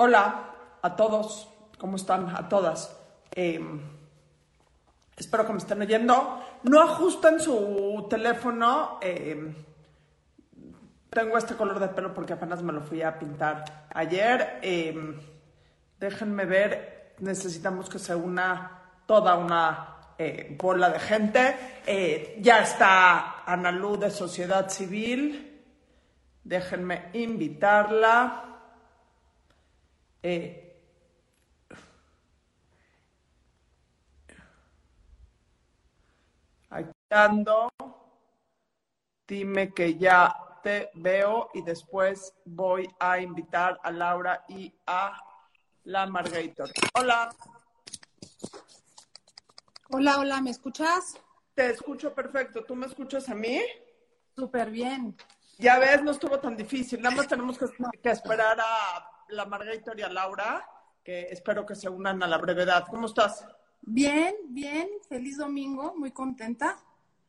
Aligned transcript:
Hola 0.00 0.54
a 0.80 0.94
todos, 0.94 1.48
¿cómo 1.76 1.96
están? 1.96 2.28
A 2.36 2.48
todas. 2.48 2.96
Eh, 3.34 3.60
espero 5.16 5.44
que 5.44 5.52
me 5.52 5.58
estén 5.58 5.82
oyendo. 5.82 6.40
No 6.62 6.80
ajusten 6.80 7.40
su 7.40 8.06
teléfono. 8.08 9.00
eh, 9.02 9.56
tengo 11.10 11.36
este 11.36 11.56
color 11.56 11.80
de 11.80 11.88
pelo 11.88 12.14
porque 12.14 12.34
apenas 12.34 12.62
me 12.62 12.72
lo 12.72 12.80
fui 12.80 13.02
a 13.02 13.18
pintar 13.18 13.88
ayer. 13.92 14.60
Eh, 14.62 15.18
déjenme 15.98 16.44
ver, 16.44 17.16
necesitamos 17.18 17.88
que 17.88 17.98
se 17.98 18.14
una 18.14 19.02
toda 19.04 19.36
una 19.36 19.96
eh, 20.16 20.56
bola 20.56 20.90
de 20.90 21.00
gente. 21.00 21.56
Eh, 21.84 22.38
ya 22.40 22.60
está 22.60 23.42
Ana 23.44 23.72
Lu 23.72 23.96
de 23.96 24.12
Sociedad 24.12 24.68
Civil. 24.68 25.60
Déjenme 26.44 27.10
invitarla. 27.14 28.44
Eh, 30.22 30.76
aquí 36.70 36.90
ando. 37.10 37.68
Dime 39.26 39.72
que 39.74 39.94
ya 39.96 40.34
te 40.62 40.90
veo 40.94 41.50
y 41.54 41.62
después 41.62 42.32
voy 42.44 42.88
a 42.98 43.20
invitar 43.20 43.78
a 43.82 43.90
Laura 43.90 44.44
y 44.48 44.74
a 44.86 45.18
la 45.84 46.06
Margator. 46.06 46.70
Hola, 46.94 47.30
Hola, 49.90 50.18
hola, 50.18 50.40
¿me 50.42 50.50
escuchas? 50.50 51.18
te 51.54 51.70
escucho 51.70 52.14
perfecto. 52.14 52.62
¿Tú 52.64 52.76
me 52.76 52.86
escuchas 52.86 53.28
a 53.28 53.34
mí? 53.34 53.60
Súper 54.36 54.70
bien. 54.70 55.16
Ya 55.58 55.78
ves, 55.78 56.02
no 56.02 56.12
estuvo 56.12 56.38
tan 56.38 56.56
difícil. 56.56 57.00
Nada 57.02 57.16
más 57.16 57.26
tenemos 57.26 57.58
que, 57.58 57.66
que 58.00 58.10
esperar 58.10 58.58
a 58.60 59.07
la 59.28 59.46
Margator 59.46 59.98
y 59.98 60.02
a 60.02 60.08
Laura, 60.08 60.68
que 61.04 61.28
espero 61.30 61.64
que 61.64 61.74
se 61.74 61.88
unan 61.88 62.22
a 62.22 62.26
la 62.26 62.38
brevedad. 62.38 62.86
¿Cómo 62.90 63.06
estás? 63.06 63.46
Bien, 63.80 64.34
bien. 64.48 64.88
Feliz 65.08 65.38
domingo, 65.38 65.94
muy 65.96 66.12
contenta. 66.12 66.76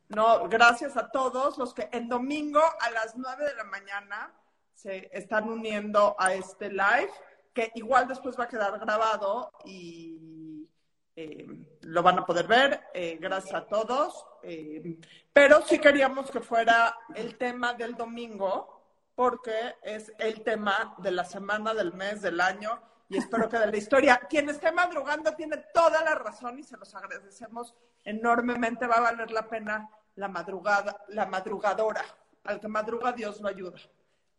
No, 0.08 0.48
gracias 0.48 0.96
a 0.96 1.10
todos 1.10 1.56
los 1.56 1.72
que 1.72 1.88
en 1.92 2.08
domingo 2.08 2.60
a 2.80 2.90
las 2.90 3.16
9 3.16 3.44
de 3.44 3.54
la 3.54 3.64
mañana 3.64 4.32
se 4.74 5.08
están 5.12 5.48
uniendo 5.48 6.16
a 6.18 6.34
este 6.34 6.70
live, 6.70 7.10
que 7.54 7.70
igual 7.74 8.08
después 8.08 8.38
va 8.38 8.44
a 8.44 8.48
quedar 8.48 8.78
grabado 8.78 9.52
y 9.64 10.66
eh, 11.14 11.46
lo 11.82 12.02
van 12.02 12.18
a 12.18 12.26
poder 12.26 12.46
ver. 12.46 12.80
Eh, 12.94 13.18
gracias 13.20 13.54
a 13.54 13.66
todos. 13.66 14.26
Eh, 14.42 14.98
pero 15.32 15.62
sí 15.66 15.78
queríamos 15.78 16.30
que 16.30 16.40
fuera 16.40 16.96
el 17.14 17.36
tema 17.36 17.74
del 17.74 17.94
domingo, 17.94 18.79
porque 19.14 19.76
es 19.82 20.12
el 20.18 20.42
tema 20.42 20.94
de 20.98 21.10
la 21.10 21.24
semana, 21.24 21.74
del 21.74 21.92
mes, 21.92 22.22
del 22.22 22.40
año 22.40 22.80
y 23.08 23.18
espero 23.18 23.48
que 23.48 23.58
de 23.58 23.66
la 23.66 23.76
historia. 23.76 24.20
Quien 24.28 24.48
esté 24.48 24.72
madrugando 24.72 25.34
tiene 25.34 25.56
toda 25.74 26.02
la 26.04 26.14
razón 26.14 26.58
y 26.58 26.62
se 26.62 26.76
los 26.76 26.94
agradecemos 26.94 27.74
enormemente. 28.04 28.86
Va 28.86 28.96
a 28.96 29.00
valer 29.00 29.30
la 29.30 29.48
pena 29.48 29.90
la 30.16 30.28
madrugada, 30.28 31.04
la 31.08 31.26
madrugadora. 31.26 32.04
Al 32.44 32.60
que 32.60 32.68
madruga 32.68 33.12
Dios 33.12 33.40
lo 33.40 33.48
ayuda, 33.48 33.78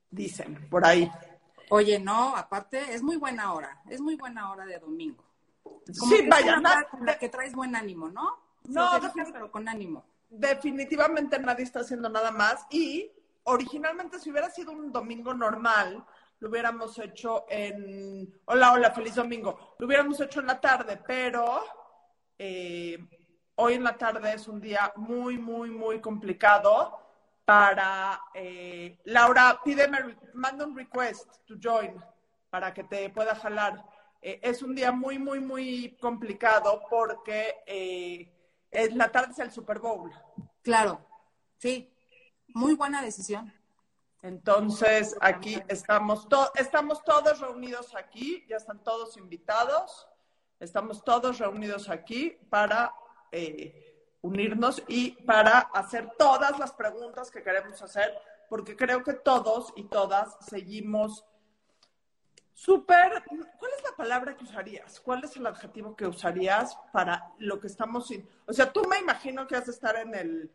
dicen 0.10 0.68
por 0.70 0.86
ahí. 0.86 1.12
Oye, 1.70 2.00
no, 2.00 2.36
aparte 2.36 2.94
es 2.94 3.04
muy 3.04 3.18
buena 3.18 3.54
hora, 3.54 3.82
es 3.90 4.02
muy 4.02 4.16
buena 4.16 4.52
hora 4.52 4.66
de 4.66 4.80
domingo. 4.80 5.24
Como 5.64 6.16
Sí, 6.16 6.28
vaya, 6.28 6.62
la 7.02 7.18
que 7.20 7.30
traes 7.30 7.54
buen 7.54 7.76
ánimo, 7.76 8.10
¿no? 8.10 8.38
No, 8.64 8.86
definitivamente. 8.94 9.32
pero 9.34 9.52
con 9.52 9.68
ánimo. 9.68 10.06
definitivamente 10.30 11.40
nadie 11.40 11.64
está 11.64 11.82
haciendo 11.82 12.10
nada 12.10 12.32
más 12.32 12.66
y 12.70 13.12
originalmente 13.44 14.20
si 14.20 14.32
hubiera 14.32 14.50
sido 14.50 14.72
un 14.72 14.92
domingo 14.92 15.34
normal, 15.34 16.06
lo 16.40 16.50
hubiéramos 16.50 16.98
hecho 17.00 17.46
en... 17.50 18.42
Hola, 18.46 18.74
hola, 18.74 18.92
feliz 18.92 19.16
domingo. 19.16 19.76
Lo 19.78 19.86
hubiéramos 19.86 20.20
hecho 20.20 20.40
en 20.40 20.48
la 20.48 20.60
tarde, 20.60 21.00
pero 21.06 21.64
eh, 22.38 22.98
hoy 23.56 23.76
en 23.76 23.84
la 23.84 23.96
tarde 23.98 24.34
es 24.34 24.48
un 24.48 24.60
día 24.60 24.92
muy, 24.96 25.38
muy, 25.38 25.70
muy 25.70 26.02
complicado 26.02 27.00
para... 27.46 28.22
eh, 28.34 29.00
Laura, 29.06 29.60
pídeme, 29.64 30.18
manda 30.34 30.66
un 30.66 30.76
request 30.76 31.46
to 31.46 31.56
join 31.62 31.96
para 32.50 32.74
que 32.74 32.84
te 32.84 33.10
pueda 33.12 33.36
jalar. 33.36 33.86
Eh, 34.22 34.40
es 34.42 34.62
un 34.62 34.76
día 34.76 34.92
muy, 34.92 35.20
muy, 35.20 35.40
muy 35.40 35.98
complicado 36.00 36.84
porque 36.90 37.58
eh, 37.66 38.32
en 38.72 38.98
la 38.98 39.12
tarde 39.12 39.32
es 39.32 39.40
el 39.40 39.52
Super 39.52 39.80
Bowl. 39.80 40.12
Claro, 40.62 41.06
sí. 41.58 41.88
Muy 42.54 42.76
buena 42.76 43.02
decisión. 43.02 43.54
Entonces, 44.22 45.16
aquí 45.20 45.60
estamos, 45.68 46.30
to- 46.30 46.52
estamos 46.56 47.04
todos 47.04 47.40
reunidos 47.40 47.96
aquí, 47.96 48.46
ya 48.48 48.58
están 48.58 48.84
todos 48.84 49.18
invitados, 49.18 50.08
estamos 50.60 51.04
todos 51.04 51.40
reunidos 51.40 51.90
aquí 51.90 52.38
para 52.50 52.94
eh, 53.32 54.16
unirnos 54.22 54.84
y 54.88 55.12
para 55.24 55.60
hacer 55.60 56.12
todas 56.20 56.60
las 56.60 56.72
preguntas 56.72 57.32
que 57.32 57.42
queremos 57.42 57.82
hacer, 57.82 58.14
porque 58.48 58.76
creo 58.76 59.04
que 59.04 59.14
todos 59.14 59.74
y 59.76 59.86
todas 59.86 60.38
seguimos 60.48 61.26
súper... 62.54 63.24
¿Cuál 63.26 63.72
es 63.76 63.84
la 63.84 63.96
palabra 63.98 64.38
que 64.38 64.44
usarías? 64.44 65.00
¿Cuál 65.00 65.24
es 65.24 65.36
el 65.36 65.48
adjetivo 65.48 65.96
que 65.96 66.06
usarías 66.06 66.78
para 66.94 67.34
lo 67.40 67.60
que 67.60 67.68
estamos 67.68 68.08
sin... 68.08 68.30
O 68.46 68.54
sea, 68.54 68.72
tú 68.72 68.84
me 68.88 69.00
imagino 69.00 69.48
que 69.48 69.56
has 69.56 69.66
de 69.66 69.72
estar 69.72 69.96
en 69.96 70.14
el 70.14 70.52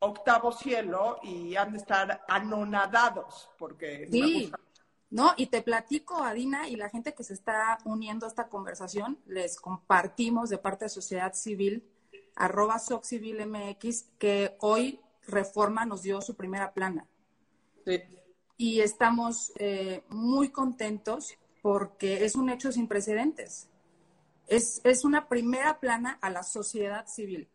octavo 0.00 0.50
cielo 0.52 1.18
y 1.22 1.54
han 1.56 1.72
de 1.72 1.78
estar 1.78 2.24
anonadados, 2.28 3.50
porque 3.58 4.08
Sí. 4.10 4.52
No, 5.10 5.34
y 5.36 5.46
te 5.46 5.60
platico, 5.62 6.22
Adina, 6.22 6.68
y 6.68 6.76
la 6.76 6.88
gente 6.88 7.14
que 7.14 7.24
se 7.24 7.34
está 7.34 7.78
uniendo 7.84 8.26
a 8.26 8.28
esta 8.28 8.48
conversación, 8.48 9.18
les 9.26 9.60
compartimos 9.60 10.50
de 10.50 10.58
parte 10.58 10.84
de 10.84 10.88
Sociedad 10.88 11.34
Civil, 11.34 11.84
arroba 12.36 12.78
SocCivilMX, 12.78 14.04
que 14.18 14.56
hoy 14.60 15.00
Reforma 15.26 15.84
nos 15.84 16.02
dio 16.02 16.20
su 16.20 16.36
primera 16.36 16.72
plana. 16.72 17.06
Sí. 17.84 17.98
y 18.58 18.80
estamos 18.82 19.52
eh, 19.56 20.04
muy 20.10 20.50
contentos 20.50 21.38
porque 21.62 22.26
es 22.26 22.36
un 22.36 22.50
hecho 22.50 22.70
sin 22.70 22.88
precedentes. 22.88 23.68
Es, 24.46 24.82
es 24.84 25.04
una 25.04 25.28
primera 25.28 25.80
plana 25.80 26.18
a 26.20 26.28
la 26.28 26.42
sociedad 26.42 27.06
civil. 27.06 27.48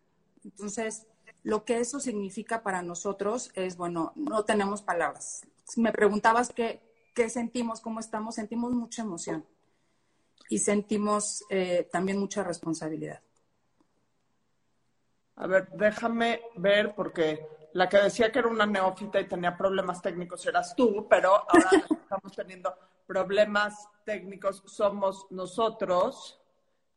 Entonces, 0.44 1.06
lo 1.46 1.64
que 1.64 1.80
eso 1.80 2.00
significa 2.00 2.64
para 2.64 2.82
nosotros 2.82 3.52
es, 3.54 3.78
bueno, 3.78 4.14
no 4.16 4.44
tenemos 4.46 4.82
palabras. 4.82 5.46
Me 5.78 5.92
preguntabas 5.92 6.50
qué, 6.50 6.82
qué 7.14 7.30
sentimos, 7.30 7.82
cómo 7.82 8.00
estamos, 8.00 8.34
sentimos 8.34 8.72
mucha 8.74 9.04
emoción 9.04 9.46
y 10.50 10.58
sentimos 10.58 11.44
eh, 11.52 11.88
también 11.92 12.18
mucha 12.18 12.44
responsabilidad. 12.44 13.22
A 15.36 15.46
ver, 15.46 15.70
déjame 15.74 16.42
ver, 16.56 16.96
porque 16.96 17.48
la 17.74 17.88
que 17.90 17.98
decía 17.98 18.32
que 18.32 18.40
era 18.40 18.48
una 18.48 18.66
neófita 18.66 19.20
y 19.20 19.28
tenía 19.28 19.56
problemas 19.56 20.02
técnicos 20.02 20.44
eras 20.48 20.76
tú, 20.76 21.08
pero 21.08 21.30
ahora 21.48 21.70
estamos 22.02 22.36
teniendo 22.36 22.74
problemas 23.06 23.88
técnicos 24.04 24.64
somos 24.66 25.28
nosotros, 25.30 26.42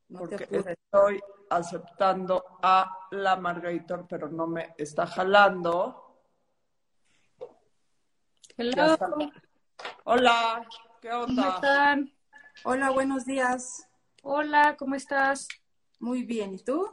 No 0.09 0.21
porque 0.21 0.49
estoy 0.51 1.23
aceptando 1.51 2.43
a 2.63 3.09
la 3.11 3.37
Margator, 3.37 4.07
pero 4.09 4.29
no 4.29 4.47
me 4.47 4.75
está 4.79 5.07
jalando. 5.07 6.23
Hello, 8.57 8.95
está. 8.95 9.11
Hola, 10.05 10.67
¿qué 11.03 11.11
¿cómo 11.11 11.25
onda? 11.25 11.49
están? 11.55 12.13
Hola, 12.65 12.91
buenos 12.91 13.27
días. 13.27 13.87
Hola, 14.23 14.77
¿cómo 14.79 14.95
estás? 14.95 15.47
Muy 16.01 16.23
bien. 16.23 16.55
¿Y 16.55 16.65
tú? 16.65 16.91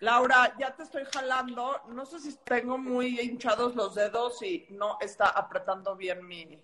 Laura, 0.00 0.54
ya 0.58 0.74
te 0.74 0.82
estoy 0.82 1.04
jalando. 1.04 1.82
No 1.88 2.04
sé 2.04 2.18
si 2.18 2.36
tengo 2.38 2.76
muy 2.78 3.20
hinchados 3.20 3.76
los 3.76 3.94
dedos 3.94 4.42
y 4.42 4.66
no 4.70 4.98
está 5.00 5.28
apretando 5.28 5.94
bien 5.94 6.26
mi. 6.26 6.60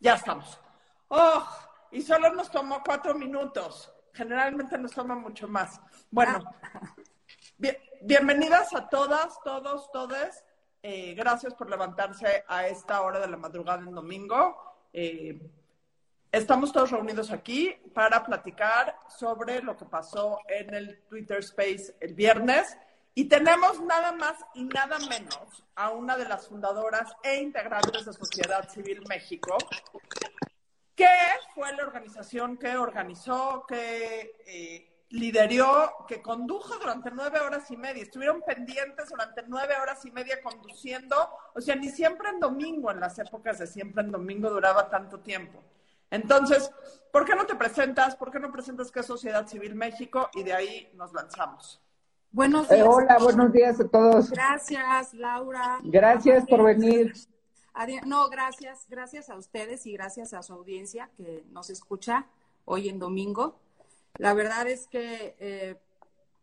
Ya 0.00 0.14
estamos. 0.14 0.60
¡Oh! 1.08 1.48
Y 1.90 2.02
solo 2.02 2.32
nos 2.34 2.50
tomó 2.50 2.82
cuatro 2.84 3.14
minutos. 3.14 3.90
Generalmente 4.12 4.76
nos 4.78 4.92
toma 4.92 5.14
mucho 5.14 5.48
más. 5.48 5.80
Bueno, 6.10 6.38
bien- 7.58 7.78
bienvenidas 8.02 8.74
a 8.74 8.88
todas, 8.88 9.38
todos, 9.42 9.90
todes. 9.92 10.44
Eh, 10.82 11.14
gracias 11.14 11.54
por 11.54 11.70
levantarse 11.70 12.44
a 12.48 12.66
esta 12.66 13.02
hora 13.02 13.20
de 13.20 13.28
la 13.28 13.36
madrugada 13.36 13.80
en 13.80 13.94
domingo. 13.94 14.56
Eh, 14.92 15.40
Estamos 16.30 16.72
todos 16.72 16.90
reunidos 16.90 17.30
aquí 17.30 17.76
para 17.94 18.24
platicar 18.24 18.96
sobre 19.06 19.60
lo 19.60 19.76
que 19.76 19.84
pasó 19.84 20.38
en 20.48 20.72
el 20.72 21.02
Twitter 21.02 21.40
Space 21.40 21.94
el 22.00 22.14
viernes 22.14 22.74
y 23.14 23.26
tenemos 23.26 23.78
nada 23.82 24.12
más 24.12 24.36
y 24.54 24.64
nada 24.64 24.98
menos 25.10 25.62
a 25.74 25.90
una 25.90 26.16
de 26.16 26.26
las 26.26 26.48
fundadoras 26.48 27.14
e 27.22 27.36
integrantes 27.42 28.06
de 28.06 28.14
Sociedad 28.14 28.66
Civil 28.70 29.02
México, 29.10 29.58
que 30.94 31.06
fue 31.54 31.72
la 31.74 31.84
organización 31.84 32.56
que 32.56 32.76
organizó, 32.76 33.64
que 33.66 34.36
eh, 34.46 35.04
lideró, 35.10 36.04
que 36.08 36.22
condujo 36.22 36.76
durante 36.78 37.10
nueve 37.10 37.40
horas 37.40 37.70
y 37.70 37.76
media. 37.76 38.02
Estuvieron 38.02 38.42
pendientes 38.42 39.08
durante 39.08 39.42
nueve 39.46 39.74
horas 39.80 40.04
y 40.04 40.10
media 40.10 40.42
conduciendo, 40.42 41.16
o 41.54 41.60
sea, 41.60 41.76
ni 41.76 41.88
siempre 41.88 42.30
en 42.30 42.40
domingo, 42.40 42.90
en 42.90 43.00
las 43.00 43.18
épocas 43.18 43.58
de 43.58 43.66
siempre 43.66 44.02
en 44.02 44.10
domingo 44.10 44.50
duraba 44.50 44.88
tanto 44.90 45.20
tiempo. 45.20 45.62
Entonces, 46.10 46.70
¿por 47.10 47.24
qué 47.24 47.34
no 47.34 47.46
te 47.46 47.54
presentas? 47.54 48.16
¿Por 48.16 48.30
qué 48.30 48.38
no 48.38 48.52
presentas 48.52 48.90
qué 48.90 49.00
es 49.00 49.06
Sociedad 49.06 49.46
Civil 49.46 49.74
México? 49.74 50.28
Y 50.34 50.42
de 50.42 50.52
ahí 50.52 50.90
nos 50.94 51.12
lanzamos. 51.14 51.80
Buenos 52.30 52.70
Eh, 52.70 52.76
días. 52.76 52.86
hola, 52.88 53.18
buenos 53.18 53.52
días 53.52 53.80
a 53.80 53.88
todos. 53.88 54.30
Gracias, 54.30 55.14
Laura. 55.14 55.78
Gracias 55.82 56.46
por 56.46 56.64
venir. 56.64 57.12
No, 58.06 58.28
gracias, 58.28 58.86
gracias 58.88 59.30
a 59.30 59.36
ustedes 59.36 59.86
y 59.86 59.92
gracias 59.92 60.34
a 60.34 60.42
su 60.42 60.52
audiencia 60.52 61.10
que 61.16 61.44
nos 61.50 61.70
escucha 61.70 62.26
hoy 62.64 62.88
en 62.88 62.98
domingo. 62.98 63.58
La 64.18 64.34
verdad 64.34 64.66
es 64.68 64.86
que 64.86 65.36
eh, 65.38 65.80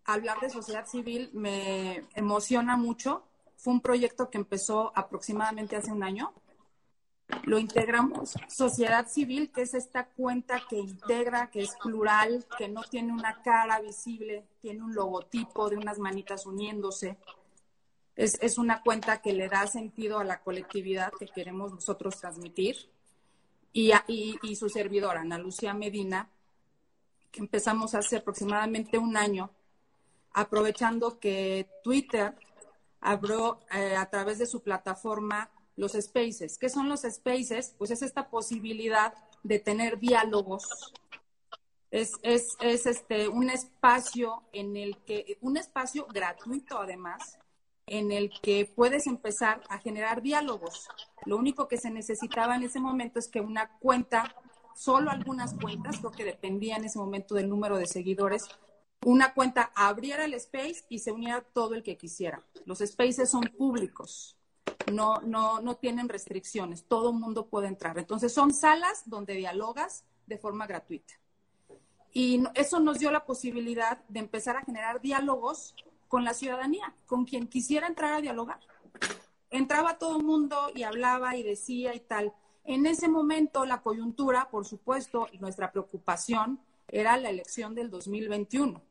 hablar 0.06 0.40
de 0.40 0.50
sociedad 0.50 0.88
civil 0.88 1.30
me 1.34 2.04
emociona 2.16 2.78
mucho. 2.78 3.24
Fue 3.58 3.74
un 3.74 3.82
proyecto 3.82 4.30
que 4.30 4.38
empezó 4.38 4.92
aproximadamente 4.96 5.76
hace 5.76 5.92
un 5.92 6.04
año. 6.04 6.34
Lo 7.44 7.60
integramos. 7.60 8.34
Sociedad 8.48 9.08
civil, 9.08 9.52
que 9.52 9.62
es 9.62 9.76
esta 9.76 10.08
cuenta 10.08 10.64
que 10.68 10.78
integra, 10.78 11.52
que 11.52 11.62
es 11.62 11.76
plural, 11.76 12.46
que 12.58 12.68
no 12.68 12.82
tiene 12.84 13.14
una 13.14 13.44
cara 13.44 13.80
visible, 13.82 14.48
tiene 14.62 14.84
un 14.84 14.96
logotipo 14.96 15.70
de 15.70 15.78
unas 15.78 16.00
manitas 16.00 16.48
uniéndose. 16.48 17.18
Es, 18.20 18.38
es 18.42 18.58
una 18.58 18.82
cuenta 18.82 19.22
que 19.22 19.32
le 19.32 19.48
da 19.48 19.66
sentido 19.66 20.20
a 20.20 20.26
la 20.26 20.42
colectividad 20.42 21.14
que 21.18 21.28
queremos 21.28 21.72
nosotros 21.72 22.20
transmitir. 22.20 22.76
Y, 23.72 23.94
y 24.44 24.56
su 24.58 24.68
servidora, 24.68 25.22
Ana 25.22 25.38
Lucía 25.38 25.74
Medina, 25.74 26.30
que 27.32 27.40
empezamos 27.40 27.96
hace 27.96 28.18
aproximadamente 28.18 28.98
un 28.98 29.16
año, 29.16 29.52
aprovechando 30.34 31.18
que 31.18 31.70
Twitter 31.82 32.36
abrió 33.00 33.62
eh, 33.74 33.96
a 33.96 34.10
través 34.10 34.38
de 34.40 34.48
su 34.48 34.62
plataforma 34.64 35.50
los 35.78 35.94
spaces. 35.94 36.58
¿Qué 36.58 36.68
son 36.68 36.90
los 36.90 37.04
spaces? 37.04 37.74
Pues 37.78 37.90
es 37.92 38.02
esta 38.02 38.30
posibilidad 38.30 39.14
de 39.44 39.60
tener 39.60 39.98
diálogos. 39.98 40.94
Es, 41.90 42.12
es, 42.22 42.58
es 42.60 42.86
este, 42.86 43.30
un 43.30 43.50
espacio 43.50 44.44
en 44.52 44.76
el 44.76 44.98
que, 45.06 45.38
un 45.40 45.56
espacio 45.56 46.06
gratuito 46.08 46.80
además, 46.80 47.38
en 47.90 48.12
el 48.12 48.32
que 48.42 48.66
puedes 48.66 49.08
empezar 49.08 49.62
a 49.70 49.80
generar 49.80 50.22
diálogos. 50.22 50.88
Lo 51.26 51.38
único 51.38 51.68
que 51.68 51.78
se 51.78 51.90
necesitaba 51.90 52.56
en 52.56 52.64
ese 52.64 52.80
momento 52.80 53.20
es 53.20 53.28
que 53.28 53.42
una 53.42 53.78
cuenta, 53.80 54.36
solo 54.76 55.12
algunas 55.12 55.54
cuentas, 55.56 55.98
creo 56.00 56.12
que 56.12 56.24
dependía 56.24 56.78
en 56.78 56.86
ese 56.86 57.00
momento 57.00 57.36
del 57.36 57.50
número 57.50 57.78
de 57.78 57.88
seguidores, 57.88 58.48
una 59.06 59.34
cuenta 59.34 59.72
abriera 59.76 60.26
el 60.26 60.34
space 60.36 60.86
y 60.90 61.00
se 61.00 61.12
uniera 61.12 61.42
todo 61.42 61.74
el 61.74 61.84
que 61.84 61.98
quisiera. 61.98 62.44
Los 62.66 62.80
spaces 62.80 63.30
son 63.30 63.44
públicos, 63.58 64.38
no, 64.92 65.20
no, 65.22 65.62
no 65.62 65.76
tienen 65.76 66.10
restricciones, 66.10 66.86
todo 66.86 67.10
el 67.12 67.18
mundo 67.18 67.48
puede 67.48 67.68
entrar. 67.68 67.98
Entonces 67.98 68.34
son 68.34 68.54
salas 68.54 69.04
donde 69.06 69.34
dialogas 69.36 70.04
de 70.28 70.38
forma 70.38 70.68
gratuita. 70.68 71.14
Y 72.12 72.44
eso 72.56 72.80
nos 72.80 73.00
dio 73.00 73.12
la 73.12 73.26
posibilidad 73.26 74.04
de 74.08 74.20
empezar 74.20 74.58
a 74.58 74.64
generar 74.64 75.00
diálogos 75.00 75.76
con 76.10 76.26
la 76.26 76.34
ciudadanía, 76.34 76.94
con 77.06 77.24
quien 77.24 77.48
quisiera 77.48 77.88
entrar 77.88 78.14
a 78.14 78.22
dialogar. 78.22 78.60
Entraba 79.50 79.98
todo 79.98 80.18
el 80.18 80.24
mundo 80.24 80.72
y 80.76 80.84
hablaba 80.84 81.38
y 81.38 81.44
decía 81.44 81.96
y 81.96 82.02
tal. 82.02 82.34
En 82.66 82.86
ese 82.86 83.08
momento 83.08 83.66
la 83.66 83.82
coyuntura, 83.82 84.50
por 84.50 84.66
supuesto, 84.66 85.28
y 85.32 85.38
nuestra 85.38 85.72
preocupación 85.72 86.60
era 86.88 87.16
la 87.16 87.30
elección 87.30 87.76
del 87.76 87.90
2021. 87.90 88.82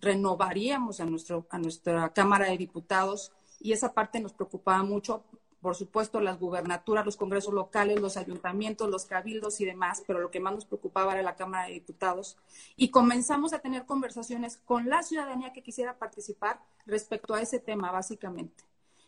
Renovaríamos 0.00 1.00
a, 1.00 1.04
nuestro, 1.04 1.46
a 1.50 1.58
nuestra 1.58 2.12
Cámara 2.12 2.46
de 2.46 2.56
Diputados 2.56 3.32
y 3.60 3.72
esa 3.72 3.92
parte 3.92 4.20
nos 4.20 4.32
preocupaba 4.32 4.82
mucho. 4.84 5.24
Por 5.60 5.74
supuesto, 5.74 6.20
las 6.20 6.38
gubernaturas, 6.38 7.04
los 7.04 7.16
congresos 7.16 7.52
locales, 7.52 8.00
los 8.00 8.16
ayuntamientos, 8.16 8.88
los 8.88 9.06
cabildos 9.06 9.60
y 9.60 9.64
demás, 9.64 10.04
pero 10.06 10.20
lo 10.20 10.30
que 10.30 10.38
más 10.38 10.54
nos 10.54 10.64
preocupaba 10.64 11.14
era 11.14 11.22
la 11.22 11.34
Cámara 11.34 11.66
de 11.66 11.74
Diputados. 11.74 12.36
Y 12.76 12.90
comenzamos 12.90 13.52
a 13.52 13.58
tener 13.58 13.84
conversaciones 13.84 14.56
con 14.56 14.88
la 14.88 15.02
ciudadanía 15.02 15.52
que 15.52 15.62
quisiera 15.62 15.98
participar 15.98 16.60
respecto 16.86 17.34
a 17.34 17.40
ese 17.40 17.58
tema, 17.58 17.90
básicamente. 17.90 18.64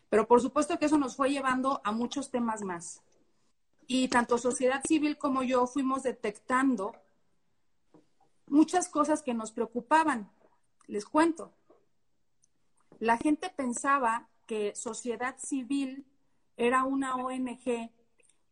Pero 0.09 0.27
por 0.27 0.41
supuesto 0.41 0.77
que 0.79 0.87
eso 0.87 0.99
nos 0.99 1.15
fue 1.15 1.31
llevando 1.31 1.81
a 1.85 1.93
muchos 1.93 2.31
temas 2.31 2.63
más. 2.63 3.01
Y 3.87 4.09
tanto 4.09 4.37
sociedad 4.37 4.83
civil 4.87 5.19
como 5.19 5.45
yo 5.45 5.69
fuimos 5.69 6.03
detectando 6.03 6.95
muchas 8.49 8.89
cosas 8.89 9.23
que 9.23 9.35
nos 9.35 9.53
preocupaban. 9.53 10.29
Les 10.89 11.05
cuento. 11.05 11.53
La 12.99 13.17
gente 13.17 13.51
pensaba 13.51 14.29
que 14.47 14.75
sociedad 14.75 15.37
civil 15.39 16.05
era 16.61 16.85
una 16.85 17.17
ONG 17.17 17.91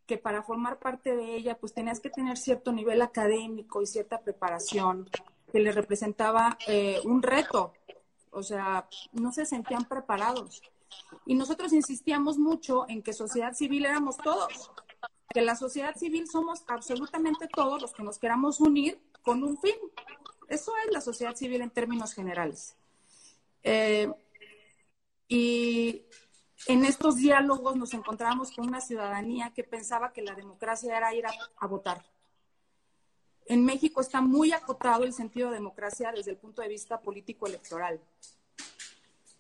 que 0.07 0.17
para 0.17 0.43
formar 0.43 0.79
parte 0.79 1.15
de 1.15 1.37
ella 1.37 1.59
pues 1.59 1.75
tenías 1.75 2.01
que 2.01 2.09
tener 2.09 2.39
cierto 2.39 2.73
nivel 2.73 3.03
académico 3.03 3.83
y 3.83 3.87
cierta 3.87 4.23
preparación 4.23 5.11
que 5.53 5.61
le 5.61 5.73
representaba 5.73 6.57
eh, 6.67 7.01
un 7.05 7.23
reto. 7.23 7.75
O 8.31 8.43
sea, 8.43 8.89
no 9.13 9.31
se 9.31 9.45
sentían 9.45 9.85
preparados. 9.85 10.63
Y 11.27 11.35
nosotros 11.35 11.75
insistíamos 11.75 12.39
mucho 12.39 12.89
en 12.89 13.03
que 13.03 13.13
sociedad 13.13 13.53
civil 13.53 13.85
éramos 13.85 14.17
todos, 14.17 14.71
que 15.29 15.43
la 15.43 15.55
sociedad 15.55 15.95
civil 15.95 16.27
somos 16.27 16.65
absolutamente 16.67 17.47
todos 17.47 17.83
los 17.83 17.93
que 17.93 18.03
nos 18.03 18.19
queramos 18.19 18.59
unir 18.61 18.99
con 19.23 19.45
un 19.45 19.59
fin. 19.59 19.77
Eso 20.49 20.73
es 20.87 20.93
la 20.93 21.03
sociedad 21.03 21.37
civil 21.37 21.61
en 21.61 21.71
términos 21.71 22.15
generales. 22.15 22.75
Eh, 23.63 24.11
y 25.29 26.07
en 26.67 26.85
estos 26.85 27.17
diálogos 27.17 27.77
nos 27.77 27.95
encontramos 27.95 28.51
con 28.53 28.67
una 28.67 28.81
ciudadanía 28.81 29.53
que 29.55 29.65
pensaba 29.65 30.13
que 30.13 30.23
la 30.23 30.35
democracia 30.35 30.97
era 30.97 31.15
ir 31.15 31.27
a, 31.27 31.33
a, 31.59 31.67
votar. 31.67 32.05
En 33.47 33.65
México 33.65 34.01
está 34.01 34.21
muy 34.21 34.53
acotado 34.53 35.05
el 35.05 35.13
sentido 35.13 35.49
de 35.49 35.57
democracia 35.57 36.13
desde 36.13 36.33
el 36.33 36.37
punto 36.37 36.61
de 36.61 36.69
vista 36.69 37.01
político-electoral. 37.01 38.01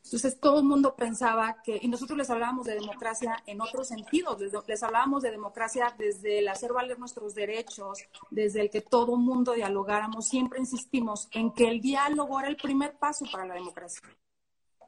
Entonces 0.09 0.41
todo 0.41 0.61
el 0.61 0.65
mundo 0.65 0.97
pensaba 0.97 1.61
que, 1.63 1.79
y 1.83 1.87
nosotros 1.87 2.17
les 2.17 2.31
hablábamos 2.31 2.65
de 2.65 2.75
democracia 2.75 3.43
en 3.45 3.61
otros 3.61 3.89
sentidos, 3.89 4.41
les, 4.41 4.53
les 4.67 4.83
hablábamos 4.83 5.23
de 5.23 5.31
democracia 5.31 5.95
desde 5.99 6.39
el 6.39 6.49
hacer 6.49 6.73
valer 6.73 6.99
nuestros 6.99 7.35
derechos, 7.35 7.99
desde 8.31 8.63
el 8.63 8.71
que 8.71 8.81
todo 8.81 9.17
el 9.17 9.21
mundo 9.21 9.53
dialogáramos, 9.53 10.27
siempre 10.27 10.61
insistimos 10.61 11.29
en 11.33 11.53
que 11.53 11.69
el 11.69 11.83
diálogo 11.83 12.41
era 12.41 12.49
el 12.49 12.57
primer 12.57 12.97
paso 12.97 13.27
para 13.31 13.45
la 13.45 13.53
democracia. 13.53 14.01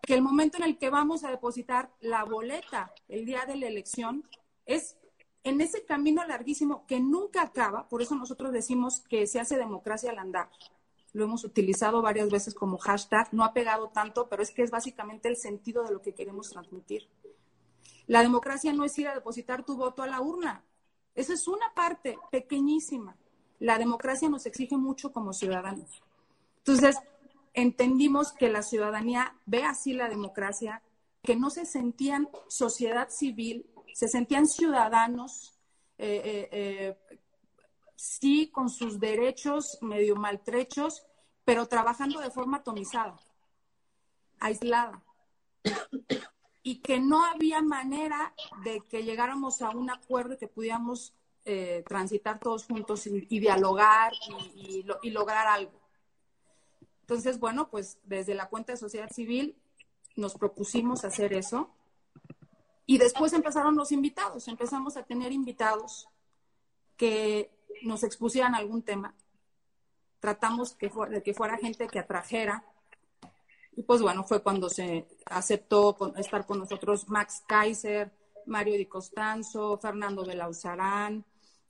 Que 0.02 0.14
el 0.14 0.22
momento 0.22 0.58
en 0.58 0.64
el 0.64 0.78
que 0.78 0.90
vamos 0.90 1.24
a 1.24 1.30
depositar 1.30 1.90
la 2.00 2.24
boleta 2.24 2.92
el 3.08 3.24
día 3.24 3.44
de 3.46 3.56
la 3.56 3.66
elección 3.66 4.24
es 4.66 4.96
en 5.44 5.60
ese 5.60 5.84
camino 5.84 6.24
larguísimo 6.26 6.86
que 6.86 7.00
nunca 7.00 7.42
acaba, 7.42 7.88
por 7.88 8.02
eso 8.02 8.14
nosotros 8.14 8.52
decimos 8.52 9.00
que 9.08 9.26
se 9.26 9.40
hace 9.40 9.56
democracia 9.56 10.10
al 10.10 10.18
andar 10.18 10.48
lo 11.12 11.24
hemos 11.24 11.44
utilizado 11.44 12.02
varias 12.02 12.30
veces 12.30 12.54
como 12.54 12.78
hashtag, 12.78 13.32
no 13.32 13.44
ha 13.44 13.52
pegado 13.52 13.88
tanto, 13.88 14.28
pero 14.28 14.42
es 14.42 14.50
que 14.52 14.62
es 14.62 14.70
básicamente 14.70 15.28
el 15.28 15.36
sentido 15.36 15.82
de 15.82 15.92
lo 15.92 16.02
que 16.02 16.14
queremos 16.14 16.50
transmitir. 16.50 17.08
La 18.06 18.22
democracia 18.22 18.72
no 18.72 18.84
es 18.84 18.96
ir 18.98 19.08
a 19.08 19.14
depositar 19.14 19.64
tu 19.64 19.76
voto 19.76 20.02
a 20.02 20.06
la 20.06 20.20
urna, 20.20 20.64
esa 21.14 21.34
es 21.34 21.48
una 21.48 21.72
parte 21.74 22.18
pequeñísima. 22.30 23.16
La 23.58 23.78
democracia 23.78 24.28
nos 24.28 24.46
exige 24.46 24.76
mucho 24.76 25.12
como 25.12 25.32
ciudadanos. 25.32 26.02
Entonces, 26.58 26.96
entendimos 27.62 28.32
que 28.32 28.48
la 28.48 28.62
ciudadanía 28.62 29.34
ve 29.46 29.64
así 29.64 29.92
la 29.92 30.08
democracia, 30.08 30.82
que 31.22 31.36
no 31.36 31.50
se 31.50 31.66
sentían 31.66 32.28
sociedad 32.48 33.08
civil, 33.10 33.66
se 33.94 34.08
sentían 34.08 34.46
ciudadanos. 34.46 35.58
Eh, 35.98 36.22
eh, 36.24 36.48
eh, 37.10 37.18
sí 37.94 38.50
con 38.50 38.70
sus 38.70 38.98
derechos 38.98 39.78
medio 39.82 40.16
maltrechos, 40.16 41.02
pero 41.44 41.66
trabajando 41.66 42.20
de 42.20 42.30
forma 42.30 42.58
atomizada, 42.58 43.20
aislada. 44.38 45.02
Y 46.62 46.80
que 46.80 47.00
no 47.00 47.24
había 47.24 47.60
manera 47.60 48.34
de 48.64 48.80
que 48.88 49.02
llegáramos 49.02 49.60
a 49.60 49.70
un 49.70 49.90
acuerdo 49.90 50.34
y 50.34 50.38
que 50.38 50.48
pudiéramos 50.48 51.14
transitar 51.88 52.38
todos 52.38 52.64
juntos 52.64 53.06
y, 53.06 53.40
dialogar 53.40 54.12
y, 54.54 54.78
y, 54.78 54.82
lo, 54.84 55.00
y, 55.02 55.10
lograr 55.10 55.48
algo. 55.48 55.79
Entonces, 57.10 57.40
bueno, 57.40 57.68
pues 57.68 57.98
desde 58.04 58.36
la 58.36 58.48
cuenta 58.48 58.72
de 58.72 58.76
sociedad 58.76 59.10
civil 59.10 59.60
nos 60.14 60.34
propusimos 60.34 61.04
hacer 61.04 61.32
eso. 61.32 61.68
Y 62.86 62.98
después 62.98 63.32
empezaron 63.32 63.74
los 63.74 63.90
invitados, 63.90 64.46
empezamos 64.46 64.96
a 64.96 65.02
tener 65.02 65.32
invitados 65.32 66.08
que 66.96 67.50
nos 67.82 68.04
expusieran 68.04 68.54
algún 68.54 68.84
tema. 68.84 69.16
Tratamos 70.20 70.74
que 70.74 70.88
de 71.10 71.20
que 71.20 71.34
fuera 71.34 71.58
gente 71.58 71.88
que 71.88 71.98
atrajera. 71.98 72.64
Y 73.72 73.82
pues 73.82 74.00
bueno, 74.02 74.22
fue 74.22 74.40
cuando 74.40 74.70
se 74.70 75.08
aceptó 75.24 75.96
estar 76.16 76.46
con 76.46 76.60
nosotros 76.60 77.08
Max 77.08 77.42
Kaiser, 77.44 78.12
Mario 78.46 78.74
Di 78.74 78.86
Costanzo, 78.86 79.78
Fernando 79.78 80.24
Belauzarán, 80.24 81.24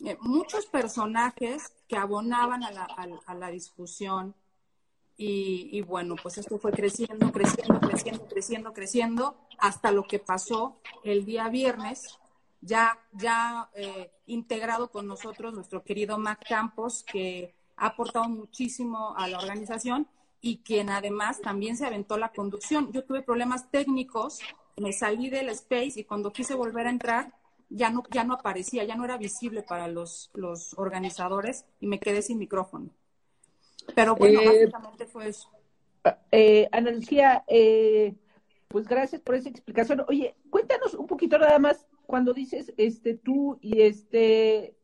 eh, 0.05 0.19
muchos 0.21 0.67
personajes 0.67 1.73
que 1.89 1.97
abonaban 1.97 2.63
a 2.63 3.35
la 3.35 3.51
discusión. 3.51 4.35
Y, 5.23 5.83
bueno, 5.83 6.17
pues 6.17 6.39
esto 6.39 6.59
fue 6.59 6.73
creciendo, 6.73 7.31
creciendo, 7.31 7.79
creciendo, 7.79 8.27
creciendo, 8.27 8.73
creciendo, 8.73 9.37
hasta 9.59 9.93
lo 9.93 10.05
que 10.05 10.19
pasó 10.19 10.81
el 11.05 11.27
día 11.27 11.51
viernes, 11.51 12.19
ya, 12.63 12.99
ya 13.13 13.69
eh, 13.75 14.11
integrado 14.25 14.91
con 14.91 15.07
nosotros 15.07 15.53
nuestro 15.53 15.85
querido 15.85 16.17
Mac 16.17 16.43
Campos, 16.49 17.05
que 17.05 17.55
ha 17.77 17.89
aportado 17.89 18.31
muchísimo 18.31 19.15
a 19.15 19.29
la 19.29 19.37
organización 19.37 20.09
y 20.41 20.63
quien 20.63 20.89
además 20.89 21.43
también 21.43 21.77
se 21.77 21.85
aventó 21.85 22.17
la 22.17 22.33
conducción. 22.33 22.91
Yo 22.91 23.05
tuve 23.05 23.21
problemas 23.21 23.71
técnicos, 23.71 24.39
me 24.79 24.95
salí 24.95 25.29
del 25.29 25.51
space 25.51 26.01
y 26.01 26.05
cuando 26.05 26.33
quise 26.33 26.55
volver 26.55 26.87
a 26.87 26.91
entrar 26.91 27.35
ya 27.69 27.91
no, 27.91 28.05
ya 28.11 28.25
no 28.25 28.33
aparecía, 28.33 28.85
ya 28.85 28.97
no 28.97 29.05
era 29.05 29.19
visible 29.19 29.63
para 29.63 29.87
los, 29.87 30.31
los 30.33 30.73
organizadores 30.79 31.67
y 31.79 31.89
me 31.89 32.01
quedé 32.01 32.23
sin 32.23 32.39
micrófono. 32.39 32.89
Pero 33.95 34.17
bueno, 34.17 34.41
Eh, 34.41 34.47
básicamente 34.47 35.07
fue 35.07 35.29
eso. 35.29 35.49
Eh, 36.33 36.69
Ana 36.73 36.91
Lucía, 36.91 37.45
eh, 37.47 38.15
pues 38.69 38.89
gracias 38.89 39.21
por 39.21 39.35
esa 39.35 39.49
explicación. 39.49 40.05
Oye, 40.09 40.35
cuéntanos 40.49 40.95
un 40.95 41.07
poquito 41.07 41.39
nada 41.39 41.59
más 41.59 41.87
cuando 42.07 42.33
dices 42.33 42.73
este 42.77 43.15
tú 43.15 43.59
y 43.61 43.83
este 43.83 44.75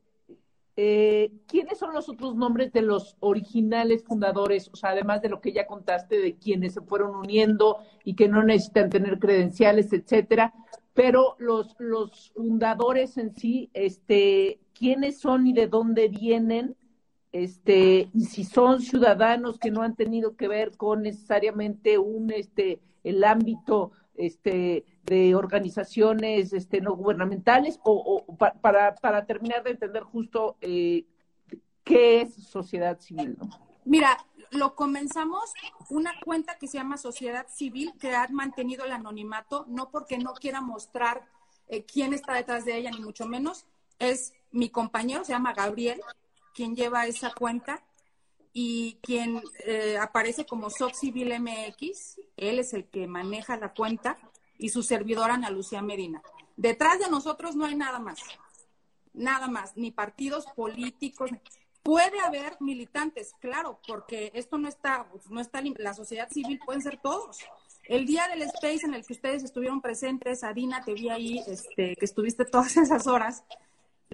eh, 0.78 1.32
¿quiénes 1.46 1.78
son 1.78 1.94
los 1.94 2.08
otros 2.10 2.36
nombres 2.36 2.70
de 2.70 2.82
los 2.82 3.16
originales 3.20 4.04
fundadores? 4.04 4.68
O 4.72 4.76
sea, 4.76 4.90
además 4.90 5.22
de 5.22 5.30
lo 5.30 5.40
que 5.40 5.52
ya 5.52 5.66
contaste 5.66 6.18
de 6.18 6.36
quienes 6.36 6.75
se 6.75 6.82
fueron 6.82 7.14
uniendo 7.16 7.78
y 8.04 8.14
que 8.14 8.28
no 8.28 8.42
necesitan 8.42 8.90
tener 8.90 9.18
credenciales, 9.18 9.90
etcétera, 9.94 10.52
pero 10.92 11.34
los, 11.38 11.76
los 11.78 12.30
fundadores 12.34 13.16
en 13.16 13.34
sí, 13.34 13.70
este, 13.72 14.60
¿quiénes 14.75 15.18
son 15.18 15.46
y 15.46 15.54
de 15.54 15.66
dónde 15.66 16.08
vienen? 16.08 16.76
Este, 17.43 18.09
y 18.14 18.25
si 18.25 18.45
son 18.45 18.81
ciudadanos 18.81 19.59
que 19.59 19.71
no 19.71 19.83
han 19.83 19.95
tenido 19.95 20.37
que 20.37 20.49
ver 20.49 20.76
con 20.76 21.02
necesariamente 21.02 21.99
un 21.99 22.31
este 22.31 22.81
el 23.05 23.23
ámbito 23.25 23.93
este 24.14 24.85
de 25.05 25.35
organizaciones 25.35 26.55
este 26.55 26.81
no 26.81 26.97
gubernamentales 26.97 27.78
o, 27.85 27.93
o 28.26 28.37
pa- 28.37 28.55
para, 28.55 28.95
para 28.95 29.26
terminar 29.26 29.62
de 29.64 29.73
entender 29.73 30.02
justo 30.02 30.57
eh, 30.62 31.05
qué 31.85 32.23
es 32.23 32.35
sociedad 32.35 32.99
civil, 33.00 33.37
¿no? 33.38 33.50
Mira, 33.85 34.16
lo 34.50 34.75
comenzamos 34.75 35.52
una 35.90 36.12
cuenta 36.25 36.57
que 36.59 36.66
se 36.69 36.78
llama 36.78 36.97
Sociedad 36.97 37.47
Civil, 37.49 37.93
que 38.00 38.14
ha 38.14 38.26
mantenido 38.28 38.85
el 38.87 38.93
anonimato, 38.93 39.66
no 39.69 39.90
porque 39.90 40.16
no 40.19 40.33
quiera 40.33 40.61
mostrar 40.62 41.26
eh, 41.69 41.85
quién 41.85 42.12
está 42.14 42.33
detrás 42.35 42.64
de 42.64 42.78
ella, 42.78 42.90
ni 42.90 43.00
mucho 43.00 43.26
menos. 43.26 43.66
Es 43.99 44.33
mi 44.50 44.71
compañero, 44.71 45.25
se 45.25 45.33
llama 45.33 45.52
Gabriel, 45.52 46.00
quien 46.56 46.75
lleva 46.75 47.06
esa 47.06 47.32
cuenta 47.32 47.84
y 48.52 48.98
quien 49.02 49.42
eh, 49.64 49.98
aparece 49.98 50.46
como 50.46 50.70
SOC 50.70 50.94
Civil 50.94 51.38
MX. 51.38 52.20
Él 52.36 52.58
es 52.58 52.72
el 52.72 52.86
que 52.86 53.06
maneja 53.06 53.56
la 53.56 53.75
cuenta 53.75 54.16
y 54.58 54.70
su 54.70 54.82
servidora 54.82 55.34
Ana 55.34 55.50
Lucía 55.50 55.82
Medina. 55.82 56.22
Detrás 56.56 56.98
de 56.98 57.10
nosotros 57.10 57.54
no 57.54 57.66
hay 57.66 57.75
nada 57.75 57.98
más 57.98 58.18
nada 59.16 59.48
más, 59.48 59.76
ni 59.76 59.90
partidos 59.90 60.46
políticos. 60.54 61.30
Puede 61.82 62.20
haber 62.20 62.56
militantes, 62.60 63.32
claro, 63.40 63.80
porque 63.86 64.30
esto 64.34 64.58
no 64.58 64.68
está, 64.68 65.06
no 65.30 65.40
está, 65.40 65.62
la 65.78 65.94
sociedad 65.94 66.28
civil 66.30 66.60
pueden 66.64 66.82
ser 66.82 67.00
todos. 67.00 67.38
El 67.84 68.06
día 68.06 68.26
del 68.28 68.42
Space 68.42 68.84
en 68.84 68.94
el 68.94 69.06
que 69.06 69.12
ustedes 69.12 69.44
estuvieron 69.44 69.80
presentes, 69.80 70.42
Adina, 70.42 70.84
te 70.84 70.94
vi 70.94 71.08
ahí, 71.08 71.38
este, 71.46 71.94
que 71.96 72.04
estuviste 72.04 72.44
todas 72.44 72.76
esas 72.76 73.06
horas, 73.06 73.44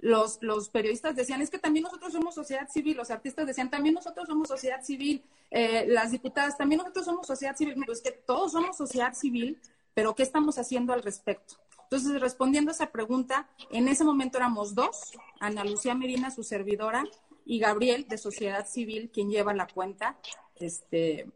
los, 0.03 0.39
los 0.41 0.67
periodistas 0.67 1.15
decían, 1.15 1.41
es 1.41 1.49
que 1.49 1.57
también 1.57 1.83
nosotros 1.83 2.11
somos 2.11 2.35
sociedad 2.35 2.67
civil, 2.69 2.97
los 2.97 3.09
artistas 3.09 3.47
decían, 3.47 3.69
también 3.69 3.95
nosotros 3.95 4.27
somos 4.27 4.49
sociedad 4.49 4.83
civil, 4.83 5.23
eh, 5.49 5.85
las 5.87 6.11
diputadas, 6.11 6.57
también 6.57 6.79
nosotros 6.79 7.05
somos 7.05 7.25
sociedad 7.25 7.55
civil, 7.55 7.81
pues 7.85 8.01
que 8.01 8.11
todos 8.11 8.51
somos 8.51 8.75
sociedad 8.75 9.13
civil, 9.13 9.61
pero 9.93 10.13
¿qué 10.13 10.23
estamos 10.23 10.57
haciendo 10.57 10.91
al 10.91 11.03
respecto? 11.03 11.55
Entonces, 11.83 12.19
respondiendo 12.19 12.69
a 12.69 12.73
esa 12.73 12.91
pregunta, 12.91 13.47
en 13.71 13.87
ese 13.87 14.03
momento 14.03 14.37
éramos 14.37 14.75
dos, 14.75 15.13
Ana 15.39 15.63
Lucía 15.63 15.95
Medina, 15.95 16.31
su 16.31 16.43
servidora, 16.43 17.05
y 17.45 17.59
Gabriel, 17.59 18.05
de 18.09 18.17
Sociedad 18.17 18.67
Civil, 18.67 19.09
quien 19.09 19.29
lleva 19.29 19.53
la 19.53 19.67
cuenta 19.67 20.17
este, 20.55 21.29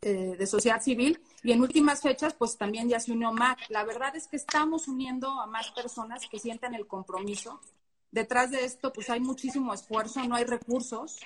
eh, 0.00 0.36
de 0.38 0.46
Sociedad 0.46 0.80
Civil. 0.80 1.20
Y 1.42 1.52
en 1.52 1.60
últimas 1.60 2.02
fechas, 2.02 2.34
pues 2.34 2.56
también 2.56 2.88
ya 2.88 3.00
se 3.00 3.12
unió 3.12 3.32
MAC. 3.32 3.58
La 3.68 3.84
verdad 3.84 4.14
es 4.14 4.28
que 4.28 4.36
estamos 4.36 4.86
uniendo 4.86 5.40
a 5.40 5.46
más 5.46 5.70
personas 5.72 6.28
que 6.30 6.38
sientan 6.38 6.74
el 6.74 6.86
compromiso. 6.86 7.60
Detrás 8.10 8.50
de 8.50 8.64
esto, 8.64 8.92
pues 8.92 9.10
hay 9.10 9.20
muchísimo 9.20 9.74
esfuerzo, 9.74 10.22
no 10.24 10.36
hay 10.36 10.44
recursos, 10.44 11.18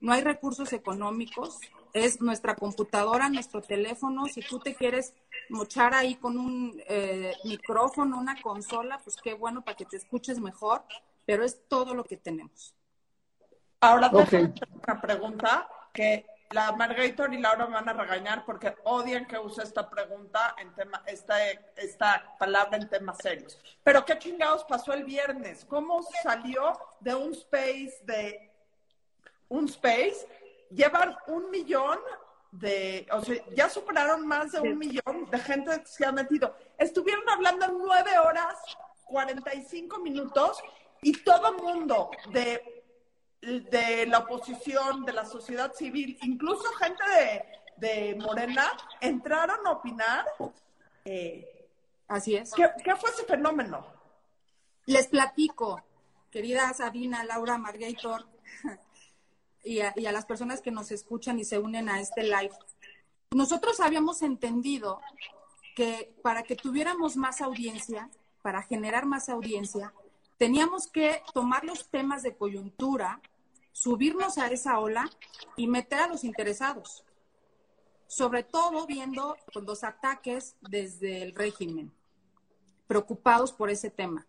no 0.00 0.12
hay 0.12 0.20
recursos 0.20 0.72
económicos, 0.72 1.58
es 1.94 2.20
nuestra 2.20 2.54
computadora, 2.54 3.28
nuestro 3.30 3.62
teléfono. 3.62 4.26
Si 4.26 4.42
tú 4.42 4.58
te 4.58 4.74
quieres 4.74 5.14
mochar 5.48 5.94
ahí 5.94 6.16
con 6.16 6.36
un 6.38 6.80
eh, 6.86 7.32
micrófono, 7.44 8.18
una 8.18 8.40
consola, 8.42 9.00
pues 9.02 9.16
qué 9.16 9.32
bueno 9.32 9.64
para 9.64 9.76
que 9.76 9.86
te 9.86 9.96
escuches 9.96 10.40
mejor, 10.40 10.84
pero 11.24 11.42
es 11.42 11.66
todo 11.68 11.94
lo 11.94 12.04
que 12.04 12.18
tenemos. 12.18 12.74
Ahora 13.80 14.10
una 14.10 15.00
pregunta 15.00 15.68
que 15.92 16.26
la 16.54 16.70
Margator 16.70 17.34
y 17.34 17.38
Laura 17.38 17.66
me 17.66 17.72
van 17.72 17.88
a 17.88 17.92
regañar 17.92 18.44
porque 18.44 18.76
odian 18.84 19.26
que 19.26 19.36
use 19.36 19.60
esta 19.60 19.90
pregunta 19.90 20.54
en 20.58 20.72
tema, 20.72 21.02
esta, 21.04 21.36
esta 21.74 22.36
palabra 22.38 22.76
en 22.76 22.88
temas 22.88 23.18
serios. 23.18 23.58
Pero 23.82 24.04
¿qué 24.04 24.16
chingados 24.18 24.62
pasó 24.62 24.92
el 24.92 25.02
viernes? 25.02 25.64
¿Cómo 25.64 26.00
salió 26.22 26.78
de 27.00 27.12
un 27.12 27.32
space 27.32 27.98
de 28.04 28.52
un 29.48 29.64
space? 29.64 30.28
Llevan 30.70 31.16
un 31.26 31.50
millón 31.50 31.98
de, 32.52 33.08
o 33.10 33.20
sea, 33.20 33.44
ya 33.56 33.68
superaron 33.68 34.24
más 34.24 34.52
de 34.52 34.60
un 34.60 34.78
millón 34.78 35.28
de 35.28 35.38
gente 35.40 35.80
que 35.80 35.86
se 35.86 36.06
ha 36.06 36.12
metido. 36.12 36.56
Estuvieron 36.78 37.28
hablando 37.28 37.66
nueve 37.72 38.16
horas, 38.16 38.54
45 39.06 39.98
minutos 39.98 40.62
y 41.02 41.12
todo 41.24 41.52
mundo 41.54 42.12
de 42.30 42.73
de 43.44 44.06
la 44.06 44.18
oposición, 44.18 45.04
de 45.04 45.12
la 45.12 45.24
sociedad 45.24 45.72
civil, 45.74 46.18
incluso 46.22 46.64
gente 46.74 47.02
de, 47.78 47.88
de 47.88 48.14
Morena, 48.16 48.70
entraron 49.00 49.66
a 49.66 49.70
opinar. 49.70 50.24
Eh, 51.04 51.68
Así 52.08 52.36
es. 52.36 52.52
¿qué, 52.52 52.70
¿Qué 52.82 52.96
fue 52.96 53.10
ese 53.10 53.24
fenómeno? 53.24 53.86
Les 54.86 55.08
platico, 55.08 55.82
querida 56.30 56.72
Sabina, 56.74 57.24
Laura, 57.24 57.58
Margator, 57.58 58.26
y 59.64 59.80
a, 59.80 59.92
y 59.96 60.06
a 60.06 60.12
las 60.12 60.26
personas 60.26 60.60
que 60.60 60.70
nos 60.70 60.90
escuchan 60.90 61.38
y 61.38 61.44
se 61.44 61.58
unen 61.58 61.88
a 61.88 62.00
este 62.00 62.22
live. 62.22 62.54
Nosotros 63.32 63.80
habíamos 63.80 64.22
entendido 64.22 65.00
que 65.74 66.14
para 66.22 66.42
que 66.42 66.54
tuviéramos 66.54 67.16
más 67.16 67.40
audiencia, 67.40 68.10
para 68.42 68.62
generar 68.62 69.06
más 69.06 69.28
audiencia, 69.28 69.92
teníamos 70.36 70.86
que 70.86 71.22
tomar 71.32 71.64
los 71.64 71.88
temas 71.88 72.22
de 72.22 72.36
coyuntura, 72.36 73.20
subirnos 73.74 74.38
a 74.38 74.46
esa 74.46 74.78
ola 74.78 75.10
y 75.56 75.66
meter 75.66 75.98
a 75.98 76.08
los 76.08 76.24
interesados, 76.24 77.04
sobre 78.06 78.44
todo 78.44 78.86
viendo 78.86 79.36
los 79.52 79.82
ataques 79.84 80.54
desde 80.62 81.22
el 81.22 81.34
régimen, 81.34 81.92
preocupados 82.86 83.52
por 83.52 83.68
ese 83.68 83.90
tema. 83.90 84.26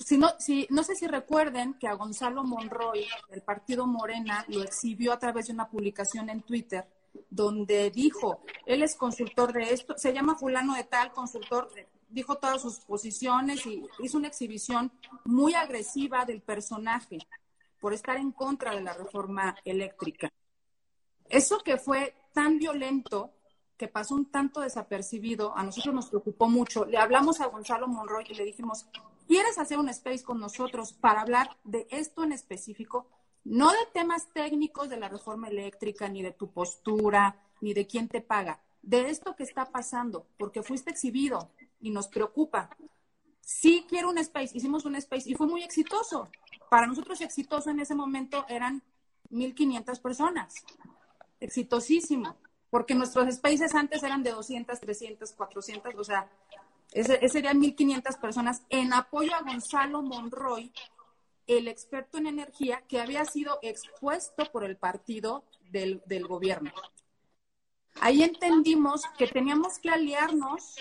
Si 0.00 0.18
no, 0.18 0.28
si, 0.40 0.66
no 0.70 0.82
sé 0.82 0.96
si 0.96 1.06
recuerden 1.06 1.74
que 1.74 1.86
a 1.86 1.94
Gonzalo 1.94 2.42
Monroy, 2.42 3.06
el 3.30 3.42
partido 3.42 3.86
Morena, 3.86 4.44
lo 4.48 4.64
exhibió 4.64 5.12
a 5.12 5.18
través 5.20 5.46
de 5.46 5.52
una 5.52 5.70
publicación 5.70 6.28
en 6.28 6.42
Twitter, 6.42 6.84
donde 7.30 7.92
dijo, 7.92 8.40
él 8.66 8.82
es 8.82 8.96
consultor 8.96 9.52
de 9.52 9.72
esto, 9.72 9.96
se 9.96 10.12
llama 10.12 10.34
fulano 10.34 10.74
de 10.74 10.82
tal, 10.82 11.12
consultor, 11.12 11.70
dijo 12.08 12.34
todas 12.34 12.60
sus 12.60 12.80
posiciones 12.80 13.64
y 13.66 13.86
hizo 14.00 14.18
una 14.18 14.26
exhibición 14.26 14.90
muy 15.24 15.54
agresiva 15.54 16.24
del 16.24 16.42
personaje 16.42 17.18
por 17.84 17.92
estar 17.92 18.16
en 18.16 18.32
contra 18.32 18.74
de 18.74 18.80
la 18.80 18.94
reforma 18.94 19.54
eléctrica. 19.62 20.32
Eso 21.28 21.58
que 21.58 21.76
fue 21.76 22.14
tan 22.32 22.58
violento, 22.58 23.34
que 23.76 23.88
pasó 23.88 24.14
un 24.14 24.30
tanto 24.30 24.62
desapercibido, 24.62 25.54
a 25.54 25.62
nosotros 25.62 25.94
nos 25.94 26.08
preocupó 26.08 26.48
mucho. 26.48 26.86
Le 26.86 26.96
hablamos 26.96 27.42
a 27.42 27.46
Gonzalo 27.48 27.86
Monroy 27.86 28.24
y 28.30 28.34
le 28.36 28.46
dijimos, 28.46 28.86
¿quieres 29.28 29.58
hacer 29.58 29.78
un 29.78 29.90
space 29.90 30.24
con 30.24 30.40
nosotros 30.40 30.94
para 30.94 31.20
hablar 31.20 31.58
de 31.62 31.86
esto 31.90 32.24
en 32.24 32.32
específico? 32.32 33.06
No 33.44 33.70
de 33.70 33.84
temas 33.92 34.32
técnicos 34.32 34.88
de 34.88 34.96
la 34.96 35.10
reforma 35.10 35.48
eléctrica, 35.48 36.08
ni 36.08 36.22
de 36.22 36.32
tu 36.32 36.50
postura, 36.52 37.36
ni 37.60 37.74
de 37.74 37.86
quién 37.86 38.08
te 38.08 38.22
paga, 38.22 38.62
de 38.80 39.10
esto 39.10 39.36
que 39.36 39.42
está 39.42 39.66
pasando, 39.66 40.26
porque 40.38 40.62
fuiste 40.62 40.90
exhibido 40.90 41.50
y 41.80 41.90
nos 41.90 42.08
preocupa. 42.08 42.70
Sí 43.44 43.84
quiero 43.88 44.08
un 44.08 44.18
space, 44.18 44.56
hicimos 44.56 44.84
un 44.86 44.96
space 44.96 45.30
y 45.30 45.34
fue 45.34 45.46
muy 45.46 45.62
exitoso. 45.62 46.30
Para 46.70 46.86
nosotros 46.86 47.20
exitoso 47.20 47.70
en 47.70 47.80
ese 47.80 47.94
momento 47.94 48.46
eran 48.48 48.82
1.500 49.30 50.00
personas. 50.00 50.54
Exitosísimo, 51.40 52.36
porque 52.70 52.94
nuestros 52.94 53.32
spaces 53.34 53.74
antes 53.74 54.02
eran 54.02 54.22
de 54.22 54.30
200, 54.30 54.80
300, 54.80 55.32
400, 55.32 55.94
o 55.94 56.04
sea, 56.04 56.30
ese, 56.92 57.16
ese 57.16 57.28
serían 57.28 57.60
1.500 57.60 58.18
personas 58.18 58.62
en 58.70 58.94
apoyo 58.94 59.34
a 59.34 59.42
Gonzalo 59.42 60.00
Monroy, 60.00 60.72
el 61.46 61.68
experto 61.68 62.16
en 62.16 62.28
energía 62.28 62.82
que 62.88 63.00
había 63.00 63.26
sido 63.26 63.58
expuesto 63.60 64.50
por 64.50 64.64
el 64.64 64.78
partido 64.78 65.44
del, 65.70 66.02
del 66.06 66.26
gobierno. 66.26 66.72
Ahí 68.00 68.22
entendimos 68.22 69.02
que 69.18 69.26
teníamos 69.26 69.78
que 69.78 69.90
aliarnos 69.90 70.76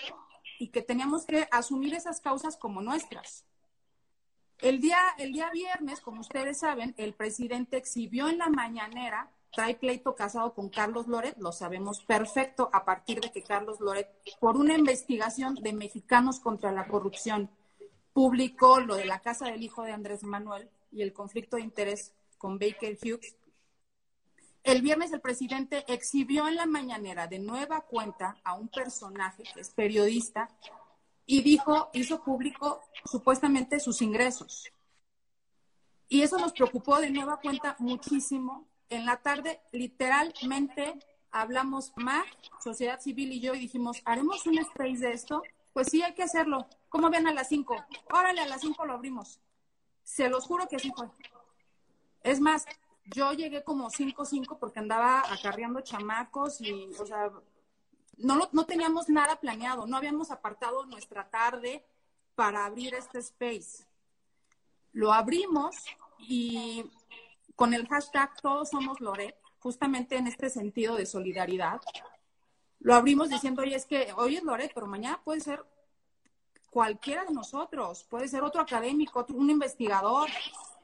y 0.64 0.70
que 0.70 0.82
teníamos 0.82 1.26
que 1.26 1.46
asumir 1.52 1.94
esas 1.94 2.22
causas 2.22 2.56
como 2.56 2.82
nuestras. 2.82 3.44
El 4.60 4.80
día, 4.80 4.98
el 5.18 5.34
día 5.34 5.50
viernes, 5.52 6.00
como 6.00 6.22
ustedes 6.22 6.60
saben, 6.60 6.96
el 6.98 7.14
presidente 7.14 7.76
exhibió 7.76 8.30
en 8.30 8.38
la 8.38 8.48
mañanera, 8.48 9.30
trae 9.52 9.76
pleito 9.76 10.16
casado 10.16 10.54
con 10.54 10.70
Carlos 10.70 11.08
Loret, 11.08 11.36
lo 11.38 11.52
sabemos 11.52 12.02
perfecto, 12.06 12.70
a 12.72 12.86
partir 12.86 13.20
de 13.20 13.30
que 13.30 13.44
Carlos 13.44 13.82
Loret, 13.82 14.08
por 14.40 14.56
una 14.56 14.78
investigación 14.78 15.56
de 15.56 15.74
mexicanos 15.74 16.40
contra 16.40 16.72
la 16.72 16.88
corrupción, 16.88 17.50
publicó 18.14 18.80
lo 18.80 18.96
de 18.96 19.04
la 19.04 19.20
casa 19.20 19.48
del 19.48 19.64
hijo 19.64 19.84
de 19.84 19.92
Andrés 19.92 20.24
Manuel 20.24 20.70
y 20.94 21.02
el 21.02 21.12
conflicto 21.12 21.58
de 21.58 21.64
interés 21.64 22.14
con 22.38 22.58
Baker 22.58 22.98
Hughes. 23.04 23.36
El 24.64 24.82
viernes 24.82 25.12
el 25.12 25.20
presidente 25.20 25.84
exhibió 25.88 26.48
en 26.48 26.56
la 26.56 26.66
mañanera 26.66 27.28
de 27.28 27.40
nueva 27.40 27.82
cuenta 27.82 28.38
a 28.46 28.54
un 28.54 28.70
personaje 28.70 29.44
que 29.54 29.60
es 29.60 29.70
periodista 29.72 30.50
y 31.26 31.42
dijo, 31.42 31.90
hizo 31.94 32.24
público 32.24 32.82
supuestamente 33.04 33.80
sus 33.82 34.02
ingresos. 34.02 34.72
Y 36.08 36.22
eso 36.22 36.38
nos 36.38 36.54
preocupó 36.54 37.00
de 37.02 37.10
nueva 37.10 37.42
cuenta 37.42 37.76
muchísimo. 37.80 38.68
En 38.90 39.06
la 39.06 39.18
tarde, 39.18 39.62
literalmente, 39.72 40.94
hablamos 41.32 41.92
más, 41.98 42.26
sociedad 42.64 43.02
civil 43.02 43.34
y 43.34 43.42
yo, 43.42 43.54
y 43.56 43.60
dijimos, 43.60 44.02
¿haremos 44.06 44.46
un 44.46 44.60
space 44.60 45.00
de 45.00 45.12
esto? 45.12 45.44
Pues 45.74 45.88
sí, 45.90 46.04
hay 46.04 46.14
que 46.14 46.24
hacerlo. 46.24 46.68
¿Cómo 46.88 47.10
ven 47.10 47.28
a 47.28 47.34
las 47.34 47.50
5? 47.50 47.76
Órale, 48.14 48.42
a 48.42 48.48
las 48.48 48.62
5 48.62 48.86
lo 48.86 48.94
abrimos. 48.94 49.40
Se 50.04 50.30
los 50.30 50.46
juro 50.46 50.68
que 50.68 50.80
sí 50.80 50.92
fue. 50.96 51.08
Es 52.22 52.40
más, 52.40 52.66
yo 53.06 53.34
llegué 53.34 53.64
como 53.64 53.90
5-5 53.90 54.58
porque 54.60 54.80
andaba 54.80 55.24
acarreando 55.32 55.82
chamacos 55.82 56.62
y, 56.62 56.90
o 57.00 57.06
sea, 57.06 57.32
no, 58.18 58.50
no 58.52 58.66
teníamos 58.66 59.10
nada 59.10 59.40
planeado, 59.40 59.86
no 59.86 59.98
habíamos 59.98 60.32
apartado 60.32 60.86
nuestra 60.86 61.30
tarde 61.30 61.86
para 62.36 62.66
abrir 62.66 62.94
este 62.94 63.20
space. 63.20 63.86
Lo 64.92 65.12
abrimos 65.12 65.76
y 66.20 66.86
con 67.56 67.74
el 67.74 67.88
hashtag 67.88 68.42
Todos 68.42 68.70
Somos 68.70 69.00
Loret, 69.02 69.36
justamente 69.60 70.18
en 70.18 70.28
este 70.28 70.50
sentido 70.50 70.96
de 70.96 71.06
solidaridad, 71.06 71.82
lo 72.80 72.96
abrimos 72.96 73.30
diciendo, 73.30 73.62
oye, 73.62 73.76
es 73.76 73.86
que 73.86 74.12
hoy 74.18 74.36
es 74.36 74.44
Loret, 74.44 74.72
pero 74.74 74.88
mañana 74.88 75.22
puede 75.24 75.40
ser 75.40 75.64
cualquiera 76.70 77.24
de 77.24 77.34
nosotros, 77.34 78.04
puede 78.10 78.28
ser 78.28 78.44
otro 78.44 78.62
académico, 78.62 79.26
un 79.30 79.50
investigador, 79.50 80.30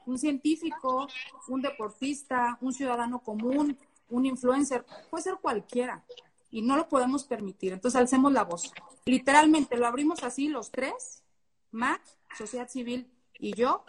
un 0.06 0.18
científico, 0.18 1.08
un 1.48 1.62
deportista, 1.62 2.58
un 2.60 2.72
ciudadano 2.72 3.20
común, 3.20 3.76
un 4.08 4.26
influencer, 4.26 4.84
puede 5.08 5.24
ser 5.24 5.36
cualquiera 5.40 6.04
y 6.50 6.62
no 6.62 6.76
lo 6.76 6.88
podemos 6.88 7.24
permitir. 7.24 7.72
Entonces 7.72 8.00
alcemos 8.00 8.32
la 8.32 8.44
voz. 8.44 8.72
Literalmente 9.04 9.76
lo 9.76 9.86
abrimos 9.86 10.22
así 10.22 10.48
los 10.48 10.70
tres, 10.70 11.22
Mac, 11.70 12.02
sociedad 12.36 12.68
civil 12.68 13.10
y 13.38 13.54
yo, 13.54 13.84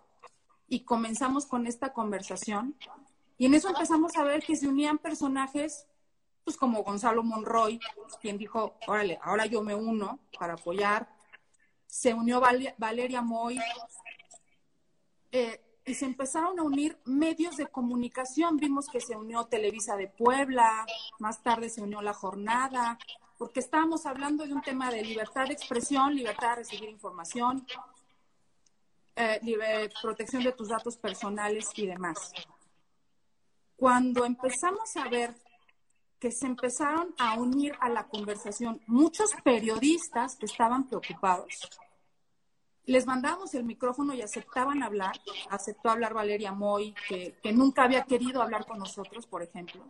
y 0.68 0.82
comenzamos 0.82 1.46
con 1.46 1.68
esta 1.68 1.92
conversación. 1.92 2.76
Y 3.38 3.48
en 3.48 3.56
eso 3.56 3.70
empezamos 3.70 4.16
a 4.18 4.24
ver 4.24 4.44
que 4.44 4.56
se 4.56 4.68
unían 4.68 5.00
personajes, 5.00 5.88
pues 6.44 6.58
como 6.58 6.84
Gonzalo 6.84 7.24
Monroy, 7.24 7.80
quien 8.22 8.38
dijo, 8.38 8.78
órale, 8.88 9.20
ahora 9.22 9.48
yo 9.48 9.62
me 9.64 9.76
uno 9.76 10.20
para 10.38 10.54
apoyar. 10.54 11.10
Se 11.88 12.14
unió 12.14 12.42
Valeria 12.78 13.22
Moy. 13.22 13.60
Eh, 15.32 15.60
y 15.86 15.94
se 15.96 16.06
empezaron 16.06 16.60
a 16.60 16.64
unir 16.64 16.98
medios 17.06 17.58
de 17.58 17.68
comunicación. 17.68 18.58
Vimos 18.58 18.88
que 18.88 19.02
se 19.02 19.16
unió 19.16 19.46
Televisa 19.46 19.96
de 19.96 20.08
Puebla, 20.08 20.86
más 21.20 21.42
tarde 21.42 21.70
se 21.70 21.82
unió 21.82 22.02
La 22.02 22.14
Jornada, 22.14 22.98
porque 23.38 23.60
estábamos 23.60 24.06
hablando 24.06 24.46
de 24.46 24.54
un 24.54 24.62
tema 24.62 24.92
de 24.92 25.02
libertad 25.02 25.48
de 25.48 25.54
expresión, 25.54 26.16
libertad 26.16 26.50
de 26.50 26.56
recibir 26.58 26.90
información, 26.90 27.66
eh, 29.16 29.90
protección 30.02 30.44
de 30.44 30.52
tus 30.52 30.70
datos 30.70 30.98
personales 30.98 31.70
y 31.76 31.88
demás. 31.88 32.32
Cuando 33.76 34.26
empezamos 34.26 34.96
a 34.96 35.10
ver 35.10 35.36
que 36.20 36.32
se 36.32 36.46
empezaron 36.46 37.16
a 37.18 37.34
unir 37.34 37.74
a 37.80 37.90
la 37.90 38.08
conversación 38.08 38.80
muchos 38.86 39.32
periodistas 39.44 40.36
que 40.36 40.46
estaban 40.46 40.88
preocupados, 40.88 41.68
les 42.86 43.06
mandábamos 43.06 43.54
el 43.54 43.64
micrófono 43.64 44.14
y 44.14 44.22
aceptaban 44.22 44.84
hablar. 44.84 45.20
Aceptó 45.50 45.90
hablar 45.90 46.14
Valeria 46.14 46.52
Moy, 46.52 46.96
que, 47.08 47.36
nunca 47.54 47.84
había 47.84 48.04
querido 48.04 48.42
hablar 48.42 48.66
con 48.66 48.80
nosotros, 48.80 49.28
por 49.28 49.44
ejemplo. 49.44 49.86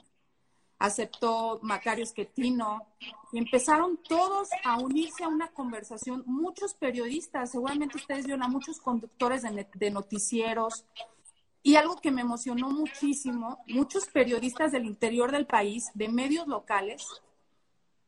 Aceptó 0.78 1.60
Macario 1.62 2.04
Esquetino 2.04 2.88
y 3.32 3.38
empezaron 3.38 3.98
todos 3.98 4.50
a 4.64 4.80
unirse 4.80 5.24
a 5.24 5.28
una 5.28 5.50
conversación. 5.50 6.24
Muchos 6.26 6.74
periodistas, 6.74 7.52
seguramente 7.52 7.98
ustedes 7.98 8.26
vieron 8.26 8.44
a 8.44 8.48
muchos 8.48 8.80
conductores 8.80 9.44
de, 9.44 9.68
de 9.74 9.92
noticieros. 9.92 10.86
Y 11.64 11.76
algo 11.76 11.98
que 11.98 12.10
me 12.10 12.22
emocionó 12.22 12.72
muchísimo, 12.72 13.64
muchos 13.68 14.08
periodistas 14.08 14.72
del 14.72 14.86
interior 14.86 15.32
del 15.32 15.46
país, 15.46 15.92
de 15.94 16.10
medios 16.10 16.48
locales, 16.48 17.06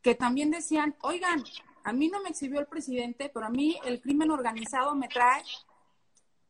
que 0.01 0.15
también 0.15 0.49
decían, 0.49 0.95
oigan, 1.01 1.43
a 1.83 1.93
mí 1.93 2.07
no 2.07 2.21
me 2.21 2.29
exhibió 2.29 2.59
el 2.59 2.67
presidente, 2.67 3.29
pero 3.33 3.45
a 3.45 3.49
mí 3.49 3.77
el 3.85 4.01
crimen 4.01 4.31
organizado 4.31 4.95
me 4.95 5.07
trae 5.07 5.43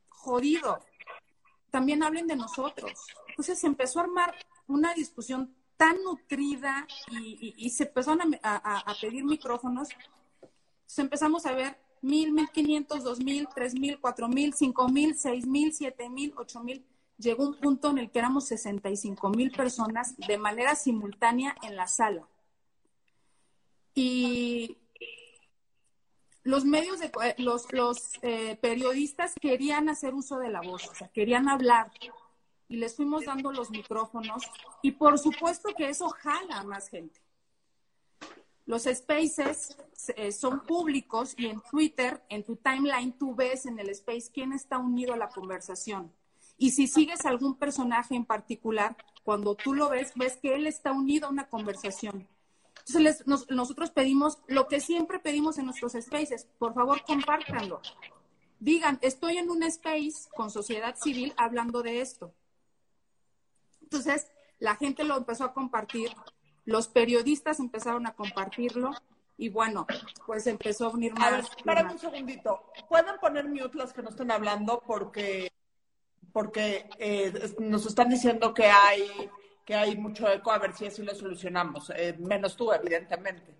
jodido. 0.09 0.79
También 1.71 2.03
hablen 2.03 2.27
de 2.27 2.35
nosotros. 2.35 2.91
Entonces 3.29 3.59
se 3.59 3.67
empezó 3.67 3.99
a 3.99 4.03
armar 4.03 4.35
una 4.67 4.93
discusión 4.93 5.55
tan 5.75 6.01
nutrida 6.03 6.87
y, 7.11 7.69
se 7.71 7.85
empezaron 7.85 8.39
a, 8.43 8.95
pedir 9.01 9.23
micrófonos. 9.23 9.89
Entonces 10.41 10.99
empezamos 10.99 11.45
a 11.45 11.53
ver 11.53 11.77
mil, 12.01 12.31
mil 12.31 12.49
quinientos, 12.49 13.03
dos 13.03 13.19
mil, 13.19 13.47
tres 13.53 13.73
mil, 13.73 13.99
cuatro 13.99 14.27
mil, 14.27 14.53
cinco 14.53 14.87
mil, 14.87 15.15
seis 15.15 15.47
mil, 15.47 15.73
siete 15.73 16.09
mil, 16.09 16.33
ocho 16.37 16.63
mil. 16.63 16.85
Llegó 17.17 17.47
un 17.47 17.55
punto 17.55 17.89
en 17.89 17.99
el 17.99 18.11
que 18.11 18.19
éramos 18.19 18.47
65 18.47 19.29
mil 19.29 19.51
personas 19.51 20.17
de 20.17 20.37
manera 20.37 20.75
simultánea 20.75 21.55
en 21.61 21.75
la 21.75 21.87
sala. 21.87 22.27
Y 23.93 24.77
los 26.43 26.65
medios, 26.65 26.99
de, 26.99 27.11
eh, 27.23 27.35
los, 27.37 27.71
los 27.71 28.11
eh, 28.21 28.57
periodistas 28.61 29.33
querían 29.39 29.89
hacer 29.89 30.13
uso 30.13 30.39
de 30.39 30.49
la 30.49 30.61
voz, 30.61 30.87
o 30.89 30.95
sea, 30.95 31.07
querían 31.07 31.47
hablar 31.47 31.91
y 32.67 32.77
les 32.77 32.95
fuimos 32.95 33.25
dando 33.25 33.51
los 33.51 33.69
micrófonos 33.69 34.43
y 34.81 34.91
por 34.91 35.17
supuesto 35.19 35.69
que 35.75 35.89
eso 35.89 36.09
jala 36.09 36.59
a 36.59 36.63
más 36.63 36.89
gente. 36.89 37.21
Los 38.65 38.83
spaces 38.83 39.77
eh, 40.15 40.31
son 40.31 40.61
públicos 40.61 41.33
y 41.37 41.47
en 41.47 41.61
Twitter, 41.69 42.23
en 42.29 42.43
tu 42.43 42.55
timeline, 42.55 43.11
tú 43.13 43.35
ves 43.35 43.65
en 43.65 43.77
el 43.77 43.89
space 43.89 44.31
quién 44.33 44.53
está 44.53 44.77
unido 44.77 45.13
a 45.13 45.17
la 45.17 45.29
conversación. 45.29 46.11
Y 46.57 46.71
si 46.71 46.87
sigues 46.87 47.25
algún 47.25 47.55
personaje 47.55 48.15
en 48.15 48.25
particular, 48.25 48.95
cuando 49.23 49.55
tú 49.55 49.73
lo 49.73 49.89
ves, 49.89 50.13
ves 50.15 50.37
que 50.37 50.55
él 50.55 50.65
está 50.65 50.93
unido 50.93 51.27
a 51.27 51.31
una 51.31 51.47
conversación. 51.47 52.27
Entonces, 52.87 53.23
nosotros 53.49 53.91
pedimos 53.91 54.39
lo 54.47 54.67
que 54.67 54.81
siempre 54.81 55.19
pedimos 55.19 55.57
en 55.57 55.65
nuestros 55.65 55.93
spaces, 55.93 56.47
por 56.57 56.73
favor, 56.73 57.01
compártanlo. 57.03 57.81
Digan, 58.59 58.99
estoy 59.01 59.37
en 59.37 59.49
un 59.49 59.63
space 59.63 60.29
con 60.35 60.51
sociedad 60.51 60.95
civil 60.95 61.33
hablando 61.37 61.81
de 61.81 62.01
esto. 62.01 62.33
Entonces, 63.81 64.27
la 64.59 64.75
gente 64.75 65.03
lo 65.03 65.17
empezó 65.17 65.45
a 65.45 65.53
compartir, 65.53 66.09
los 66.65 66.87
periodistas 66.87 67.59
empezaron 67.59 68.07
a 68.07 68.13
compartirlo 68.13 68.91
y 69.37 69.49
bueno, 69.49 69.85
pues 70.25 70.47
empezó 70.47 70.85
a 70.85 70.89
unir 70.89 71.13
más. 71.13 71.23
A 71.23 71.31
ver, 71.31 71.45
espérame 71.57 71.91
un 71.91 71.99
segundito. 71.99 72.63
¿Pueden 72.89 73.17
poner 73.19 73.47
mute 73.47 73.77
las 73.77 73.93
que 73.93 74.01
no 74.01 74.09
estén 74.09 74.31
hablando? 74.31 74.81
Porque, 74.85 75.51
porque 76.31 76.89
eh, 76.99 77.53
nos 77.59 77.85
están 77.85 78.09
diciendo 78.09 78.53
que 78.53 78.67
hay 78.67 79.29
que 79.65 79.75
hay 79.75 79.95
mucho 79.97 80.27
eco, 80.29 80.51
a 80.51 80.59
ver 80.59 80.73
si 80.73 80.85
así 80.85 81.01
lo 81.03 81.15
solucionamos. 81.15 81.91
Eh, 81.95 82.15
menos 82.19 82.55
tú, 82.55 82.71
evidentemente. 82.71 83.55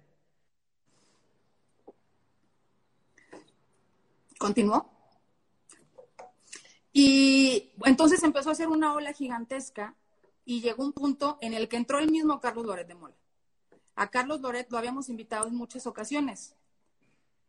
Continuó. 4.38 4.89
Y 6.92 7.72
entonces 7.86 8.22
empezó 8.24 8.50
a 8.50 8.52
hacer 8.52 8.68
una 8.68 8.94
ola 8.94 9.13
gigantesca 9.13 9.96
y 10.46 10.62
llegó 10.62 10.84
un 10.84 10.94
punto 10.94 11.38
en 11.42 11.54
el 11.54 11.68
que 11.68 11.78
entró 11.78 12.00
el 12.00 12.12
mismo 12.12 12.39
Carlos 12.39 12.66
Loret 12.66 12.88
de 12.88 12.96
Mola. 12.96 13.16
A 13.96 14.10
Carlos 14.10 14.42
Loret 14.42 14.70
lo 14.72 14.78
habíamos 14.78 15.10
invitado 15.10 15.48
en 15.48 15.56
muchas 15.56 15.88
ocasiones 15.88 16.56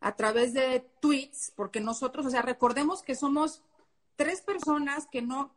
a 0.01 0.15
través 0.17 0.53
de 0.53 0.81
tweets, 1.01 1.53
porque 1.57 1.81
nosotros, 1.81 2.27
o 2.27 2.31
sea, 2.31 2.43
recordemos 2.43 3.03
que 3.03 3.15
somos 3.15 3.63
tres 4.17 4.43
personas 4.43 5.07
que 5.07 5.23
no 5.23 5.51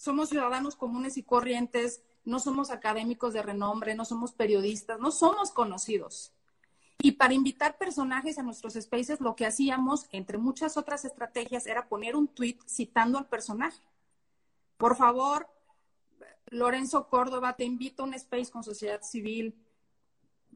somos 0.00 0.30
ciudadanos 0.30 0.76
comunes 0.76 1.18
y 1.18 1.22
corrientes, 1.22 2.02
no 2.24 2.38
somos 2.38 2.70
académicos 2.70 3.34
de 3.34 3.42
renombre, 3.42 3.94
no 3.94 4.06
somos 4.06 4.32
periodistas, 4.32 4.98
no 4.98 5.10
somos 5.10 5.50
conocidos. 5.50 6.32
Y 7.02 7.12
para 7.12 7.34
invitar 7.34 7.76
personajes 7.76 8.38
a 8.38 8.42
nuestros 8.42 8.72
spaces, 8.80 9.20
lo 9.20 9.36
que 9.36 9.44
hacíamos, 9.44 10.06
entre 10.10 10.38
muchas 10.38 10.78
otras 10.78 11.04
estrategias, 11.04 11.66
era 11.66 11.86
poner 11.86 12.16
un 12.16 12.28
tweet 12.28 12.56
citando 12.66 13.18
al 13.18 13.28
personaje. 13.28 13.78
Por 14.78 14.96
favor, 14.96 15.50
Lorenzo 16.46 17.06
Córdoba, 17.10 17.56
te 17.56 17.64
invito 17.64 18.02
a 18.02 18.06
un 18.06 18.14
space 18.14 18.50
con 18.50 18.64
sociedad 18.64 19.02
civil. 19.02 19.54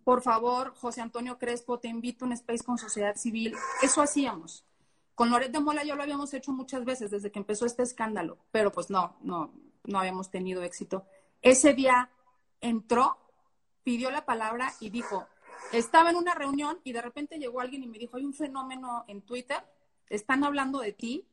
por 0.05 0.23
favor, 0.23 0.75
José 0.75 1.03
Antonio 1.03 1.39
Crespo, 1.39 1.79
te 1.79 1.89
invito 1.89 2.25
a 2.25 2.29
un 2.29 2.33
space 2.33 2.65
con 2.65 2.79
sociedad 2.79 3.17
civil. 3.17 3.55
Eso 3.83 4.01
hacíamos. 4.01 4.65
Con 5.15 5.31
Loret 5.31 5.53
de 5.53 5.61
Mola 5.61 5.85
ya 5.85 5.95
lo 5.95 6.03
habíamos 6.03 6.35
hecho 6.35 6.53
muchas 6.53 6.85
veces 6.85 7.11
desde 7.11 7.31
que 7.31 7.39
empezó 7.39 7.67
este 7.67 7.83
escándalo, 7.83 8.39
pero 8.51 8.73
pues 8.73 8.91
no, 8.91 9.17
no, 9.21 9.53
no 9.85 9.99
habíamos 9.99 10.31
tenido 10.31 10.63
éxito. 10.63 11.07
Ese 11.43 11.75
día 11.75 12.11
entró, 12.61 13.19
pidió 13.85 14.11
la 14.11 14.25
palabra 14.25 14.73
y 14.81 14.91
dijo, 14.91 15.27
estaba 15.73 16.11
en 16.11 16.17
una 16.17 16.35
reunión 16.35 16.81
y 16.85 16.93
de 16.93 17.03
repente 17.03 17.39
llegó 17.39 17.61
alguien 17.61 17.83
y 17.83 17.87
me 17.87 17.99
dijo, 17.99 18.17
hay 18.17 18.25
un 18.25 18.35
fenómeno 18.35 19.05
en 19.07 19.23
Twitter, 19.23 19.63
están 20.09 20.43
hablando 20.43 20.81
de 20.81 20.93
ti, 20.93 21.29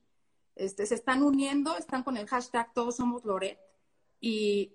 este, 0.56 0.86
se 0.86 0.96
están 0.96 1.24
uniendo, 1.24 1.78
están 1.78 2.04
con 2.04 2.17
el 2.17 2.28
hashtag 2.28 2.74
Todos 2.74 2.98
Somos 2.98 3.26
Loret 3.26 3.60
y 4.20 4.74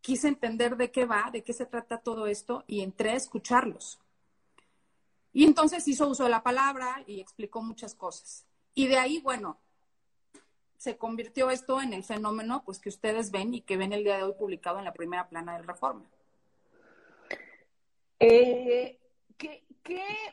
quise 0.00 0.28
entender 0.28 0.76
de 0.76 0.90
qué 0.90 1.04
va, 1.04 1.30
de 1.32 1.42
qué 1.42 1.52
se 1.52 1.66
trata 1.66 1.98
todo 1.98 2.26
esto 2.26 2.64
y 2.66 2.80
entré 2.80 3.10
a 3.10 3.16
escucharlos. 3.16 3.98
Y 5.32 5.44
entonces 5.44 5.86
hizo 5.88 6.08
uso 6.08 6.24
de 6.24 6.30
la 6.30 6.42
palabra 6.42 7.02
y 7.06 7.20
explicó 7.20 7.62
muchas 7.62 7.94
cosas. 7.94 8.46
Y 8.74 8.86
de 8.86 8.98
ahí, 8.98 9.20
bueno, 9.20 9.58
se 10.76 10.96
convirtió 10.96 11.50
esto 11.50 11.80
en 11.82 11.92
el 11.92 12.04
fenómeno 12.04 12.62
pues 12.64 12.78
que 12.78 12.88
ustedes 12.88 13.30
ven 13.30 13.52
y 13.52 13.62
que 13.62 13.76
ven 13.76 13.92
el 13.92 14.04
día 14.04 14.16
de 14.16 14.22
hoy 14.22 14.34
publicado 14.38 14.78
en 14.78 14.84
la 14.84 14.92
primera 14.92 15.28
plana 15.28 15.56
del 15.56 15.66
Reforma. 15.66 16.08
Eh, 18.20 18.98
¿qué, 19.36 19.64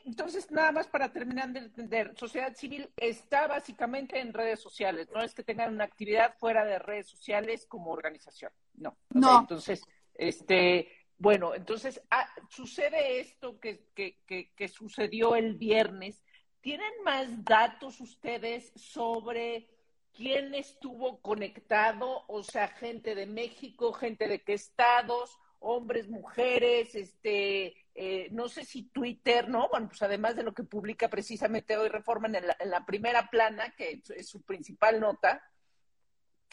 entonces, 0.06 0.52
nada 0.52 0.72
más 0.72 0.88
para 0.88 1.12
terminar 1.12 1.50
de 1.50 1.60
entender, 1.60 2.14
sociedad 2.18 2.54
civil 2.56 2.90
está 2.98 3.48
básicamente 3.48 4.20
en 4.20 4.34
redes 4.34 4.60
sociales, 4.60 5.08
no 5.14 5.22
es 5.22 5.34
que 5.34 5.44
tengan 5.44 5.74
una 5.74 5.86
actividad 5.86 6.36
fuera 6.38 6.66
de 6.66 6.80
redes 6.80 7.08
sociales 7.08 7.66
como 7.66 7.92
organización, 7.92 8.52
no. 8.76 8.98
No. 9.10 9.40
entonces, 9.40 9.82
este, 10.14 10.90
bueno, 11.18 11.56
entonces 11.56 12.02
ah, 12.12 12.28
sucede 12.50 13.20
esto 13.20 13.60
que, 13.60 13.88
que, 13.96 14.18
que, 14.56 14.68
sucedió 14.68 15.36
el 15.36 15.56
viernes. 15.56 16.24
¿Tienen 16.62 16.92
más 17.04 17.44
datos 17.46 18.02
ustedes 18.02 18.74
sobre 18.76 19.70
quién 20.14 20.54
estuvo 20.56 21.22
conectado? 21.22 22.26
O 22.28 22.44
sea, 22.44 22.68
gente 22.68 23.16
de 23.16 23.28
México, 23.28 23.94
gente 23.94 24.28
de 24.28 24.44
qué 24.44 24.54
estados, 24.54 25.38
hombres, 25.60 26.10
mujeres, 26.10 26.96
este, 26.96 27.76
eh, 27.94 28.28
no 28.32 28.50
sé 28.50 28.66
si 28.66 28.90
Twitter, 28.90 29.48
¿no? 29.48 29.70
Bueno, 29.70 29.88
pues 29.88 30.02
además 30.02 30.36
de 30.36 30.44
lo 30.44 30.54
que 30.54 30.64
publica 30.64 31.10
precisamente 31.10 31.78
hoy 31.78 31.88
Reforma 31.88 32.28
en 32.28 32.48
la, 32.48 32.58
en 32.60 32.70
la 32.70 32.86
primera 32.86 33.30
plana, 33.30 33.74
que 33.78 34.02
es 34.16 34.28
su 34.28 34.42
principal 34.42 35.00
nota, 35.00 35.42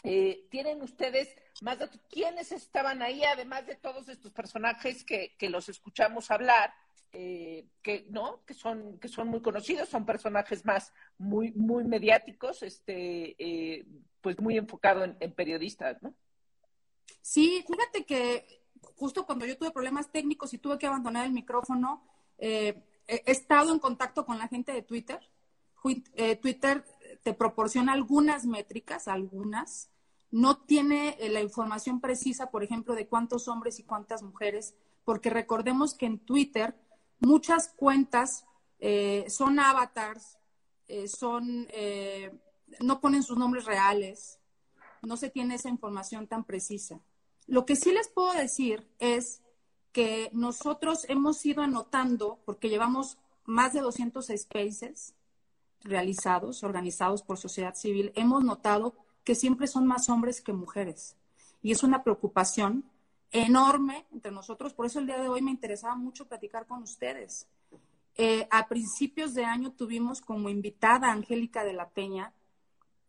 eh, 0.03 0.47
¿Tienen 0.49 0.81
ustedes 0.81 1.33
más 1.61 1.79
datos? 1.79 2.01
¿Quiénes 2.09 2.51
estaban 2.51 3.01
ahí, 3.01 3.23
además 3.23 3.65
de 3.65 3.75
todos 3.75 4.09
estos 4.09 4.33
personajes 4.33 5.05
que, 5.05 5.35
que 5.37 5.49
los 5.49 5.69
escuchamos 5.69 6.29
hablar? 6.29 6.73
Eh, 7.15 7.67
que 7.83 8.07
no 8.09 8.43
que 8.43 8.55
son 8.55 8.97
que 8.97 9.07
son 9.07 9.27
muy 9.27 9.39
conocidos 9.39 9.87
son 9.87 10.03
personajes 10.03 10.65
más 10.65 10.91
muy 11.19 11.51
muy 11.51 11.83
mediáticos 11.83 12.63
este 12.63 13.35
eh, 13.37 13.85
pues 14.19 14.39
muy 14.39 14.57
enfocado 14.57 15.03
en, 15.03 15.31
periodistas 15.33 16.01
no 16.01 16.15
sí 17.21 17.63
fíjate 17.67 18.03
que 18.03 18.63
justo 18.95 19.27
cuando 19.27 19.45
yo 19.45 19.55
tuve 19.55 19.69
problemas 19.69 20.11
técnicos 20.11 20.55
y 20.55 20.57
tuve 20.57 20.79
que 20.79 20.87
abandonar 20.87 21.27
el 21.27 21.33
micrófono 21.33 22.03
he 22.39 22.83
estado 23.07 23.71
en 23.71 23.77
contacto 23.77 24.25
con 24.25 24.39
la 24.39 24.47
gente 24.47 24.71
de 24.71 24.81
Twitter 24.81 25.19
Twitter 26.41 26.83
te 27.23 27.33
proporciona 27.33 27.93
algunas 27.93 28.45
métricas 28.45 29.07
algunas 29.07 29.89
no 30.33 30.57
tiene 30.57 31.15
eh, 31.19 31.29
la 31.29 31.41
información 31.41 32.01
precisa, 32.01 32.49
por 32.49 32.63
ejemplo, 32.63 32.95
de 32.95 33.05
cuántos 33.05 33.47
hombres 33.47 33.77
y 33.77 33.83
cuántas 33.83 34.23
mujeres, 34.23 34.73
porque 35.05 35.29
recordemos 35.29 35.93
que 35.93 36.07
en 36.07 36.17
Twitter 36.17 36.75
muchas 37.19 37.67
cuentas 37.67 38.43
eh, 38.79 39.25
son 39.29 39.59
avatars, 39.59 40.39
eh, 40.87 41.07
son, 41.07 41.67
no 42.79 42.99
ponen 42.99 43.21
sus 43.21 43.37
nombres 43.37 43.65
reales, 43.65 44.39
no 45.03 45.17
se 45.17 45.29
tiene 45.29 45.53
esa 45.53 45.69
información 45.69 46.25
tan 46.25 46.45
precisa. 46.45 46.99
Lo 47.45 47.67
que 47.67 47.75
sí 47.75 47.91
les 47.91 48.07
puedo 48.07 48.33
decir 48.33 48.89
es 48.97 49.43
que 49.91 50.31
nosotros 50.33 51.05
hemos 51.09 51.45
ido 51.45 51.61
anotando, 51.61 52.39
porque 52.43 52.69
llevamos 52.69 53.19
más 53.45 53.73
de 53.73 53.81
200 53.81 54.31
spaces 54.35 55.13
realizados, 55.83 56.63
organizados 56.63 57.23
por 57.23 57.37
sociedad 57.37 57.75
civil, 57.75 58.11
hemos 58.15 58.43
notado 58.43 58.95
que 59.23 59.35
siempre 59.35 59.67
son 59.67 59.87
más 59.87 60.09
hombres 60.09 60.41
que 60.41 60.53
mujeres. 60.53 61.15
Y 61.61 61.71
es 61.71 61.83
una 61.83 62.03
preocupación 62.03 62.85
enorme 63.31 64.05
entre 64.11 64.31
nosotros. 64.31 64.73
Por 64.73 64.85
eso 64.85 64.99
el 64.99 65.07
día 65.07 65.19
de 65.19 65.27
hoy 65.27 65.41
me 65.41 65.51
interesaba 65.51 65.95
mucho 65.95 66.27
platicar 66.27 66.67
con 66.67 66.83
ustedes. 66.83 67.47
Eh, 68.15 68.47
a 68.51 68.67
principios 68.67 69.33
de 69.33 69.43
año 69.45 69.71
tuvimos 69.71 70.21
como 70.21 70.49
invitada 70.49 71.07
a 71.07 71.13
Angélica 71.13 71.63
de 71.63 71.73
la 71.73 71.89
Peña 71.89 72.31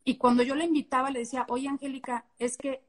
y 0.02 0.16
cuando 0.16 0.42
yo 0.42 0.54
la 0.54 0.64
invitaba 0.64 1.10
le 1.10 1.20
decía, 1.20 1.44
oye 1.48 1.68
Angélica, 1.68 2.26
es 2.38 2.56
que, 2.56 2.82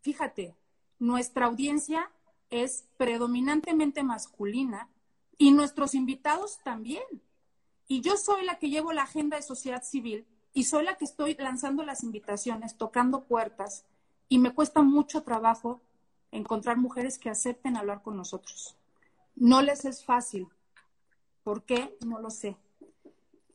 fíjate, 0.00 0.56
nuestra 0.98 1.46
audiencia 1.46 2.10
es 2.50 2.84
predominantemente 2.96 4.02
masculina 4.02 4.88
y 5.38 5.52
nuestros 5.52 5.94
invitados 5.94 6.58
también. 6.62 7.02
Y 7.92 8.00
yo 8.00 8.16
soy 8.16 8.46
la 8.46 8.58
que 8.58 8.70
llevo 8.70 8.94
la 8.94 9.02
agenda 9.02 9.36
de 9.36 9.42
sociedad 9.42 9.82
civil 9.82 10.24
y 10.54 10.64
soy 10.64 10.82
la 10.82 10.96
que 10.96 11.04
estoy 11.04 11.34
lanzando 11.34 11.84
las 11.84 12.02
invitaciones, 12.02 12.78
tocando 12.78 13.24
puertas 13.24 13.84
y 14.30 14.38
me 14.38 14.54
cuesta 14.54 14.80
mucho 14.80 15.24
trabajo 15.24 15.82
encontrar 16.30 16.78
mujeres 16.78 17.18
que 17.18 17.28
acepten 17.28 17.76
hablar 17.76 18.00
con 18.00 18.16
nosotros. 18.16 18.78
No 19.36 19.60
les 19.60 19.84
es 19.84 20.06
fácil. 20.06 20.48
¿Por 21.44 21.64
qué? 21.64 21.94
No 22.00 22.18
lo 22.18 22.30
sé. 22.30 22.56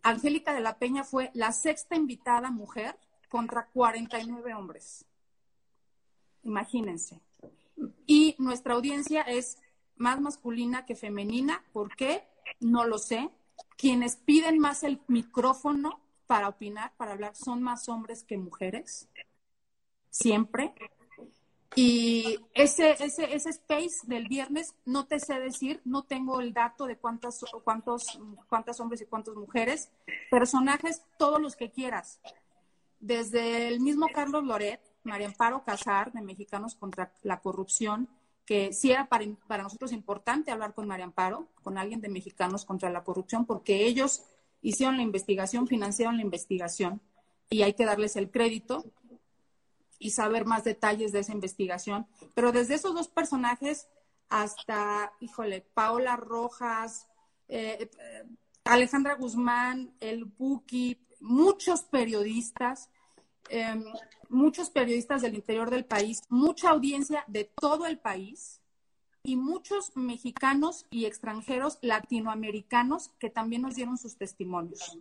Angélica 0.03 0.53
de 0.53 0.61
la 0.61 0.77
Peña 0.77 1.03
fue 1.03 1.31
la 1.33 1.51
sexta 1.51 1.95
invitada 1.95 2.51
mujer 2.51 2.95
contra 3.29 3.65
49 3.65 4.53
hombres. 4.53 5.03
Imagínense. 6.43 7.19
Y 8.05 8.35
nuestra 8.37 8.75
audiencia 8.75 9.23
es 9.23 9.57
más 9.95 10.21
masculina 10.21 10.85
que 10.85 10.95
femenina. 10.95 11.63
¿Por 11.73 11.95
qué? 11.95 12.27
No 12.59 12.85
lo 12.85 12.99
sé. 12.99 13.31
Quienes 13.77 14.15
piden 14.15 14.59
más 14.59 14.83
el 14.83 14.99
micrófono 15.07 15.99
para 16.25 16.49
opinar, 16.49 16.93
para 16.97 17.13
hablar, 17.13 17.35
son 17.35 17.63
más 17.63 17.87
hombres 17.89 18.23
que 18.23 18.37
mujeres, 18.37 19.07
siempre. 20.09 20.73
Y 21.75 22.39
ese, 22.53 22.91
ese, 23.03 23.35
ese 23.35 23.49
space 23.49 23.99
del 24.05 24.27
viernes, 24.27 24.73
no 24.85 25.05
te 25.05 25.19
sé 25.19 25.39
decir, 25.39 25.81
no 25.85 26.03
tengo 26.03 26.41
el 26.41 26.53
dato 26.53 26.85
de 26.85 26.97
cuántas, 26.97 27.45
cuántos, 27.63 28.19
cuántas 28.49 28.79
hombres 28.79 29.01
y 29.01 29.05
cuántas 29.05 29.35
mujeres, 29.35 29.91
personajes, 30.31 31.03
todos 31.17 31.39
los 31.39 31.55
que 31.55 31.69
quieras. 31.69 32.19
Desde 32.99 33.67
el 33.67 33.79
mismo 33.79 34.07
Carlos 34.11 34.43
Loret, 34.43 34.81
María 35.03 35.27
Amparo 35.27 35.63
Casar, 35.63 36.11
de 36.11 36.21
Mexicanos 36.21 36.75
contra 36.75 37.13
la 37.21 37.39
Corrupción, 37.39 38.09
que 38.47 38.71
sí 38.71 38.91
era 38.91 39.09
para, 39.09 39.25
para 39.45 39.63
nosotros 39.63 39.91
importante 39.91 40.51
hablar 40.51 40.73
con 40.73 40.87
María 40.87 41.03
Amparo, 41.03 41.49
con 41.61 41.77
alguien 41.77 41.99
de 41.99 42.07
Mexicanos 42.07 42.63
contra 42.63 42.89
la 42.89 43.03
Corrupción, 43.03 43.45
porque 43.45 43.85
ellos 43.85 44.23
hicieron 44.61 44.95
la 44.95 45.03
investigación, 45.03 45.67
financiaron 45.67 46.15
la 46.15 46.23
investigación 46.23 47.01
y 47.49 47.63
hay 47.63 47.73
que 47.73 47.85
darles 47.85 48.15
el 48.15 48.31
crédito 48.31 48.85
y 49.99 50.11
saber 50.11 50.45
más 50.45 50.63
detalles 50.63 51.11
de 51.11 51.19
esa 51.19 51.33
investigación. 51.33 52.07
Pero 52.33 52.53
desde 52.53 52.75
esos 52.75 52.95
dos 52.95 53.09
personajes 53.09 53.89
hasta, 54.29 55.11
híjole, 55.19 55.65
Paola 55.73 56.15
Rojas, 56.15 57.07
eh, 57.49 57.89
eh, 57.99 58.23
Alejandra 58.63 59.15
Guzmán, 59.15 59.93
el 59.99 60.23
Buki, 60.23 61.05
muchos 61.19 61.83
periodistas, 61.83 62.89
em, 63.49 63.83
muchos 64.29 64.69
periodistas 64.69 65.21
del 65.21 65.35
interior 65.35 65.69
del 65.69 65.85
país, 65.85 66.21
mucha 66.29 66.69
audiencia 66.69 67.23
de 67.27 67.45
todo 67.45 67.85
el 67.85 67.99
país 67.99 68.61
y 69.23 69.35
muchos 69.35 69.95
mexicanos 69.95 70.85
y 70.89 71.05
extranjeros 71.05 71.79
latinoamericanos 71.81 73.09
que 73.19 73.29
también 73.29 73.61
nos 73.63 73.75
dieron 73.75 73.97
sus 73.97 74.17
testimonios. 74.17 74.97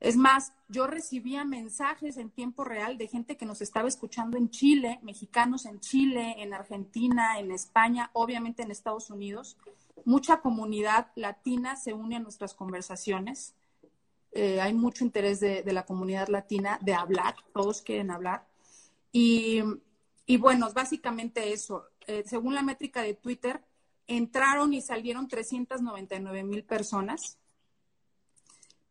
Es 0.00 0.16
más, 0.16 0.54
yo 0.68 0.86
recibía 0.86 1.44
mensajes 1.44 2.16
en 2.16 2.30
tiempo 2.30 2.64
real 2.64 2.96
de 2.96 3.06
gente 3.06 3.36
que 3.36 3.44
nos 3.44 3.60
estaba 3.60 3.86
escuchando 3.86 4.38
en 4.38 4.48
Chile, 4.48 4.98
mexicanos 5.02 5.66
en 5.66 5.78
Chile, 5.80 6.36
en 6.38 6.54
Argentina, 6.54 7.38
en 7.38 7.50
España, 7.50 8.10
obviamente 8.14 8.62
en 8.62 8.70
Estados 8.70 9.10
Unidos. 9.10 9.58
Mucha 10.06 10.40
comunidad 10.40 11.08
latina 11.16 11.76
se 11.76 11.92
une 11.92 12.16
a 12.16 12.20
nuestras 12.20 12.54
conversaciones. 12.54 13.54
Eh, 14.32 14.60
hay 14.60 14.72
mucho 14.74 15.04
interés 15.04 15.40
de, 15.40 15.64
la 15.66 15.84
comunidad 15.84 16.28
latina 16.28 16.78
de 16.82 16.94
hablar, 16.94 17.34
todos 17.52 17.82
quieren 17.82 18.10
hablar. 18.10 18.46
Y, 19.12 19.60
y 20.26 20.36
bueno, 20.36 20.70
básicamente 20.72 21.52
eso. 21.52 21.88
Eh, 22.06 22.22
según 22.26 22.54
la 22.54 22.62
métrica 22.62 23.02
de 23.02 23.14
Twitter, 23.14 23.60
entraron 24.06 24.72
y 24.74 24.80
salieron 24.80 25.28
399 25.28 26.42
mil 26.44 26.64
personas, 26.64 27.38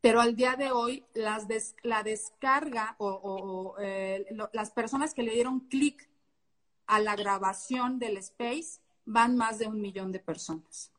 pero 0.01 0.21
al 0.21 0.35
día 0.35 0.55
de 0.55 0.71
hoy 0.71 1.05
las 1.13 1.45
la 1.83 2.03
descarga 2.03 2.95
o, 2.99 3.75
eh, 3.79 4.25
las 4.53 4.71
personas 4.71 5.13
que 5.13 5.23
le 5.23 5.33
dieron 5.33 5.59
clic 5.61 6.09
a 6.87 6.99
la 6.99 7.15
grabación 7.15 7.99
del 7.99 8.17
space 8.17 8.79
van 9.05 9.35
más 9.35 9.59
de 9.59 9.67
un 9.67 9.81
millón 9.81 10.11
de 10.11 10.19
personas. 10.19 10.91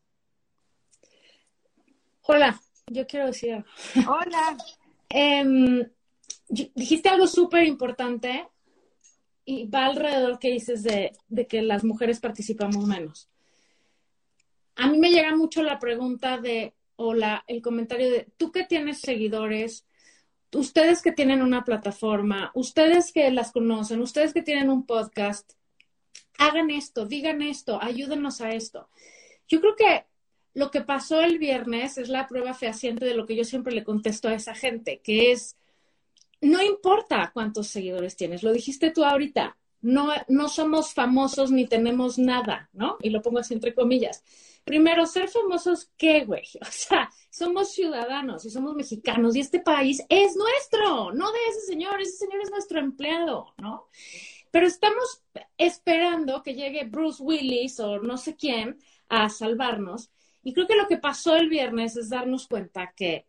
Hola, 2.22 2.60
yo 2.90 3.06
quiero 3.06 3.26
decir. 3.26 3.64
Hola. 4.06 4.56
Em, 5.12 5.90
dijiste 6.48 7.08
algo 7.08 7.26
súper 7.26 7.66
importante 7.66 8.46
y 9.44 9.66
va 9.66 9.86
alrededor 9.86 10.38
que 10.38 10.52
dices 10.52 10.84
de, 10.84 11.10
de, 11.26 11.48
que 11.48 11.62
las 11.62 11.82
mujeres 11.82 12.20
participamos 12.20 12.86
menos. 12.86 13.28
A 14.76 14.86
mí 14.86 14.98
me 14.98 15.10
llega 15.10 15.34
mucho 15.34 15.64
la 15.64 15.80
pregunta 15.80 16.38
de, 16.38 16.74
o 16.94 17.12
la, 17.12 17.42
el 17.48 17.60
comentario 17.60 18.08
de, 18.08 18.28
tú 18.36 18.52
que 18.52 18.64
tienes 18.64 19.00
seguidores, 19.00 19.84
ustedes 20.52 21.02
que 21.02 21.10
tienen 21.10 21.42
una 21.42 21.64
plataforma, 21.64 22.52
ustedes 22.54 23.12
que 23.12 23.28
las 23.32 23.50
conocen, 23.50 24.00
ustedes 24.00 24.32
que 24.32 24.42
tienen 24.42 24.70
un 24.70 24.86
podcast, 24.86 25.54
hagan 26.38 26.70
esto, 26.70 27.04
digan 27.04 27.42
esto, 27.42 27.82
ayúdenos 27.82 28.40
a 28.40 28.50
esto. 28.52 28.88
Yo 29.48 29.60
creo 29.60 29.74
que 29.74 30.06
lo 30.54 30.70
que 30.70 30.80
pasó 30.80 31.20
el 31.20 31.38
viernes 31.38 31.98
es 31.98 32.08
la 32.08 32.26
prueba 32.26 32.54
fehaciente 32.54 33.04
de 33.04 33.14
lo 33.14 33.26
que 33.26 33.36
yo 33.36 33.44
siempre 33.44 33.74
le 33.74 33.84
contesto 33.84 34.28
a 34.28 34.34
esa 34.34 34.54
gente, 34.54 35.00
que 35.02 35.32
es, 35.32 35.56
no 36.40 36.62
importa 36.62 37.30
cuántos 37.32 37.68
seguidores 37.68 38.16
tienes, 38.16 38.42
lo 38.42 38.52
dijiste 38.52 38.90
tú 38.90 39.04
ahorita, 39.04 39.56
no, 39.82 40.12
no 40.28 40.48
somos 40.48 40.92
famosos 40.92 41.50
ni 41.50 41.66
tenemos 41.66 42.18
nada, 42.18 42.68
¿no? 42.72 42.98
Y 43.00 43.10
lo 43.10 43.22
pongo 43.22 43.38
así 43.38 43.54
entre 43.54 43.74
comillas. 43.74 44.22
Primero, 44.64 45.06
ser 45.06 45.28
famosos, 45.28 45.90
¿qué, 45.96 46.24
güey? 46.24 46.44
O 46.60 46.70
sea, 46.70 47.10
somos 47.30 47.72
ciudadanos 47.72 48.44
y 48.44 48.50
somos 48.50 48.74
mexicanos 48.74 49.36
y 49.36 49.40
este 49.40 49.60
país 49.60 50.02
es 50.08 50.36
nuestro, 50.36 51.12
no 51.12 51.32
de 51.32 51.38
ese 51.48 51.60
señor, 51.62 52.00
ese 52.00 52.16
señor 52.18 52.42
es 52.42 52.50
nuestro 52.50 52.78
empleado, 52.80 53.54
¿no? 53.56 53.88
Pero 54.50 54.66
estamos 54.66 55.22
esperando 55.56 56.42
que 56.42 56.54
llegue 56.54 56.84
Bruce 56.84 57.22
Willis 57.22 57.78
o 57.80 58.00
no 58.00 58.16
sé 58.16 58.36
quién 58.36 58.78
a 59.08 59.28
salvarnos. 59.28 60.10
Y 60.42 60.52
creo 60.54 60.66
que 60.66 60.76
lo 60.76 60.88
que 60.88 60.98
pasó 60.98 61.36
el 61.36 61.48
viernes 61.48 61.96
es 61.96 62.08
darnos 62.08 62.46
cuenta 62.46 62.92
que 62.96 63.26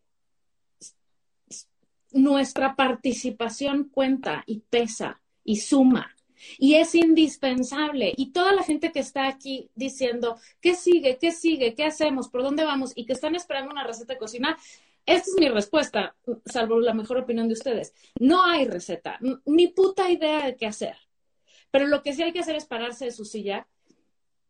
nuestra 2.12 2.76
participación 2.76 3.86
cuenta 3.86 4.44
y 4.46 4.60
pesa 4.60 5.22
y 5.44 5.58
suma 5.58 6.16
y 6.58 6.76
es 6.76 6.96
indispensable. 6.96 8.14
Y 8.16 8.32
toda 8.32 8.54
la 8.54 8.64
gente 8.64 8.92
que 8.92 9.00
está 9.00 9.28
aquí 9.28 9.70
diciendo, 9.76 10.38
¿qué 10.60 10.76
sigue? 10.76 11.18
¿Qué 11.18 11.32
sigue? 11.32 11.76
¿Qué 11.76 11.86
hacemos? 11.86 12.30
¿Por 12.30 12.44
dónde 12.44 12.64
vamos? 12.64 12.92
Y 12.96 13.06
que 13.06 13.14
están 13.14 13.36
esperando 13.36 13.72
una 13.72 13.86
receta 13.86 14.14
de 14.14 14.20
cocina, 14.20 14.58
esta 15.06 15.30
es 15.30 15.36
mi 15.40 15.50
respuesta, 15.50 16.16
salvo 16.46 16.80
la 16.80 16.94
mejor 16.94 17.18
opinión 17.18 17.48
de 17.48 17.54
ustedes. 17.54 17.94
No 18.20 18.46
hay 18.46 18.66
receta, 18.66 19.20
ni 19.46 19.68
puta 19.68 20.10
idea 20.12 20.46
de 20.46 20.56
qué 20.56 20.68
hacer. 20.68 20.96
Pero 21.72 21.88
lo 21.88 22.04
que 22.04 22.14
sí 22.14 22.22
hay 22.22 22.34
que 22.34 22.40
hacer 22.40 22.56
es 22.56 22.66
pararse 22.66 23.06
de 23.06 23.12
su 23.12 23.26
silla 23.26 23.68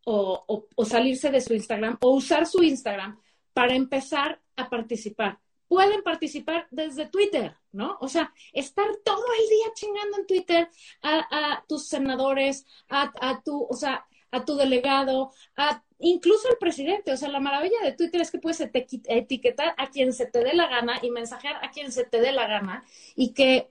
o, 0.06 0.68
o 0.76 0.86
salirse 0.86 1.30
de 1.30 1.42
su 1.42 1.54
Instagram 1.54 1.98
o 2.02 2.12
usar 2.12 2.46
su 2.46 2.64
Instagram 2.64 3.20
para 3.54 3.76
empezar 3.76 4.42
a 4.56 4.70
participar 4.70 5.40
pueden 5.72 6.04
participar 6.04 6.68
desde 6.70 7.06
Twitter, 7.06 7.56
¿no? 7.72 7.98
O 8.02 8.10
sea, 8.10 8.34
estar 8.52 8.88
todo 9.06 9.24
el 9.40 9.48
día 9.48 9.68
chingando 9.74 10.18
en 10.18 10.28
Twitter 10.28 10.70
a, 11.02 11.64
tus 11.66 11.88
senadores, 11.88 12.66
a, 12.90 13.42
tu, 13.42 13.68
o 13.70 13.74
sea, 13.74 14.06
a 14.32 14.44
tu 14.44 14.58
delegado, 14.58 15.32
a 15.56 15.82
incluso 16.00 16.50
al 16.50 16.58
presidente. 16.58 17.14
O 17.14 17.16
sea, 17.16 17.30
la 17.30 17.40
maravilla 17.40 17.78
de 17.86 17.94
Twitter 17.94 18.20
es 18.20 18.32
que 18.32 18.40
puedes 18.40 18.60
etiquetar 18.60 19.74
a 19.78 19.90
quien 19.90 20.12
se 20.12 20.26
te 20.26 20.44
dé 20.44 20.54
la 20.54 20.68
gana 20.68 21.00
y 21.02 21.10
mensajear 21.10 21.64
a 21.64 21.72
quien 21.72 21.94
se 21.94 22.04
te 22.04 22.20
dé 22.20 22.34
la 22.34 22.48
gana 22.48 22.84
y 23.16 23.32
que 23.32 23.70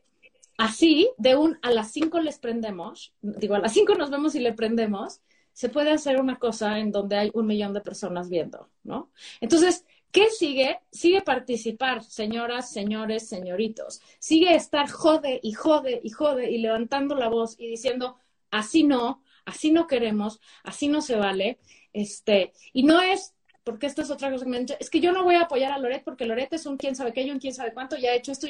así, 0.56 1.10
de 1.18 1.36
un 1.36 1.58
a 1.60 1.70
las 1.70 1.92
cinco 1.92 2.18
les 2.20 2.38
prendemos, 2.38 3.12
digo, 3.20 3.56
a 3.56 3.58
las 3.58 3.74
cinco 3.74 3.94
nos 3.94 4.08
vemos 4.08 4.34
y 4.34 4.40
le 4.40 4.54
prendemos, 4.54 5.20
se 5.60 5.68
puede 5.68 5.90
hacer 5.90 6.18
una 6.18 6.38
cosa 6.38 6.78
en 6.78 6.90
donde 6.90 7.18
hay 7.18 7.30
un 7.34 7.46
millón 7.46 7.74
de 7.74 7.82
personas 7.82 8.30
viendo, 8.30 8.70
¿no? 8.82 9.10
Entonces, 9.42 9.84
¿Qué 10.10 10.28
sigue? 10.30 10.80
Sigue 10.90 11.20
participar, 11.20 12.02
señoras, 12.02 12.72
señores, 12.72 13.28
señoritos. 13.28 14.00
Sigue 14.18 14.56
estar 14.56 14.90
jode 14.90 15.38
y 15.40 15.52
jode 15.52 16.00
y 16.02 16.10
jode 16.10 16.50
y 16.50 16.58
levantando 16.58 17.14
la 17.14 17.28
voz 17.28 17.54
y 17.60 17.68
diciendo, 17.68 18.16
así 18.50 18.82
no, 18.82 19.22
así 19.44 19.70
no 19.70 19.86
queremos, 19.86 20.40
así 20.64 20.88
no 20.88 21.00
se 21.00 21.14
vale. 21.14 21.60
Este, 21.92 22.52
y 22.72 22.82
no 22.82 23.00
es, 23.00 23.34
porque 23.62 23.86
esta 23.86 24.02
es 24.02 24.10
otra 24.10 24.32
cosa 24.32 24.44
que 24.44 24.50
me 24.50 24.56
han 24.56 24.66
dicho, 24.66 24.78
es 24.80 24.90
que 24.90 24.98
yo 24.98 25.12
no 25.12 25.22
voy 25.22 25.36
a 25.36 25.42
apoyar 25.42 25.70
a 25.70 25.78
Loret 25.78 26.02
porque 26.02 26.26
Loret 26.26 26.52
es 26.54 26.66
un 26.66 26.76
quién 26.76 26.96
sabe 26.96 27.12
qué, 27.12 27.30
un 27.30 27.38
quién 27.38 27.54
sabe 27.54 27.72
cuánto, 27.72 27.96
ya 27.96 28.10
ha 28.10 28.16
hecho 28.16 28.32
esto. 28.32 28.48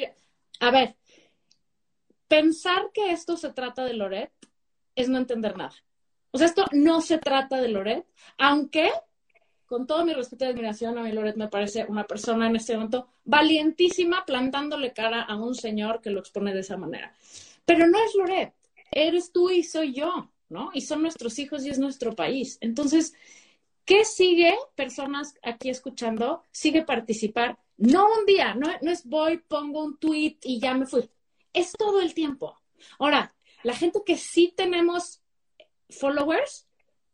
A 0.61 0.71
ver, 0.71 0.95
pensar 2.27 2.89
que 2.91 3.11
esto 3.11 3.37
se 3.37 3.53
trata 3.53 3.83
de 3.85 3.93
Loret 3.93 4.31
es 4.95 5.09
no 5.09 5.19
entender 5.19 5.55
nada. 5.57 5.75
O 6.31 6.37
sea, 6.37 6.47
esto 6.47 6.65
no 6.71 7.01
se 7.01 7.17
trata 7.17 7.57
de 7.57 7.67
Loret, 7.67 8.05
aunque 8.37 8.91
con 9.71 9.87
todo 9.87 10.03
mi 10.03 10.13
respeto 10.13 10.43
y 10.43 10.49
admiración, 10.49 10.97
a 10.97 11.03
mi 11.03 11.13
Loret 11.13 11.37
me 11.37 11.47
parece 11.47 11.85
una 11.87 12.05
persona 12.05 12.47
en 12.47 12.57
este 12.57 12.73
momento 12.73 13.07
valientísima 13.23 14.25
plantándole 14.25 14.91
cara 14.91 15.21
a 15.21 15.37
un 15.37 15.55
señor 15.55 16.01
que 16.01 16.09
lo 16.09 16.19
expone 16.19 16.53
de 16.53 16.59
esa 16.59 16.75
manera. 16.75 17.13
Pero 17.63 17.87
no 17.87 17.97
es 18.03 18.13
Loret, 18.15 18.53
eres 18.91 19.31
tú 19.31 19.49
y 19.49 19.63
soy 19.63 19.93
yo, 19.93 20.29
¿no? 20.49 20.71
Y 20.73 20.81
son 20.81 21.01
nuestros 21.01 21.39
hijos 21.39 21.65
y 21.65 21.69
es 21.69 21.79
nuestro 21.79 22.13
país. 22.13 22.57
Entonces, 22.59 23.13
¿qué 23.85 24.03
sigue, 24.03 24.53
personas 24.75 25.35
aquí 25.41 25.69
escuchando? 25.69 26.43
Sigue 26.51 26.83
participar. 26.83 27.57
No 27.77 28.07
un 28.19 28.25
día, 28.25 28.53
no, 28.53 28.67
no 28.81 28.91
es 28.91 29.05
voy, 29.05 29.37
pongo 29.37 29.85
un 29.85 29.97
tweet 29.97 30.37
y 30.43 30.59
ya 30.59 30.73
me 30.73 30.85
fui. 30.85 31.09
Es 31.53 31.71
todo 31.71 32.01
el 32.01 32.13
tiempo. 32.13 32.59
Ahora, 32.99 33.33
la 33.63 33.73
gente 33.73 34.01
que 34.05 34.17
sí 34.17 34.53
tenemos 34.53 35.20
followers, 35.91 36.67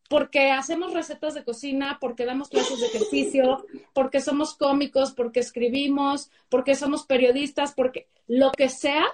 porque 0.10 0.52
hacemos 0.52 0.94
recetas 0.94 1.34
de 1.34 1.44
cocina, 1.44 1.98
porque 2.00 2.26
damos 2.26 2.50
clases 2.50 2.80
de 2.80 2.88
ejercicio, 2.88 3.66
porque 3.94 4.22
somos 4.22 4.56
cómicos, 4.56 5.12
porque 5.12 5.42
escribimos, 5.42 6.32
porque 6.50 6.76
somos 6.76 7.06
periodistas, 7.06 7.74
porque 7.74 8.08
lo 8.28 8.52
que 8.52 8.70
sea, 8.70 9.06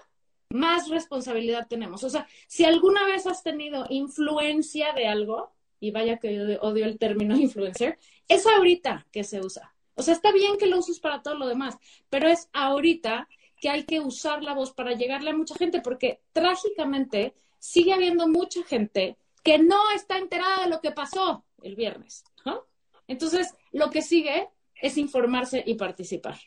más 0.49 0.89
responsabilidad 0.89 1.67
tenemos. 1.67 2.03
O 2.03 2.09
sea, 2.09 2.27
si 2.47 2.63
alguna 2.63 3.05
vez 3.05 3.25
has 3.25 3.41
tenido 3.41 3.87
influencia 3.89 4.93
de 4.93 5.07
algo, 5.07 5.51
y 5.79 5.91
vaya 5.91 6.17
que 6.17 6.57
odio 6.61 6.85
el 6.85 6.99
término 6.99 7.35
influencer, 7.37 7.97
es 8.27 8.45
ahorita 8.45 9.07
que 9.11 9.23
se 9.23 9.41
usa. 9.41 9.73
O 9.95 10.01
sea, 10.01 10.13
está 10.13 10.31
bien 10.31 10.57
que 10.57 10.67
lo 10.67 10.77
uses 10.77 10.99
para 10.99 11.21
todo 11.21 11.35
lo 11.35 11.47
demás, 11.47 11.77
pero 12.09 12.27
es 12.27 12.49
ahorita 12.53 13.27
que 13.59 13.69
hay 13.69 13.83
que 13.83 13.99
usar 13.99 14.43
la 14.43 14.53
voz 14.53 14.71
para 14.71 14.93
llegarle 14.93 15.31
a 15.31 15.35
mucha 15.35 15.55
gente, 15.55 15.81
porque 15.81 16.21
trágicamente 16.33 17.33
sigue 17.59 17.93
habiendo 17.93 18.27
mucha 18.27 18.63
gente 18.63 19.17
que 19.43 19.59
no 19.59 19.91
está 19.91 20.17
enterada 20.17 20.63
de 20.63 20.69
lo 20.69 20.79
que 20.81 20.91
pasó 20.91 21.45
el 21.61 21.75
viernes. 21.75 22.23
Entonces, 23.07 23.53
lo 23.71 23.89
que 23.89 24.01
sigue 24.01 24.49
es 24.75 24.97
informarse 24.97 25.61
y 25.65 25.75
participar. 25.75 26.37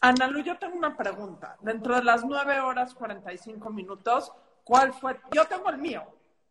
Ana 0.00 0.26
Lu, 0.26 0.42
yo 0.42 0.58
tengo 0.58 0.76
una 0.76 0.96
pregunta. 0.96 1.56
Dentro 1.60 1.94
de 1.94 2.02
las 2.02 2.24
nueve 2.24 2.58
horas 2.58 2.94
45 2.94 3.70
minutos, 3.70 4.32
¿cuál 4.64 4.92
fue? 4.92 5.20
Yo 5.32 5.46
tengo 5.46 5.68
el 5.68 5.78
mío, 5.78 6.02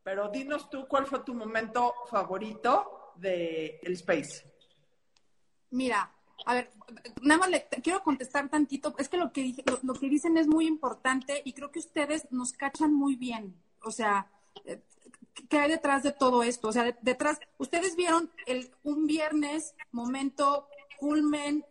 pero 0.03 0.29
dinos 0.29 0.69
tú 0.69 0.87
cuál 0.87 1.05
fue 1.07 1.19
tu 1.23 1.33
momento 1.33 1.93
favorito 2.09 3.13
de 3.15 3.79
el 3.83 3.93
Space. 3.93 4.45
Mira, 5.71 6.11
a 6.45 6.53
ver, 6.53 6.71
nada 7.21 7.39
más 7.39 7.49
le 7.49 7.67
quiero 7.83 8.03
contestar 8.03 8.47
tantito. 8.49 8.95
Es 8.97 9.09
que 9.09 9.17
lo 9.17 9.31
que, 9.33 9.55
lo 9.83 9.93
que 9.93 10.09
dicen 10.09 10.37
es 10.37 10.47
muy 10.47 10.67
importante 10.67 11.41
y 11.43 11.53
creo 11.53 11.71
que 11.71 11.79
ustedes 11.79 12.31
nos 12.31 12.53
cachan 12.53 12.93
muy 12.93 13.15
bien. 13.15 13.55
O 13.83 13.91
sea, 13.91 14.31
eh, 14.65 14.81
¿qué 15.49 15.59
hay 15.59 15.69
detrás 15.69 16.03
de 16.03 16.11
todo 16.11 16.43
esto? 16.43 16.67
O 16.69 16.71
sea, 16.71 16.97
detrás, 17.01 17.39
ustedes 17.57 17.95
vieron 17.95 18.31
el, 18.45 18.71
un 18.83 19.07
viernes, 19.07 19.75
momento, 19.91 20.67
culmen, 20.99 21.65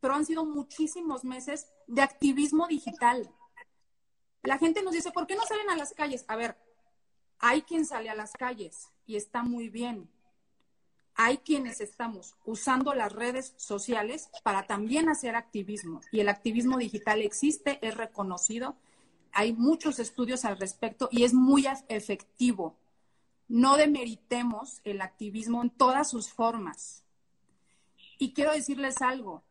pero 0.00 0.14
han 0.14 0.24
sido 0.24 0.44
muchísimos 0.44 1.24
meses 1.24 1.68
de 1.86 2.02
activismo 2.02 2.66
digital. 2.68 3.30
La 4.42 4.58
gente 4.58 4.82
nos 4.82 4.92
dice, 4.92 5.10
¿por 5.10 5.26
qué 5.26 5.34
no 5.34 5.44
salen 5.44 5.70
a 5.70 5.76
las 5.76 5.92
calles? 5.92 6.24
A 6.28 6.36
ver, 6.36 6.56
hay 7.38 7.62
quien 7.62 7.84
sale 7.84 8.10
a 8.10 8.14
las 8.14 8.32
calles 8.32 8.90
y 9.06 9.16
está 9.16 9.42
muy 9.42 9.68
bien. 9.68 10.08
Hay 11.14 11.38
quienes 11.38 11.80
estamos 11.80 12.36
usando 12.44 12.94
las 12.94 13.12
redes 13.12 13.52
sociales 13.56 14.30
para 14.44 14.68
también 14.68 15.08
hacer 15.08 15.34
activismo. 15.34 16.00
Y 16.12 16.20
el 16.20 16.28
activismo 16.28 16.78
digital 16.78 17.22
existe, 17.22 17.84
es 17.86 17.96
reconocido. 17.96 18.76
Hay 19.32 19.52
muchos 19.52 19.98
estudios 19.98 20.44
al 20.44 20.58
respecto 20.58 21.08
y 21.10 21.24
es 21.24 21.34
muy 21.34 21.66
efectivo 21.88 22.76
no 23.48 23.76
demeritemos 23.76 24.80
el 24.84 25.00
activismo 25.00 25.62
en 25.62 25.70
todas 25.70 26.10
sus 26.10 26.30
formas. 26.30 27.04
Y 28.18 28.32
quiero 28.32 28.52
decirles 28.52 29.00
algo, 29.00 29.42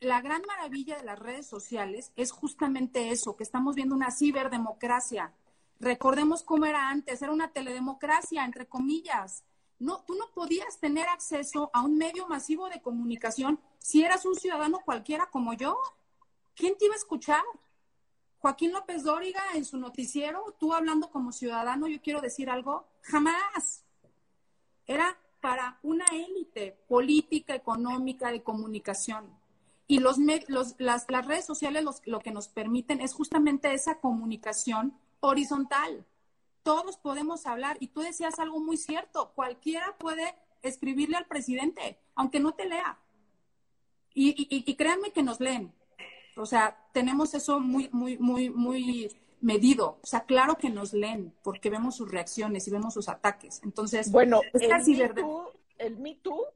la 0.00 0.20
gran 0.20 0.42
maravilla 0.46 0.96
de 0.96 1.04
las 1.04 1.18
redes 1.18 1.46
sociales 1.46 2.12
es 2.16 2.30
justamente 2.30 3.10
eso, 3.10 3.36
que 3.36 3.42
estamos 3.42 3.74
viendo 3.74 3.94
una 3.94 4.10
ciberdemocracia. 4.10 5.32
Recordemos 5.80 6.42
cómo 6.42 6.66
era 6.66 6.88
antes, 6.88 7.20
era 7.20 7.32
una 7.32 7.52
teledemocracia, 7.52 8.44
entre 8.44 8.66
comillas. 8.66 9.44
No, 9.78 10.02
tú 10.06 10.14
no 10.14 10.30
podías 10.34 10.78
tener 10.78 11.06
acceso 11.08 11.70
a 11.72 11.82
un 11.82 11.98
medio 11.98 12.26
masivo 12.28 12.68
de 12.68 12.80
comunicación 12.80 13.60
si 13.78 14.02
eras 14.02 14.24
un 14.24 14.34
ciudadano 14.34 14.80
cualquiera 14.84 15.26
como 15.26 15.52
yo. 15.52 15.78
¿Quién 16.54 16.76
te 16.76 16.86
iba 16.86 16.94
a 16.94 16.98
escuchar? 16.98 17.42
Joaquín 18.38 18.72
López 18.72 19.02
Dóriga 19.02 19.42
en 19.54 19.64
su 19.64 19.78
noticiero, 19.78 20.56
tú 20.58 20.72
hablando 20.72 21.10
como 21.10 21.32
ciudadano, 21.32 21.88
yo 21.88 22.00
quiero 22.00 22.20
decir 22.20 22.50
algo, 22.50 22.87
jamás. 23.02 23.84
Era 24.86 25.18
para 25.40 25.78
una 25.82 26.06
élite 26.12 26.72
política, 26.88 27.54
económica, 27.54 28.30
de 28.30 28.42
comunicación. 28.42 29.38
Y 29.86 30.00
los, 30.00 30.18
los 30.48 30.74
las, 30.78 31.06
las, 31.08 31.26
redes 31.26 31.46
sociales 31.46 31.82
los, 31.82 32.02
lo 32.04 32.20
que 32.20 32.30
nos 32.30 32.48
permiten 32.48 33.00
es 33.00 33.14
justamente 33.14 33.72
esa 33.72 34.00
comunicación 34.00 34.98
horizontal. 35.20 36.04
Todos 36.62 36.98
podemos 36.98 37.46
hablar 37.46 37.78
y 37.80 37.88
tú 37.88 38.00
decías 38.00 38.38
algo 38.38 38.60
muy 38.60 38.76
cierto, 38.76 39.32
cualquiera 39.34 39.96
puede 39.98 40.34
escribirle 40.62 41.16
al 41.16 41.26
presidente, 41.26 41.98
aunque 42.14 42.40
no 42.40 42.52
te 42.52 42.68
lea. 42.68 42.98
Y, 44.12 44.30
y, 44.30 44.70
y 44.70 44.74
créanme 44.74 45.12
que 45.12 45.22
nos 45.22 45.40
leen. 45.40 45.72
O 46.36 46.46
sea, 46.46 46.76
tenemos 46.92 47.34
eso 47.34 47.60
muy, 47.60 47.88
muy, 47.92 48.18
muy, 48.18 48.50
muy 48.50 49.10
medido. 49.40 49.98
O 50.02 50.06
sea, 50.06 50.24
claro 50.24 50.56
que 50.56 50.70
nos 50.70 50.92
leen 50.92 51.34
porque 51.42 51.70
vemos 51.70 51.96
sus 51.96 52.10
reacciones 52.10 52.66
y 52.66 52.70
vemos 52.70 52.94
sus 52.94 53.08
ataques. 53.08 53.60
Entonces, 53.64 54.10
bueno, 54.10 54.40
el, 54.52 54.68
Me 54.68 55.14
Too, 55.14 55.52
el 55.78 55.96
Me 55.98 56.14
Too 56.16 56.46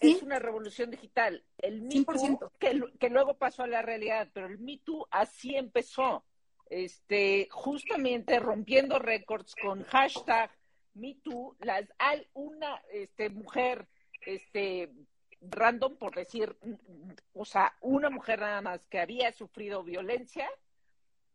es 0.00 0.22
una 0.22 0.38
revolución 0.38 0.90
digital. 0.90 1.44
El 1.58 1.82
Me 1.82 2.04
Too, 2.04 2.50
que, 2.58 2.82
que, 2.98 3.08
luego 3.10 3.34
pasó 3.34 3.62
a 3.62 3.68
la 3.68 3.82
realidad, 3.82 4.28
pero 4.32 4.46
el 4.46 4.58
Me 4.58 4.78
Too 4.78 5.06
así 5.10 5.56
empezó. 5.56 6.24
Este, 6.70 7.48
justamente 7.50 8.40
rompiendo 8.40 8.98
récords 8.98 9.54
con 9.54 9.84
hashtag 9.84 10.50
Me 10.94 11.16
Too, 11.22 11.54
las, 11.60 11.84
hay 11.98 12.26
una 12.32 12.82
este, 12.90 13.28
mujer 13.28 13.86
este, 14.24 14.90
random, 15.42 15.96
por 15.96 16.14
decir, 16.14 16.56
o 17.34 17.44
sea, 17.44 17.74
una 17.80 18.10
mujer 18.10 18.40
nada 18.40 18.60
más 18.62 18.86
que 18.86 19.00
había 19.00 19.32
sufrido 19.32 19.82
violencia, 19.82 20.48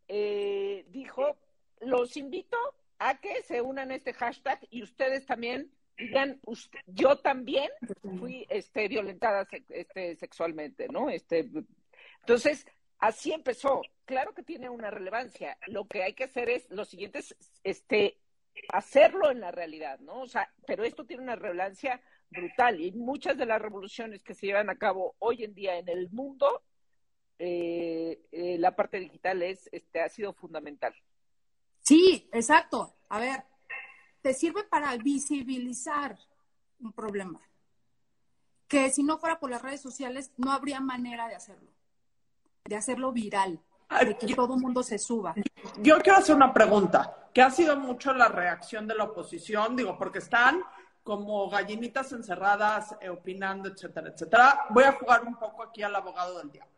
eh, 0.07 0.85
dijo, 0.89 1.37
los 1.81 2.17
invito 2.17 2.57
a 2.99 3.19
que 3.19 3.41
se 3.43 3.61
unan 3.61 3.91
a 3.91 3.95
este 3.95 4.13
hashtag 4.13 4.59
y 4.69 4.83
ustedes 4.83 5.25
también 5.25 5.71
digan, 5.97 6.39
yo 6.85 7.17
también 7.17 7.69
fui 8.19 8.45
este, 8.49 8.87
violentada 8.87 9.47
este, 9.69 10.15
sexualmente, 10.15 10.87
¿no? 10.89 11.09
Este, 11.09 11.49
entonces, 12.19 12.65
así 12.99 13.31
empezó. 13.31 13.81
Claro 14.05 14.33
que 14.33 14.43
tiene 14.43 14.69
una 14.69 14.91
relevancia. 14.91 15.57
Lo 15.67 15.87
que 15.87 16.03
hay 16.03 16.13
que 16.13 16.25
hacer 16.25 16.49
es 16.49 16.69
lo 16.69 16.85
siguiente, 16.85 17.19
es, 17.19 17.35
este, 17.63 18.17
hacerlo 18.73 19.31
en 19.31 19.41
la 19.41 19.51
realidad, 19.51 19.99
¿no? 19.99 20.21
O 20.21 20.27
sea, 20.27 20.51
pero 20.65 20.83
esto 20.83 21.05
tiene 21.05 21.23
una 21.23 21.35
relevancia 21.35 22.01
brutal 22.29 22.79
y 22.81 22.91
muchas 22.91 23.37
de 23.37 23.45
las 23.45 23.61
revoluciones 23.61 24.23
que 24.23 24.33
se 24.33 24.47
llevan 24.47 24.69
a 24.69 24.77
cabo 24.77 25.15
hoy 25.19 25.43
en 25.43 25.53
día 25.53 25.77
en 25.77 25.87
el 25.89 26.09
mundo 26.11 26.63
eh, 27.39 28.27
eh, 28.31 28.57
la 28.59 28.75
parte 28.75 28.99
digital 28.99 29.43
es, 29.43 29.69
este, 29.71 30.01
ha 30.01 30.09
sido 30.09 30.33
fundamental. 30.33 30.93
Sí, 31.81 32.27
exacto. 32.31 32.95
A 33.09 33.19
ver, 33.19 33.43
te 34.21 34.33
sirve 34.33 34.63
para 34.63 34.95
visibilizar 34.97 36.17
un 36.79 36.91
problema. 36.93 37.39
Que 38.67 38.89
si 38.89 39.03
no 39.03 39.17
fuera 39.17 39.39
por 39.39 39.49
las 39.49 39.61
redes 39.61 39.81
sociales, 39.81 40.31
no 40.37 40.51
habría 40.51 40.81
manera 40.81 41.27
de 41.27 41.35
hacerlo. 41.35 41.71
De 42.65 42.75
hacerlo 42.75 43.11
viral. 43.11 43.61
De 44.01 44.17
que 44.17 44.35
todo 44.35 44.55
el 44.55 44.61
mundo 44.61 44.83
se 44.83 44.97
suba. 44.97 45.33
Yo 45.77 45.99
quiero 45.99 46.17
hacer 46.17 46.35
una 46.35 46.53
pregunta, 46.53 47.29
que 47.33 47.41
ha 47.41 47.49
sido 47.49 47.77
mucho 47.77 48.13
la 48.13 48.27
reacción 48.27 48.85
de 48.85 48.95
la 48.95 49.05
oposición, 49.05 49.77
digo, 49.77 49.97
porque 49.97 50.19
están 50.19 50.61
como 51.03 51.49
gallinitas 51.49 52.11
encerradas, 52.11 52.97
eh, 52.99 53.07
opinando, 53.07 53.69
etcétera, 53.69 54.09
etcétera. 54.09 54.65
Voy 54.71 54.83
a 54.83 54.91
jugar 54.91 55.23
un 55.23 55.37
poco 55.37 55.63
aquí 55.63 55.81
al 55.81 55.95
abogado 55.95 56.39
del 56.39 56.51
diablo 56.51 56.76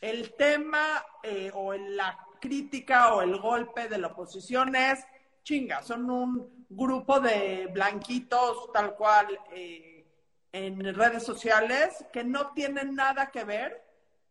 el 0.00 0.34
tema 0.34 1.04
eh, 1.22 1.50
o 1.52 1.72
la 1.74 2.18
crítica 2.40 3.14
o 3.14 3.22
el 3.22 3.38
golpe 3.38 3.88
de 3.88 3.98
la 3.98 4.08
oposición 4.08 4.76
es 4.76 5.04
chinga, 5.42 5.82
son 5.82 6.10
un 6.10 6.66
grupo 6.68 7.20
de 7.20 7.68
blanquitos 7.72 8.70
tal 8.72 8.94
cual 8.94 9.26
eh, 9.50 10.06
en 10.52 10.94
redes 10.94 11.22
sociales 11.22 12.04
que 12.12 12.24
no 12.24 12.52
tienen 12.52 12.94
nada 12.94 13.30
que 13.30 13.44
ver 13.44 13.84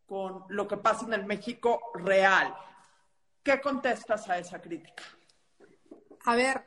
con 0.05 0.45
lo 0.49 0.67
que 0.67 0.77
pasa 0.77 1.05
en 1.05 1.13
el 1.13 1.25
México 1.25 1.81
real. 1.95 2.55
¿Qué 3.43 3.59
contestas 3.59 4.29
a 4.29 4.37
esa 4.37 4.61
crítica? 4.61 5.03
A 6.25 6.35
ver, 6.35 6.65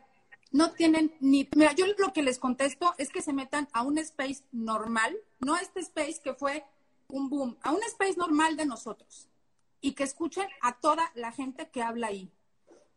no 0.50 0.72
tienen 0.72 1.14
ni... 1.20 1.48
Mira, 1.54 1.72
yo 1.72 1.86
lo 1.98 2.12
que 2.12 2.22
les 2.22 2.38
contesto 2.38 2.94
es 2.98 3.10
que 3.10 3.22
se 3.22 3.32
metan 3.32 3.68
a 3.72 3.82
un 3.82 3.98
space 3.98 4.44
normal, 4.52 5.16
no 5.38 5.56
este 5.56 5.80
space 5.80 6.20
que 6.22 6.34
fue 6.34 6.64
un 7.10 7.28
boom, 7.28 7.58
a 7.62 7.72
un 7.72 7.82
space 7.84 8.16
normal 8.16 8.56
de 8.56 8.66
nosotros 8.66 9.28
y 9.80 9.92
que 9.92 10.04
escuchen 10.04 10.48
a 10.60 10.78
toda 10.80 11.10
la 11.14 11.32
gente 11.32 11.70
que 11.70 11.82
habla 11.82 12.08
ahí. 12.08 12.30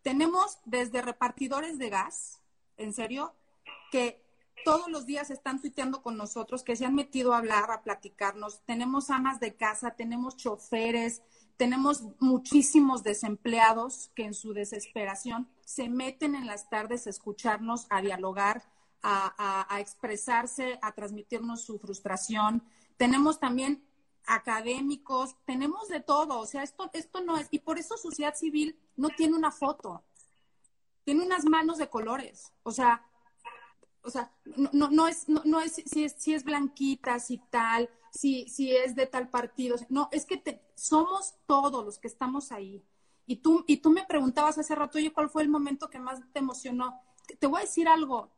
Tenemos 0.02 0.60
desde 0.65 1.02
repartidores 1.02 1.78
de 1.78 1.89
gas, 1.89 2.41
en 2.78 2.93
serio, 2.93 3.34
que 3.91 4.21
todos 4.65 4.89
los 4.89 5.06
días 5.06 5.30
están 5.30 5.62
tuiteando 5.62 6.02
con 6.02 6.17
nosotros, 6.17 6.63
que 6.63 6.76
se 6.76 6.86
han 6.86 6.95
metido 6.95 7.34
a 7.34 7.38
hablar, 7.38 7.71
a 7.71 7.84
platicarnos. 7.84 8.62
Tenemos 8.65 9.10
amas 9.10 9.39
de 9.39 9.56
casa, 9.56 9.91
tenemos 9.91 10.36
choferes, 10.38 11.21
tenemos 11.58 12.04
muchísimos 12.19 13.04
desempleados 13.04 14.12
que 14.15 14.26
en 14.26 14.34
su 14.34 14.54
desesperación 14.54 15.47
se 15.65 15.89
meten 15.89 16.36
en 16.36 16.47
las 16.47 16.69
tardes 16.69 17.08
a 17.08 17.10
escucharnos, 17.10 17.88
a 17.89 18.02
dialogar, 18.02 18.63
a, 19.02 19.65
a 19.73 19.80
expresarse, 19.82 20.80
a 20.82 20.93
transmitirnos 20.93 21.62
su 21.62 21.78
frustración. 21.78 22.63
Tenemos 22.97 23.39
también 23.39 23.84
académicos, 24.26 25.36
tenemos 25.46 25.88
de 25.90 26.00
todo, 26.00 26.40
o 26.40 26.46
sea, 26.46 26.64
esto, 26.64 26.90
esto 26.94 27.22
no 27.22 27.38
es, 27.38 27.48
y 27.52 27.60
por 27.60 27.80
eso 27.80 27.98
sociedad 27.98 28.36
civil 28.36 28.78
no 28.96 29.10
tiene 29.10 29.36
una 29.36 29.52
foto, 29.52 30.04
tiene 31.04 31.26
unas 31.26 31.46
manos 31.46 31.78
de 31.78 31.90
colores, 31.90 32.52
o 32.64 32.72
sea, 32.72 33.06
o 34.02 34.10
sea, 34.10 34.32
no, 34.74 34.90
no, 34.90 35.08
es, 35.08 35.30
no, 35.30 35.42
no 35.46 35.62
es, 35.62 35.82
si 35.86 36.04
es, 36.04 36.16
si 36.18 36.34
es 36.34 36.44
blanquita, 36.44 37.20
si 37.20 37.38
tal, 37.50 37.90
si, 38.12 38.50
si 38.50 38.76
es 38.76 38.96
de 38.96 39.06
tal 39.06 39.30
partido, 39.30 39.78
no, 39.90 40.10
es 40.12 40.26
que 40.26 40.38
te, 40.38 40.62
somos 40.76 41.36
todos 41.46 41.86
los 41.86 42.00
que 42.00 42.08
estamos 42.08 42.52
ahí. 42.52 42.84
Y 43.26 43.38
tú, 43.38 43.64
y 43.66 43.78
tú 43.78 43.90
me 43.90 44.06
preguntabas 44.06 44.58
hace 44.58 44.76
rato, 44.76 44.98
oye, 44.98 45.14
¿cuál 45.14 45.30
fue 45.30 45.44
el 45.44 45.48
momento 45.48 45.90
que 45.90 46.00
más 46.00 46.20
te 46.34 46.40
emocionó? 46.40 47.02
te 47.40 47.48
voy 47.48 47.60
a 47.60 47.62
decir 47.62 47.88
algo, 47.88 48.30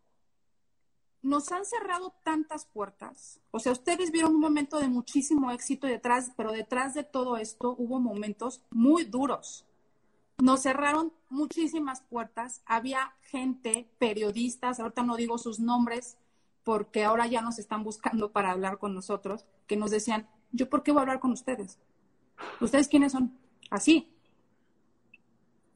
nos 1.25 1.51
han 1.51 1.65
cerrado 1.65 2.13
tantas 2.21 2.65
puertas. 2.65 3.41
O 3.49 3.59
sea, 3.59 3.71
ustedes 3.71 4.11
vieron 4.11 4.35
un 4.35 4.41
momento 4.41 4.77
de 4.77 4.87
muchísimo 4.87 5.49
éxito 5.49 5.87
detrás, 5.87 6.31
pero 6.37 6.51
detrás 6.51 6.93
de 6.93 7.03
todo 7.03 7.37
esto 7.37 7.75
hubo 7.79 7.99
momentos 7.99 8.61
muy 8.69 9.05
duros. 9.05 9.65
Nos 10.37 10.61
cerraron 10.61 11.13
muchísimas 11.29 12.01
puertas. 12.01 12.61
Había 12.67 13.15
gente, 13.21 13.89
periodistas, 13.97 14.79
ahorita 14.79 15.01
no 15.01 15.15
digo 15.15 15.39
sus 15.39 15.59
nombres 15.59 16.17
porque 16.63 17.03
ahora 17.03 17.25
ya 17.25 17.41
nos 17.41 17.57
están 17.57 17.83
buscando 17.83 18.31
para 18.31 18.51
hablar 18.51 18.77
con 18.77 18.93
nosotros, 18.93 19.45
que 19.65 19.77
nos 19.77 19.89
decían, 19.89 20.29
¿yo 20.51 20.69
por 20.69 20.83
qué 20.83 20.91
voy 20.91 20.99
a 20.99 21.01
hablar 21.01 21.19
con 21.19 21.31
ustedes? 21.31 21.79
¿Ustedes 22.61 22.87
quiénes 22.87 23.13
son? 23.13 23.35
Así. 23.71 24.13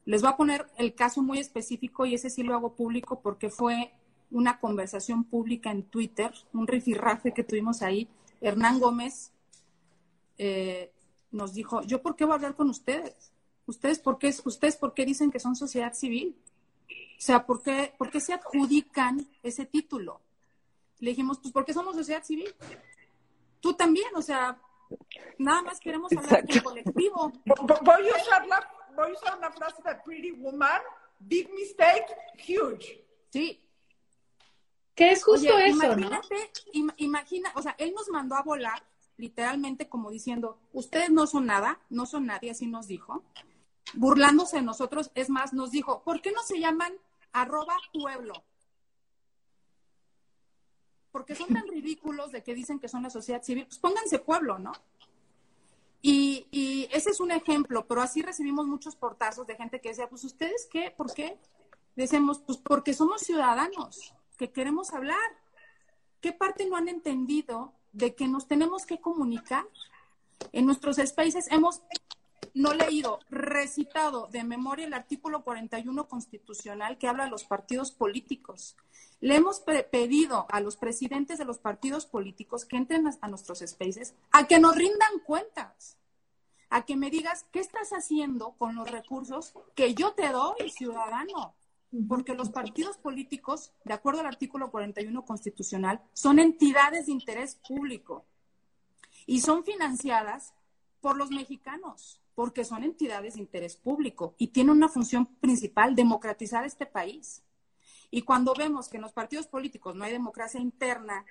Les 0.04 0.22
voy 0.22 0.30
a 0.30 0.36
poner 0.36 0.70
el 0.76 0.94
caso 0.94 1.22
muy 1.22 1.40
específico 1.40 2.06
y 2.06 2.14
ese 2.14 2.30
sí 2.30 2.44
lo 2.44 2.54
hago 2.54 2.76
público 2.76 3.20
porque 3.20 3.50
fue 3.50 3.92
una 4.30 4.60
conversación 4.60 5.24
pública 5.24 5.70
en 5.70 5.82
Twitter, 5.82 6.32
un 6.52 6.66
rifirrafe 6.66 7.32
que 7.32 7.44
tuvimos 7.44 7.82
ahí. 7.82 8.08
Hernán 8.40 8.78
Gómez 8.78 9.32
eh, 10.38 10.92
nos 11.30 11.52
dijo, 11.54 11.82
¿yo 11.82 12.02
por 12.02 12.16
qué 12.16 12.24
voy 12.24 12.32
a 12.32 12.34
hablar 12.36 12.54
con 12.54 12.70
ustedes? 12.70 13.32
¿Ustedes 13.66 13.98
por 13.98 14.18
qué, 14.18 14.34
ustedes 14.44 14.76
por 14.76 14.94
qué 14.94 15.04
dicen 15.04 15.30
que 15.30 15.40
son 15.40 15.54
sociedad 15.56 15.94
civil? 15.94 16.36
O 16.88 17.22
sea, 17.22 17.44
¿por 17.44 17.62
qué, 17.62 17.92
¿por 17.98 18.10
qué 18.10 18.20
se 18.20 18.32
adjudican 18.32 19.26
ese 19.42 19.66
título? 19.66 20.20
Le 20.98 21.10
dijimos, 21.10 21.38
pues 21.38 21.52
porque 21.52 21.74
somos 21.74 21.94
sociedad 21.94 22.24
civil. 22.24 22.52
Tú 23.60 23.74
también, 23.74 24.08
o 24.16 24.22
sea, 24.22 24.58
nada 25.38 25.62
más 25.62 25.80
queremos 25.80 26.10
hablar 26.12 26.44
del 26.46 26.62
colectivo. 26.62 27.32
Voy 27.44 28.08
a, 28.08 28.16
usar 28.16 28.46
voy 28.96 29.10
a 29.10 29.12
usar 29.12 29.38
una 29.38 29.50
frase 29.50 29.82
de 29.82 29.94
Pretty 30.04 30.32
Woman, 30.32 30.80
big 31.18 31.50
mistake, 31.52 32.06
huge. 32.48 33.04
Sí, 33.30 33.62
que 35.00 35.12
es 35.12 35.24
justo 35.24 35.58
eso, 35.58 35.82
imagínate, 35.86 36.50
imagina, 36.98 37.50
o 37.54 37.62
sea, 37.62 37.74
él 37.78 37.94
nos 37.94 38.10
mandó 38.10 38.34
a 38.34 38.42
volar, 38.42 38.84
literalmente 39.16 39.88
como 39.88 40.10
diciendo, 40.10 40.58
ustedes 40.74 41.08
no 41.08 41.26
son 41.26 41.46
nada, 41.46 41.80
no 41.88 42.04
son 42.04 42.26
nadie, 42.26 42.50
así 42.50 42.66
nos 42.66 42.86
dijo, 42.86 43.24
burlándose 43.94 44.56
de 44.56 44.62
nosotros, 44.62 45.10
es 45.14 45.30
más, 45.30 45.54
nos 45.54 45.70
dijo, 45.70 46.02
¿por 46.02 46.20
qué 46.20 46.32
no 46.32 46.42
se 46.42 46.60
llaman 46.60 46.92
arroba 47.32 47.78
pueblo? 47.94 48.34
Porque 51.12 51.34
son 51.34 51.48
tan 51.48 51.66
ridículos 51.68 52.30
de 52.30 52.42
que 52.42 52.54
dicen 52.54 52.78
que 52.78 52.88
son 52.88 53.02
la 53.02 53.08
sociedad 53.08 53.42
civil, 53.42 53.64
pues 53.64 53.78
pónganse 53.78 54.18
pueblo, 54.18 54.58
¿no? 54.58 54.72
Y, 56.02 56.46
y, 56.50 56.90
ese 56.92 57.08
es 57.08 57.20
un 57.20 57.30
ejemplo, 57.30 57.86
pero 57.86 58.02
así 58.02 58.20
recibimos 58.20 58.66
muchos 58.66 58.96
portazos 58.96 59.46
de 59.46 59.56
gente 59.56 59.80
que 59.80 59.88
decía, 59.88 60.10
pues 60.10 60.24
ustedes 60.24 60.68
qué, 60.70 60.90
¿por 60.90 61.14
qué? 61.14 61.38
Decimos, 61.96 62.40
pues 62.40 62.58
porque 62.58 62.92
somos 62.92 63.22
ciudadanos 63.22 64.14
que 64.40 64.50
queremos 64.50 64.94
hablar. 64.94 65.18
¿Qué 66.22 66.32
parte 66.32 66.64
no 66.64 66.76
han 66.76 66.88
entendido 66.88 67.74
de 67.92 68.14
que 68.14 68.26
nos 68.26 68.48
tenemos 68.48 68.86
que 68.86 68.98
comunicar? 68.98 69.66
En 70.52 70.64
nuestros 70.64 70.96
spaces 70.96 71.52
hemos 71.52 71.82
no 72.54 72.72
leído, 72.72 73.18
recitado 73.28 74.28
de 74.28 74.42
memoria 74.42 74.86
el 74.86 74.94
artículo 74.94 75.44
41 75.44 76.08
constitucional 76.08 76.96
que 76.96 77.06
habla 77.06 77.24
de 77.24 77.30
los 77.30 77.44
partidos 77.44 77.92
políticos. 77.92 78.78
Le 79.20 79.36
hemos 79.36 79.60
pedido 79.90 80.46
a 80.48 80.60
los 80.60 80.76
presidentes 80.76 81.36
de 81.36 81.44
los 81.44 81.58
partidos 81.58 82.06
políticos 82.06 82.64
que 82.64 82.78
entren 82.78 83.10
a, 83.20 83.28
nuestros 83.28 83.58
spaces 83.58 84.14
a 84.32 84.46
que 84.46 84.58
nos 84.58 84.74
rindan 84.74 85.18
cuentas, 85.26 85.98
a 86.70 86.86
que 86.86 86.96
me 86.96 87.10
digas 87.10 87.44
qué 87.52 87.60
estás 87.60 87.90
haciendo 87.90 88.52
con 88.52 88.74
los 88.74 88.90
recursos 88.90 89.52
que 89.74 89.94
yo 89.94 90.14
te 90.14 90.30
doy, 90.30 90.70
ciudadano. 90.70 91.54
Porque 92.08 92.34
los 92.34 92.50
partidos 92.50 92.96
políticos, 92.98 93.72
de 93.84 93.94
acuerdo 93.94 94.20
al 94.20 94.26
artículo 94.26 94.70
41 94.70 95.24
constitucional, 95.24 96.00
son 96.12 96.38
entidades 96.38 97.06
de 97.06 97.12
interés 97.12 97.56
público 97.56 98.24
y 99.26 99.40
son 99.40 99.64
financiadas 99.64 100.54
por 101.00 101.16
los 101.16 101.30
mexicanos, 101.30 102.20
porque 102.34 102.64
son 102.64 102.84
entidades 102.84 103.34
de 103.34 103.40
interés 103.40 103.76
público 103.76 104.34
y 104.38 104.48
tienen 104.48 104.76
una 104.76 104.88
función 104.88 105.26
principal, 105.26 105.94
democratizar 105.94 106.64
este 106.64 106.86
país. 106.86 107.42
Y 108.10 108.22
cuando 108.22 108.54
vemos 108.54 108.88
que 108.88 108.96
en 108.96 109.02
los 109.02 109.12
partidos 109.12 109.46
políticos 109.46 109.94
no 109.94 110.04
hay 110.04 110.12
democracia 110.12 110.60
interna, 110.60 111.24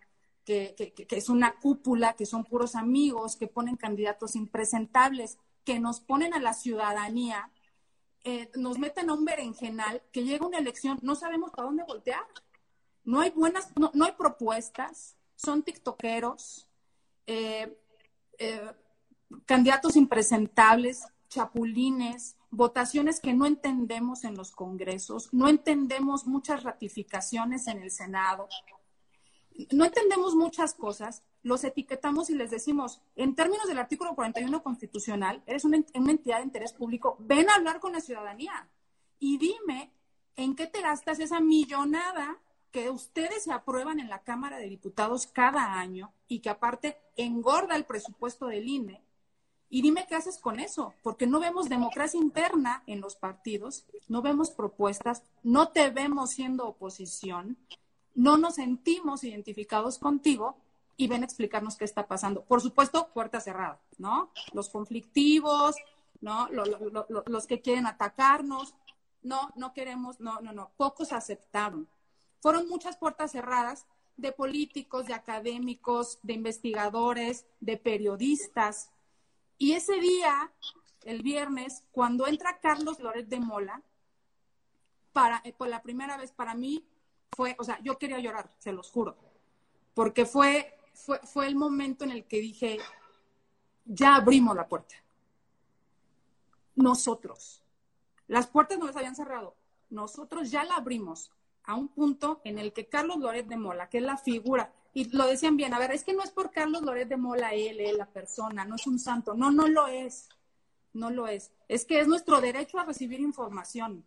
que, 0.46 0.94
es 1.10 1.30
una 1.30 1.56
cúpula, 1.60 2.14
que 2.14 2.26
son 2.26 2.44
puros 2.44 2.76
amigos, 2.76 3.36
que 3.36 3.48
ponen 3.48 3.76
candidatos 3.76 4.36
impresentables, 4.36 5.38
que 5.64 5.80
nos 5.80 6.00
ponen 6.00 6.34
a 6.34 6.40
la 6.40 6.54
ciudadanía, 6.54 7.52
eh, 8.24 8.50
nos 8.56 8.78
meten 8.78 9.10
a 9.10 9.14
un 9.14 9.26
berenjenal, 9.26 10.02
que 10.12 10.24
llega 10.24 10.46
una 10.46 10.58
elección, 10.58 11.00
no 11.02 11.16
sabemos 11.16 11.52
para 11.52 11.68
dónde 11.68 11.84
voltear. 11.84 12.26
No 13.04 13.22
hay 13.22 13.32
buenas, 13.32 13.72
no, 13.76 13.92
hay 14.06 14.12
propuestas, 14.12 15.16
son 15.36 15.64
tiktokeros, 15.64 16.68
eh, 17.26 17.78
eh, 18.38 18.72
candidatos 19.46 19.96
impresentables, 19.96 21.06
chapulines, 21.30 22.36
votaciones 22.52 23.20
que 23.20 23.34
no 23.34 23.46
entendemos 23.46 24.24
en 24.26 24.36
los 24.36 24.52
congresos, 24.52 25.34
no 25.34 25.48
entendemos 25.48 26.28
muchas 26.28 26.64
ratificaciones 26.64 27.68
en 27.68 27.82
el 27.82 27.92
Senado, 27.92 28.48
no 29.72 29.86
entendemos 29.86 30.36
muchas 30.36 30.74
cosas, 30.74 31.24
los 31.44 31.64
etiquetamos 31.64 32.30
y 32.30 32.36
les 32.36 32.52
decimos, 32.52 33.02
en 33.16 33.36
términos 33.36 33.68
del 33.68 33.80
artículo 33.80 34.16
41 34.16 34.64
constitucional, 34.64 35.44
eres 35.46 35.66
una, 35.66 35.78
entidad 35.94 36.38
de 36.38 36.44
interés 36.46 36.74
público, 36.74 37.18
ven 37.20 37.50
a 37.50 37.56
hablar 37.56 37.80
con 37.80 37.94
la 37.94 38.02
ciudadanía 38.02 38.70
y 39.20 39.38
dime 39.38 39.92
en 40.36 40.56
qué 40.56 40.68
te 40.68 40.82
gastas 40.82 41.20
esa 41.20 41.40
millonada 41.40 42.38
que 42.72 42.90
ustedes 42.90 43.44
se 43.44 43.52
aprueban 43.52 44.00
en 44.00 44.10
la 44.10 44.24
Cámara 44.24 44.58
de 44.58 44.70
Diputados 44.70 45.28
cada 45.28 45.74
año 45.74 46.14
y 46.28 46.40
que 46.40 46.50
aparte 46.50 46.98
engorda 47.18 47.76
el 47.76 47.86
presupuesto 47.86 48.48
del 48.48 48.68
INE 48.68 49.04
y 49.70 49.82
dime 49.82 50.06
qué 50.08 50.16
haces 50.16 50.40
con 50.40 50.60
eso, 50.60 50.94
porque 51.04 51.28
no 51.28 51.40
vemos 51.40 51.70
democracia 51.70 52.20
interna 52.20 52.84
en 52.88 53.02
los 53.02 53.16
partidos, 53.16 53.86
no 54.08 54.22
vemos 54.22 54.50
propuestas, 54.52 55.24
no 55.44 55.70
te 55.70 55.90
vemos 55.92 56.32
siendo 56.32 56.68
oposición, 56.68 57.58
no 58.20 58.36
nos 58.36 58.56
sentimos 58.56 59.24
identificados 59.24 59.98
contigo 59.98 60.58
y 60.98 61.08
ven 61.08 61.22
a 61.22 61.26
explicarnos 61.26 61.78
qué 61.78 61.86
está 61.86 62.06
pasando. 62.06 62.44
Por 62.44 62.60
supuesto, 62.60 63.08
puerta 63.14 63.40
cerrada, 63.40 63.80
¿no? 63.98 64.30
Los 64.52 64.68
conflictivos, 64.68 65.78
¿no? 66.20 66.50
los 66.50 67.48
que 67.48 67.62
quieren 67.62 67.88
atacarnos, 67.88 68.76
no, 69.24 69.52
no 69.56 69.72
queremos, 69.72 70.20
no, 70.20 70.42
no, 70.42 70.52
no, 70.52 70.72
pocos 70.76 71.14
aceptaron. 71.14 71.88
Fueron 72.42 72.68
muchas 72.68 72.98
puertas 72.98 73.32
cerradas 73.32 73.86
de 74.18 74.34
políticos, 74.34 75.06
de 75.06 75.14
académicos, 75.14 76.20
de 76.22 76.34
investigadores, 76.34 77.46
de 77.62 77.78
periodistas, 77.78 78.92
y 79.58 79.74
ese 79.74 79.98
día, 80.02 80.52
el 81.06 81.22
viernes, 81.22 81.86
cuando 81.94 82.28
entra 82.28 82.60
Carlos 82.60 83.00
Loret 83.00 83.30
de 83.30 83.40
Mola, 83.40 83.82
para, 85.14 85.42
eh, 85.46 85.54
por 85.54 85.70
la 85.70 85.82
primera 85.82 86.18
vez 86.18 86.34
para 86.34 86.54
mí 86.54 86.86
fue, 87.36 87.56
o 87.60 87.64
sea, 87.64 87.80
yo 87.82 87.98
quería 87.98 88.20
llorar, 88.20 88.54
se 88.58 88.72
los 88.72 88.90
juro, 88.92 89.18
porque 89.94 90.26
fue, 90.26 90.78
fue, 90.94 91.20
fue 91.20 91.48
el 91.48 91.56
momento 91.56 92.04
en 92.04 92.12
el 92.12 92.26
que 92.26 92.40
dije, 92.40 92.80
ya 93.86 94.16
abrimos 94.16 94.56
la 94.56 94.68
puerta. 94.68 94.96
Nosotros. 96.76 97.64
Las 98.28 98.48
puertas 98.48 98.78
no 98.78 98.86
las 98.86 98.96
habían 98.96 99.16
cerrado. 99.16 99.56
Nosotros 99.90 100.52
ya 100.52 100.64
la 100.64 100.76
abrimos 100.76 101.32
a 101.64 101.76
un 101.76 101.88
punto 101.88 102.42
en 102.44 102.60
el 102.60 102.74
que 102.74 102.88
Carlos 102.88 103.18
Loret 103.18 103.48
de 103.48 103.58
Mola, 103.58 103.90
que 103.90 103.98
es 103.98 104.04
la 104.04 104.18
figura 104.18 104.74
y 104.94 105.06
lo 105.16 105.28
decían 105.28 105.56
bien, 105.56 105.74
a 105.74 105.80
ver, 105.80 105.92
es 105.92 106.04
que 106.04 106.14
no 106.14 106.24
es 106.24 106.32
por 106.32 106.52
Carlos 106.52 106.82
Loret 106.82 107.08
de 107.08 107.18
Mola, 107.18 107.54
él, 107.54 107.80
él, 107.80 107.98
la 107.98 108.08
persona, 108.08 108.66
no 108.66 108.76
es 108.76 108.88
un 108.88 109.00
santo, 109.00 109.36
no, 109.36 109.52
no 109.52 109.68
lo 109.68 109.88
es, 109.88 110.30
no 110.94 111.12
lo 111.12 111.28
es, 111.28 111.52
es 111.68 111.86
que 111.86 112.00
es 112.00 112.08
nuestro 112.08 112.42
derecho 112.42 112.80
a 112.80 112.86
recibir 112.86 113.20
información. 113.20 114.04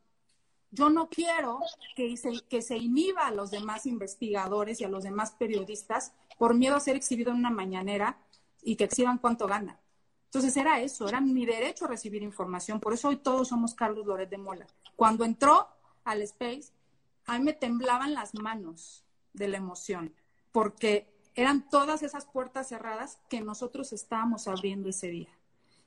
Yo 0.74 0.88
no 0.88 1.10
quiero 1.10 1.60
que 1.94 2.16
se, 2.16 2.76
inhiba 2.78 3.26
a 3.26 3.30
los 3.30 3.50
demás 3.50 3.84
investigadores 3.84 4.80
y 4.80 4.84
a 4.84 4.88
los 4.88 5.04
demás 5.04 5.32
periodistas 5.32 6.14
por 6.38 6.54
miedo 6.54 6.74
a 6.74 6.80
ser 6.80 6.96
exhibido 6.96 7.30
en 7.30 7.36
una 7.36 7.50
mañanera 7.50 8.18
y 8.62 8.76
que 8.76 8.84
exhiban 8.84 9.18
cuánto 9.18 9.46
gana. 9.46 9.78
Entonces 10.24 10.56
era 10.56 10.80
eso, 10.80 11.06
era 11.06 11.20
mi 11.20 11.44
derecho 11.44 11.84
a 11.84 11.88
recibir 11.88 12.22
información. 12.22 12.80
Por 12.80 12.94
eso 12.94 13.08
hoy 13.08 13.16
todos 13.16 13.48
somos 13.48 13.74
Carlos 13.74 14.06
Loret 14.06 14.30
de 14.30 14.38
Mola. 14.38 14.66
Cuando 14.96 15.26
entró 15.26 15.68
al 16.04 16.22
Space, 16.22 16.72
a 17.26 17.38
mí 17.38 17.44
me 17.44 17.52
temblaban 17.52 18.14
las 18.14 18.34
manos 18.34 19.04
de 19.34 19.48
la 19.48 19.58
emoción 19.58 20.14
porque 20.52 21.12
eran 21.34 21.68
todas 21.68 22.02
esas 22.02 22.24
puertas 22.24 22.68
cerradas 22.68 23.18
que 23.28 23.42
nosotros 23.42 23.92
estábamos 23.92 24.48
abriendo 24.48 24.88
ese 24.88 25.08
día. 25.08 25.38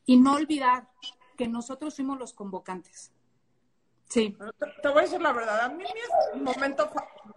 Y 0.06 0.18
no 0.18 0.34
olvidar 0.34 0.92
que 1.38 1.48
nosotros 1.48 1.96
fuimos 1.96 2.20
los 2.20 2.34
convocantes. 2.34 3.12
Sí. 4.10 4.38
Te, 4.82 4.88
voy 4.88 5.00
a 5.00 5.02
decir 5.02 5.22
la 5.22 5.34
verdad, 5.34 5.62
a 5.62 5.70
mí 5.70 5.84
mi 6.34 6.42
momento, 6.42 6.92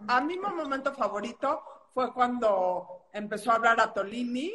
a 0.07 0.21
mí 0.21 0.37
mi 0.37 0.51
momento 0.51 0.93
favorito 0.93 1.63
fue 1.93 2.13
cuando 2.13 3.07
empezó 3.11 3.51
a 3.51 3.55
hablar 3.55 3.79
a 3.81 3.91
Tolini 3.91 4.53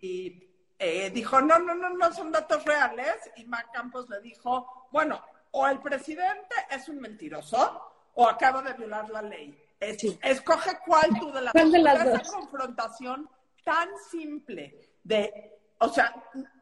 y, 0.00 0.48
eh, 0.78 1.10
dijo, 1.10 1.40
no, 1.40 1.58
no, 1.58 1.74
no, 1.74 1.90
no 1.90 2.12
son 2.12 2.30
datos 2.30 2.64
reales. 2.64 3.16
Y 3.36 3.44
Mac 3.44 3.70
Campos 3.72 4.08
le 4.08 4.20
dijo, 4.20 4.88
bueno, 4.90 5.22
o 5.50 5.66
el 5.66 5.80
presidente 5.80 6.54
es 6.70 6.88
un 6.88 7.00
mentiroso 7.00 7.90
o 8.14 8.28
acaba 8.28 8.62
de 8.62 8.72
violar 8.74 9.08
la 9.10 9.22
ley. 9.22 9.60
Escoge 9.80 10.78
cuál 10.86 11.10
tú 11.18 11.30
de 11.32 11.42
las, 11.42 11.52
¿Cuál 11.52 11.72
de 11.72 11.78
las 11.78 12.04
dos. 12.04 12.20
Esa 12.20 12.32
confrontación 12.32 13.28
tan 13.64 13.88
simple 14.10 14.78
de, 15.02 15.58
o 15.78 15.88
sea, 15.88 16.14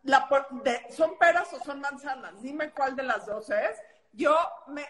la, 0.05 0.29
de, 0.65 0.87
¿son 0.91 1.17
peras 1.19 1.53
o 1.53 1.63
son 1.65 1.81
manzanas? 1.81 2.41
Dime 2.43 2.71
cuál 2.73 2.97
de 2.97 3.03
las 3.03 3.27
dos 3.27 3.51
es. 3.51 3.79
Yo 4.13 4.37
me 4.69 4.85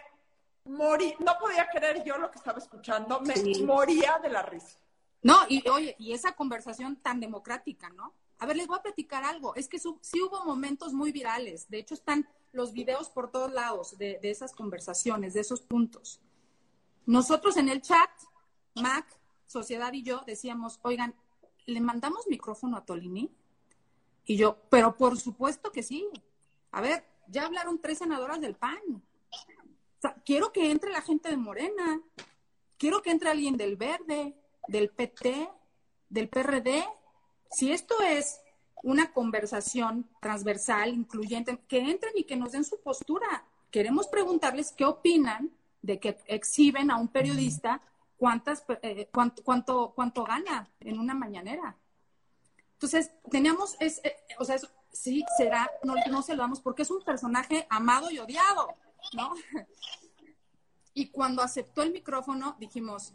morí, 0.65 1.15
no 1.19 1.33
podía 1.39 1.67
creer 1.69 2.03
yo 2.03 2.17
lo 2.17 2.29
que 2.29 2.37
estaba 2.37 2.59
escuchando, 2.59 3.21
me 3.21 3.35
moría 3.65 4.19
de 4.21 4.29
la 4.29 4.41
risa. 4.43 4.77
No, 5.21 5.37
y 5.47 5.67
oye, 5.69 5.95
y 5.99 6.13
esa 6.13 6.33
conversación 6.33 6.97
tan 6.97 7.19
democrática, 7.19 7.89
¿no? 7.89 8.13
A 8.39 8.45
ver, 8.45 8.57
les 8.57 8.67
voy 8.67 8.77
a 8.77 8.81
platicar 8.81 9.23
algo. 9.23 9.55
Es 9.55 9.69
que 9.69 9.79
sí 9.79 10.21
hubo 10.21 10.43
momentos 10.43 10.91
muy 10.91 11.13
virales. 11.13 11.69
De 11.69 11.79
hecho, 11.79 11.93
están 11.93 12.27
los 12.51 12.73
videos 12.73 13.09
por 13.09 13.31
todos 13.31 13.51
lados 13.53 13.97
de, 13.97 14.19
de 14.21 14.31
esas 14.31 14.53
conversaciones, 14.53 15.33
de 15.33 15.39
esos 15.39 15.61
puntos. 15.61 16.19
Nosotros 17.05 17.55
en 17.55 17.69
el 17.69 17.81
chat, 17.81 18.09
Mac, 18.75 19.07
Sociedad 19.47 19.93
y 19.93 20.03
yo 20.03 20.23
decíamos, 20.25 20.79
oigan, 20.81 21.15
¿le 21.65 21.79
mandamos 21.79 22.27
micrófono 22.27 22.75
a 22.75 22.85
Tolini? 22.85 23.31
Y 24.25 24.35
yo, 24.35 24.57
pero 24.69 24.95
por 24.95 25.17
supuesto 25.17 25.71
que 25.71 25.83
sí. 25.83 26.09
A 26.71 26.81
ver, 26.81 27.05
ya 27.27 27.45
hablaron 27.45 27.79
tres 27.79 27.99
senadoras 27.99 28.41
del 28.41 28.55
PAN. 28.55 29.03
Quiero 30.25 30.51
que 30.51 30.71
entre 30.71 30.91
la 30.91 31.01
gente 31.01 31.29
de 31.29 31.37
Morena. 31.37 32.01
Quiero 32.77 33.01
que 33.01 33.11
entre 33.11 33.29
alguien 33.29 33.57
del 33.57 33.75
Verde, 33.75 34.35
del 34.67 34.89
PT, 34.89 35.49
del 36.09 36.29
PRD. 36.29 36.83
Si 37.51 37.71
esto 37.71 38.01
es 38.01 38.41
una 38.83 39.13
conversación 39.13 40.09
transversal, 40.21 40.93
incluyente, 40.93 41.59
que 41.67 41.79
entren 41.79 42.13
y 42.15 42.25
que 42.25 42.35
nos 42.35 42.51
den 42.51 42.65
su 42.65 42.81
postura. 42.81 43.45
Queremos 43.71 44.07
preguntarles 44.07 44.71
qué 44.71 44.85
opinan 44.85 45.51
de 45.81 45.99
que 45.99 46.17
exhiben 46.27 46.91
a 46.91 46.97
un 46.97 47.07
periodista 47.07 47.81
cuántas, 48.17 48.63
eh, 48.81 49.09
cuánto, 49.11 49.43
cuánto, 49.43 49.93
cuánto 49.95 50.23
gana 50.23 50.69
en 50.79 50.99
una 50.99 51.13
mañanera. 51.13 51.75
Entonces, 52.73 53.11
teníamos, 53.29 53.75
es, 53.79 53.99
eh, 54.03 54.15
o 54.39 54.45
sea, 54.45 54.57
sí, 54.91 55.23
será, 55.37 55.69
no, 55.83 55.95
no 56.09 56.21
se 56.21 56.35
lo 56.35 56.41
damos 56.41 56.61
porque 56.61 56.83
es 56.83 56.91
un 56.91 57.03
personaje 57.03 57.65
amado 57.69 58.11
y 58.11 58.19
odiado, 58.19 58.75
¿no? 59.13 59.33
Y 60.95 61.07
cuando 61.07 61.41
aceptó 61.41 61.81
el 61.81 61.91
micrófono, 61.91 62.55
dijimos, 62.59 63.13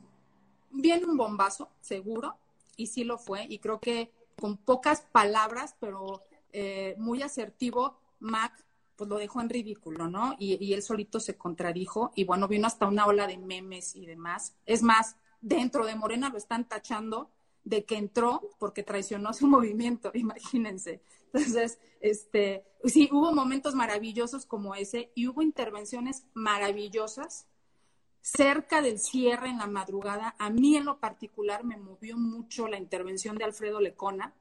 viene 0.72 1.06
un 1.06 1.16
bombazo, 1.16 1.70
seguro, 1.80 2.36
y 2.76 2.88
sí 2.88 3.04
lo 3.04 3.18
fue, 3.18 3.46
y 3.48 3.60
creo 3.60 3.78
que 3.78 4.10
con 4.40 4.56
pocas 4.56 5.02
palabras, 5.02 5.76
pero 5.78 6.24
eh, 6.52 6.96
muy 6.98 7.22
asertivo, 7.22 8.00
Mac 8.18 8.64
pues 8.98 9.08
lo 9.08 9.16
dejó 9.16 9.40
en 9.40 9.48
ridículo, 9.48 10.08
¿no? 10.08 10.34
Y, 10.40 10.72
él 10.72 10.82
solito 10.82 11.20
se 11.20 11.38
contradijo 11.38 12.10
y 12.16 12.24
bueno, 12.24 12.48
vino 12.48 12.66
hasta 12.66 12.88
una 12.88 13.06
ola 13.06 13.28
de 13.28 13.38
memes 13.38 13.94
y 13.94 14.06
demás. 14.06 14.56
Es 14.66 14.82
más, 14.82 15.14
dentro 15.40 15.86
de 15.86 15.94
Morena 15.94 16.30
lo 16.30 16.36
están 16.36 16.66
tachando 16.66 17.30
de 17.68 17.84
que 17.84 17.96
entró 17.96 18.40
porque 18.58 18.82
traicionó 18.82 19.32
su 19.34 19.46
movimiento, 19.56 20.10
imagínense. 20.14 21.02
Entonces, 21.32 21.78
este, 22.00 22.64
sí, 22.84 23.08
hubo 23.12 23.32
momentos 23.32 23.74
maravillosos 23.74 24.46
como 24.46 24.74
ese 24.74 25.12
y 25.14 25.28
hubo 25.28 25.42
intervenciones 25.42 26.24
maravillosas 26.32 27.46
cerca 28.22 28.80
del 28.80 28.98
cierre 28.98 29.48
en 29.48 29.58
la 29.58 29.66
madrugada. 29.66 30.34
A 30.38 30.48
mí 30.48 30.76
en 30.76 30.86
lo 30.86 30.98
particular 30.98 31.64
me 31.64 31.76
movió 31.76 32.16
mucho 32.16 32.66
la 32.68 32.78
intervención 32.78 33.36
de 33.36 33.44
Alfredo 33.44 33.80
Lecona. 33.80 34.34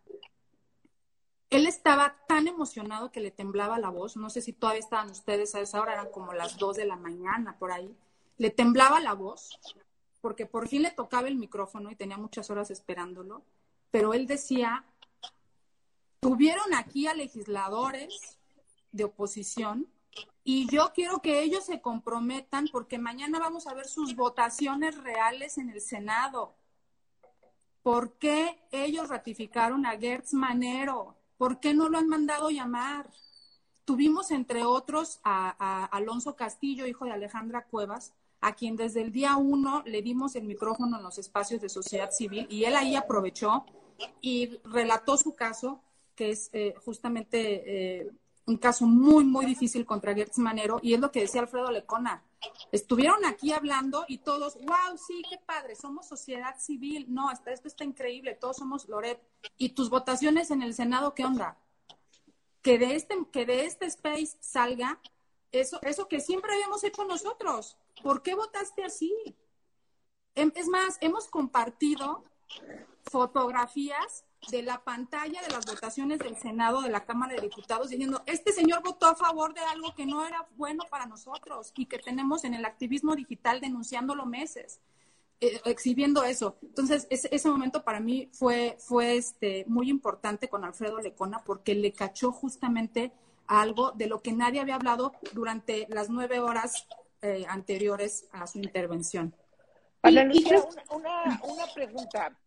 Él 1.50 1.68
estaba 1.68 2.18
tan 2.28 2.48
emocionado 2.48 3.12
que 3.12 3.20
le 3.20 3.32
temblaba 3.32 3.80
la 3.80 3.90
voz. 3.90 4.16
No 4.16 4.30
sé 4.30 4.42
si 4.42 4.54
todavía 4.54 4.80
estaban 4.80 5.10
ustedes 5.10 5.56
a 5.56 5.62
esa 5.62 5.82
hora, 5.82 5.94
eran 5.94 6.12
como 6.12 6.34
las 6.34 6.58
dos 6.58 6.78
de 6.78 6.86
la 6.86 6.96
mañana 6.96 7.58
por 7.58 7.72
ahí. 7.72 7.94
Le 8.38 8.52
temblaba 8.52 9.00
la 9.02 9.14
voz 9.14 9.60
porque 10.22 10.46
por 10.46 10.68
fin 10.68 10.84
le 10.84 10.92
tocaba 10.92 11.28
el 11.28 11.36
micrófono 11.36 11.92
y 11.92 11.96
tenía 11.96 12.18
muchas 12.18 12.50
horas 12.50 12.72
esperándolo, 12.72 13.44
pero 13.92 14.14
él 14.14 14.28
decía, 14.28 14.86
tuvieron 16.20 16.74
aquí 16.74 17.08
a 17.08 17.14
legisladores 17.14 18.38
de 18.92 19.04
oposición 19.06 19.88
y 20.44 20.68
yo 20.70 20.92
quiero 20.94 21.22
que 21.22 21.42
ellos 21.42 21.66
se 21.66 21.82
comprometan 21.82 22.68
porque 22.72 22.98
mañana 22.98 23.40
vamos 23.40 23.68
a 23.68 23.74
ver 23.74 23.88
sus 23.88 24.16
votaciones 24.16 24.98
reales 24.98 25.58
en 25.58 25.70
el 25.70 25.82
Senado. 25.82 26.56
¿Por 27.84 28.18
qué 28.18 28.60
ellos 28.72 29.10
ratificaron 29.10 29.86
a 29.86 29.98
Gertz 29.98 30.34
Manero? 30.34 31.16
¿Por 31.38 31.60
qué 31.60 31.74
no 31.74 31.90
lo 31.90 31.98
han 31.98 32.08
mandado 32.08 32.50
llamar? 32.50 33.10
Tuvimos, 33.86 34.32
entre 34.32 34.64
otros, 34.64 35.20
a, 35.24 35.56
a 35.60 35.86
Alonso 35.86 36.36
Castillo, 36.36 36.88
hijo 36.88 37.06
de 37.06 37.12
Alejandra 37.12 37.66
Cuevas, 37.66 38.14
a 38.42 38.54
quien 38.54 38.76
desde 38.76 39.02
el 39.02 39.12
día 39.12 39.36
uno 39.38 39.84
le 39.86 40.02
dimos 40.02 40.36
el 40.36 40.44
micrófono 40.44 40.98
en 40.98 41.04
los 41.04 41.18
espacios 41.18 41.62
de 41.62 41.70
sociedad 41.70 42.12
civil 42.12 42.48
y 42.50 42.66
él 42.66 42.76
ahí 42.76 42.96
aprovechó 42.96 43.66
y 44.22 44.60
relató 44.64 45.18
su 45.18 45.36
caso, 45.36 45.82
que 46.16 46.32
es 46.32 46.50
eh, 46.54 46.76
justamente 46.84 48.00
eh, 48.00 48.12
un 48.46 48.58
caso 48.58 48.86
muy, 48.86 49.26
muy 49.26 49.46
difícil 49.46 49.86
contra 49.86 50.14
Gertz 50.14 50.38
Manero, 50.38 50.80
y 50.82 50.94
es 50.94 51.00
lo 51.00 51.12
que 51.12 51.22
decía 51.22 51.42
Alfredo 51.42 51.72
Lecona. 51.72 52.24
Estuvieron 52.72 53.26
aquí 53.26 53.52
hablando 53.52 54.06
y 54.08 54.20
todos, 54.20 54.56
wow, 54.56 54.98
sí, 54.98 55.22
qué 55.30 55.38
padre, 55.38 55.76
somos 55.76 56.08
sociedad 56.08 56.58
civil, 56.60 57.08
no, 57.10 57.30
hasta 57.30 57.52
esto 57.52 57.68
está 57.68 57.84
increíble, 57.84 58.36
todos 58.36 58.58
somos 58.58 58.88
Loret. 58.88 59.22
¿Y 59.58 59.70
tus 59.70 59.90
votaciones 59.90 60.50
en 60.52 60.62
el 60.62 60.74
Senado 60.74 61.14
qué 61.14 61.26
onda? 61.26 61.58
Que 62.62 62.78
de 62.78 62.96
este, 62.96 63.16
que 63.32 63.46
de 63.46 63.66
este 63.66 63.86
space 63.88 64.38
salga 64.40 65.00
eso, 65.52 65.80
eso 65.84 66.08
que 66.08 66.20
siempre 66.20 66.54
habíamos 66.54 66.84
hecho 66.84 67.06
nosotros. 67.06 67.78
¿Por 68.04 68.22
qué 68.22 68.36
votaste 68.36 68.84
así? 68.84 69.14
Em, 70.36 70.52
es 70.56 70.68
más, 70.68 70.98
hemos 71.02 71.28
compartido 71.28 72.24
fotografías 73.10 74.26
de 74.52 74.62
la 74.62 74.84
pantalla 74.84 75.42
de 75.42 75.50
las 75.50 75.66
votaciones 75.66 76.20
del 76.20 76.38
Senado, 76.38 76.82
de 76.82 76.90
la 76.90 77.06
Cámara 77.06 77.34
de 77.34 77.42
Diputados, 77.42 77.90
diciendo, 77.90 78.22
este 78.28 78.52
señor 78.52 78.84
votó 78.84 79.08
a 79.08 79.16
favor 79.16 79.54
de 79.54 79.62
algo 79.62 79.94
que 79.96 80.06
no 80.06 80.26
era 80.26 80.48
bueno 80.56 80.84
para 80.90 81.06
nosotros 81.06 81.74
y 81.76 81.88
que 81.88 81.98
tenemos 81.98 82.44
en 82.44 82.54
el 82.54 82.66
activismo 82.66 83.16
digital 83.16 83.60
denunciándolo 83.60 84.26
meses, 84.26 84.80
eh, 85.42 85.60
exhibiendo 85.66 86.24
eso. 86.24 86.58
Entonces, 86.62 87.08
ese, 87.10 87.30
ese, 87.32 87.50
momento 87.50 87.84
para 87.84 88.00
mí 88.00 88.30
fue, 88.32 88.78
fue 88.80 89.18
este, 89.18 89.66
muy 89.68 89.90
importante 89.90 90.50
con 90.50 90.64
Alfredo 90.64 91.00
Lecona 91.00 91.44
porque 91.44 91.76
le 91.76 91.92
cachó 91.94 92.32
justamente 92.32 93.12
algo 93.48 93.92
de 93.92 94.08
lo 94.08 94.22
que 94.22 94.34
nadie 94.34 94.60
había 94.60 94.76
hablado 94.76 95.14
durante 95.34 95.88
las 95.90 96.10
nueve 96.10 96.40
horas 96.40 96.88
eh, 97.22 97.46
anteriores 97.48 98.28
a 98.32 98.46
su 98.46 98.60
intervención. 98.60 99.34
Ana 100.04 100.24
Lucía, 100.24 100.64
una, 100.92 101.42
una, 101.44 101.66
pregunta, 101.74 102.38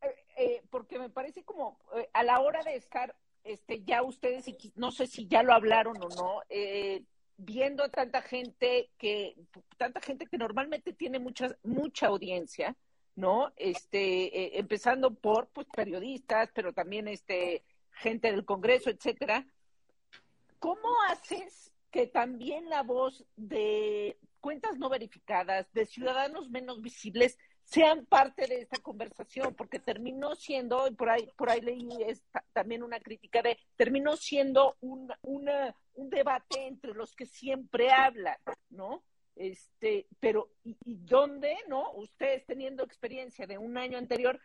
eh, 0.00 0.14
eh, 0.36 0.62
porque 0.70 0.98
me 0.98 1.10
parece 1.10 1.42
como 1.42 1.78
a 2.12 2.22
la 2.22 2.40
hora 2.40 2.62
de 2.62 2.76
estar, 2.76 3.14
este, 3.42 3.82
ya 3.82 4.02
ustedes, 4.02 4.46
no 4.76 4.92
sé 4.92 5.06
si 5.06 5.26
ya 5.26 5.42
lo 5.42 5.52
hablaron 5.52 5.96
o 6.00 6.08
no, 6.08 6.42
viendo 7.36 7.88
tanta 7.88 8.22
gente 8.22 8.90
que, 8.96 9.34
tanta 9.76 10.00
gente 10.00 10.26
que 10.26 10.38
normalmente 10.38 10.92
tiene 10.92 11.18
mucha, 11.18 11.56
mucha 11.64 12.06
audiencia, 12.06 12.76
¿no? 13.16 13.52
Este, 13.56 14.58
empezando 14.58 15.12
por 15.12 15.48
pues 15.48 15.66
periodistas, 15.74 16.50
pero 16.54 16.72
también 16.72 17.08
este 17.08 17.64
gente 17.90 18.30
del 18.30 18.44
Congreso, 18.44 18.90
etcétera. 18.90 19.46
¿Cómo 20.58 20.88
haces 21.08 21.72
que 21.90 22.06
también 22.06 22.68
la 22.68 22.82
voz 22.82 23.24
de 23.36 24.18
cuentas 24.40 24.78
no 24.78 24.88
verificadas, 24.88 25.72
de 25.72 25.86
ciudadanos 25.86 26.50
menos 26.50 26.82
visibles, 26.82 27.38
sean 27.64 28.04
parte 28.04 28.46
de 28.46 28.60
esta 28.60 28.78
conversación, 28.82 29.54
porque 29.54 29.78
terminó 29.78 30.34
siendo, 30.34 30.86
y 30.86 30.94
por 30.94 31.08
ahí, 31.08 31.30
por 31.36 31.50
ahí 31.50 31.60
leí 31.60 31.88
también 32.52 32.82
una 32.82 33.00
crítica 33.00 33.42
de, 33.42 33.58
terminó 33.76 34.16
siendo 34.16 34.76
un, 34.80 35.10
una, 35.22 35.74
un 35.94 36.10
debate 36.10 36.66
entre 36.66 36.92
los 36.94 37.14
que 37.14 37.26
siempre 37.26 37.90
hablan, 37.90 38.36
¿no? 38.70 39.02
Este, 39.34 40.06
pero, 40.20 40.50
¿y, 40.62 40.76
y 40.84 40.96
dónde, 40.96 41.56
no? 41.68 41.92
Ustedes 41.92 42.44
teniendo 42.44 42.84
experiencia 42.84 43.46
de 43.46 43.58
un 43.58 43.78
año 43.78 43.98
anterior, 43.98 44.40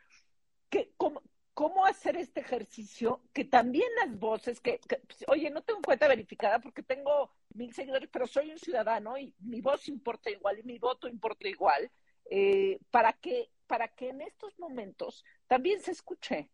¿qué, 0.69 0.93
cómo, 0.97 1.21
cómo 1.59 1.85
hacer 1.85 2.15
este 2.15 2.39
ejercicio 2.39 3.19
que 3.33 3.43
también 3.43 3.89
las 3.97 4.17
voces, 4.17 4.61
que, 4.61 4.79
pues, 4.87 5.25
oye, 5.27 5.49
no 5.49 5.61
tengo 5.61 5.81
cuenta 5.81 6.07
verificada 6.07 6.59
porque 6.59 6.83
tengo 6.83 7.31
mil 7.53 7.73
seguidores, 7.73 8.07
pero 8.09 8.27
soy 8.27 8.51
un 8.51 8.57
ciudadano 8.57 9.17
y 9.17 9.33
mi 9.39 9.59
voz 9.59 9.89
importa 9.89 10.29
igual 10.29 10.59
y 10.59 10.63
mi 10.63 10.79
voto 10.79 11.09
importa 11.09 11.49
igual, 11.49 11.91
eh, 12.31 12.79
para, 12.91 13.11
que, 13.11 13.49
para 13.67 13.89
que 13.89 14.07
en 14.07 14.21
estos 14.21 14.57
momentos 14.57 15.25
también 15.47 15.81
se 15.81 15.91
escuche. 15.91 16.49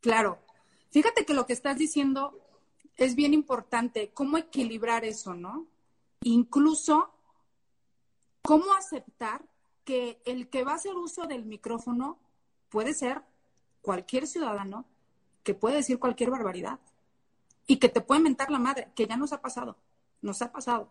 Claro. 0.00 0.38
Fíjate 0.92 1.24
que 1.24 1.34
lo 1.34 1.44
que 1.44 1.54
estás 1.54 1.76
diciendo 1.76 2.38
es 2.96 3.16
bien 3.16 3.34
importante, 3.34 4.12
cómo 4.14 4.38
equilibrar 4.38 5.04
eso, 5.04 5.34
¿no? 5.34 5.66
Incluso, 6.22 7.12
cómo 8.42 8.74
aceptar 8.74 9.44
que 9.84 10.22
el 10.24 10.48
que 10.50 10.62
va 10.62 10.70
a 10.70 10.76
hacer 10.76 10.94
uso 10.94 11.26
del 11.26 11.44
micrófono 11.44 12.20
puede 12.68 12.94
ser 12.94 13.22
cualquier 13.84 14.26
ciudadano 14.26 14.86
que 15.42 15.54
puede 15.54 15.76
decir 15.76 15.98
cualquier 15.98 16.30
barbaridad 16.30 16.80
y 17.66 17.76
que 17.76 17.90
te 17.90 18.00
puede 18.00 18.22
mentar 18.22 18.50
la 18.50 18.58
madre, 18.58 18.88
que 18.96 19.06
ya 19.06 19.16
nos 19.16 19.32
ha 19.32 19.42
pasado, 19.42 19.76
nos 20.22 20.40
ha 20.42 20.50
pasado. 20.50 20.88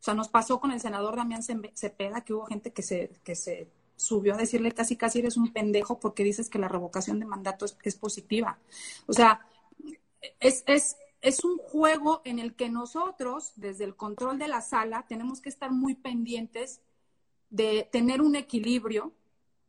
O 0.00 0.02
sea, 0.02 0.14
nos 0.14 0.28
pasó 0.28 0.60
con 0.60 0.72
el 0.72 0.80
senador 0.80 1.16
Damián 1.16 1.42
Cepeda, 1.42 2.22
que 2.22 2.34
hubo 2.34 2.46
gente 2.46 2.72
que 2.72 2.82
se, 2.82 3.10
que 3.24 3.34
se 3.34 3.70
subió 3.96 4.34
a 4.34 4.36
decirle 4.36 4.72
casi 4.72 4.96
casi 4.96 5.20
eres 5.20 5.36
un 5.36 5.52
pendejo 5.52 5.98
porque 5.98 6.22
dices 6.22 6.50
que 6.50 6.58
la 6.58 6.68
revocación 6.68 7.18
de 7.18 7.26
mandato 7.26 7.64
es, 7.82 7.96
positiva. 7.96 8.58
O 9.06 9.12
sea, 9.12 9.46
es, 10.40 10.64
es, 10.66 10.96
es 11.22 11.44
un 11.44 11.58
juego 11.58 12.22
en 12.24 12.38
el 12.38 12.54
que 12.54 12.68
nosotros, 12.68 13.52
desde 13.56 13.84
el 13.84 13.96
control 13.96 14.38
de 14.38 14.48
la 14.48 14.60
sala, 14.60 15.06
tenemos 15.08 15.40
que 15.40 15.48
estar 15.48 15.70
muy 15.70 15.94
pendientes 15.94 16.80
de 17.50 17.88
tener 17.90 18.20
un 18.20 18.36
equilibrio 18.36 19.12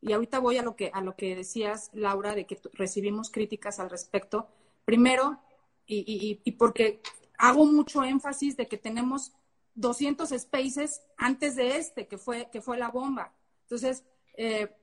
y 0.00 0.12
ahorita 0.12 0.38
voy 0.38 0.58
a 0.58 0.62
lo 0.62 0.76
que, 0.76 0.90
a 0.92 1.00
lo 1.00 1.16
que 1.16 1.34
decías, 1.34 1.90
Laura, 1.92 2.34
de 2.34 2.46
que 2.46 2.60
recibimos 2.74 3.30
críticas 3.30 3.80
al 3.80 3.90
respecto. 3.90 4.48
Primero, 4.84 5.40
y, 5.86 6.40
y, 6.44 6.52
porque 6.52 7.00
hago 7.38 7.64
mucho 7.64 8.04
énfasis 8.04 8.56
de 8.56 8.68
que 8.68 8.76
tenemos 8.76 9.32
200 9.74 10.28
spaces 10.30 11.02
antes 11.16 11.56
de 11.56 11.76
este, 11.76 12.06
que 12.06 12.18
fue, 12.18 12.48
que 12.52 12.60
fue 12.60 12.78
la 12.78 12.90
bomba. 12.90 13.32
Entonces, 13.62 14.04
eh, 14.36 14.74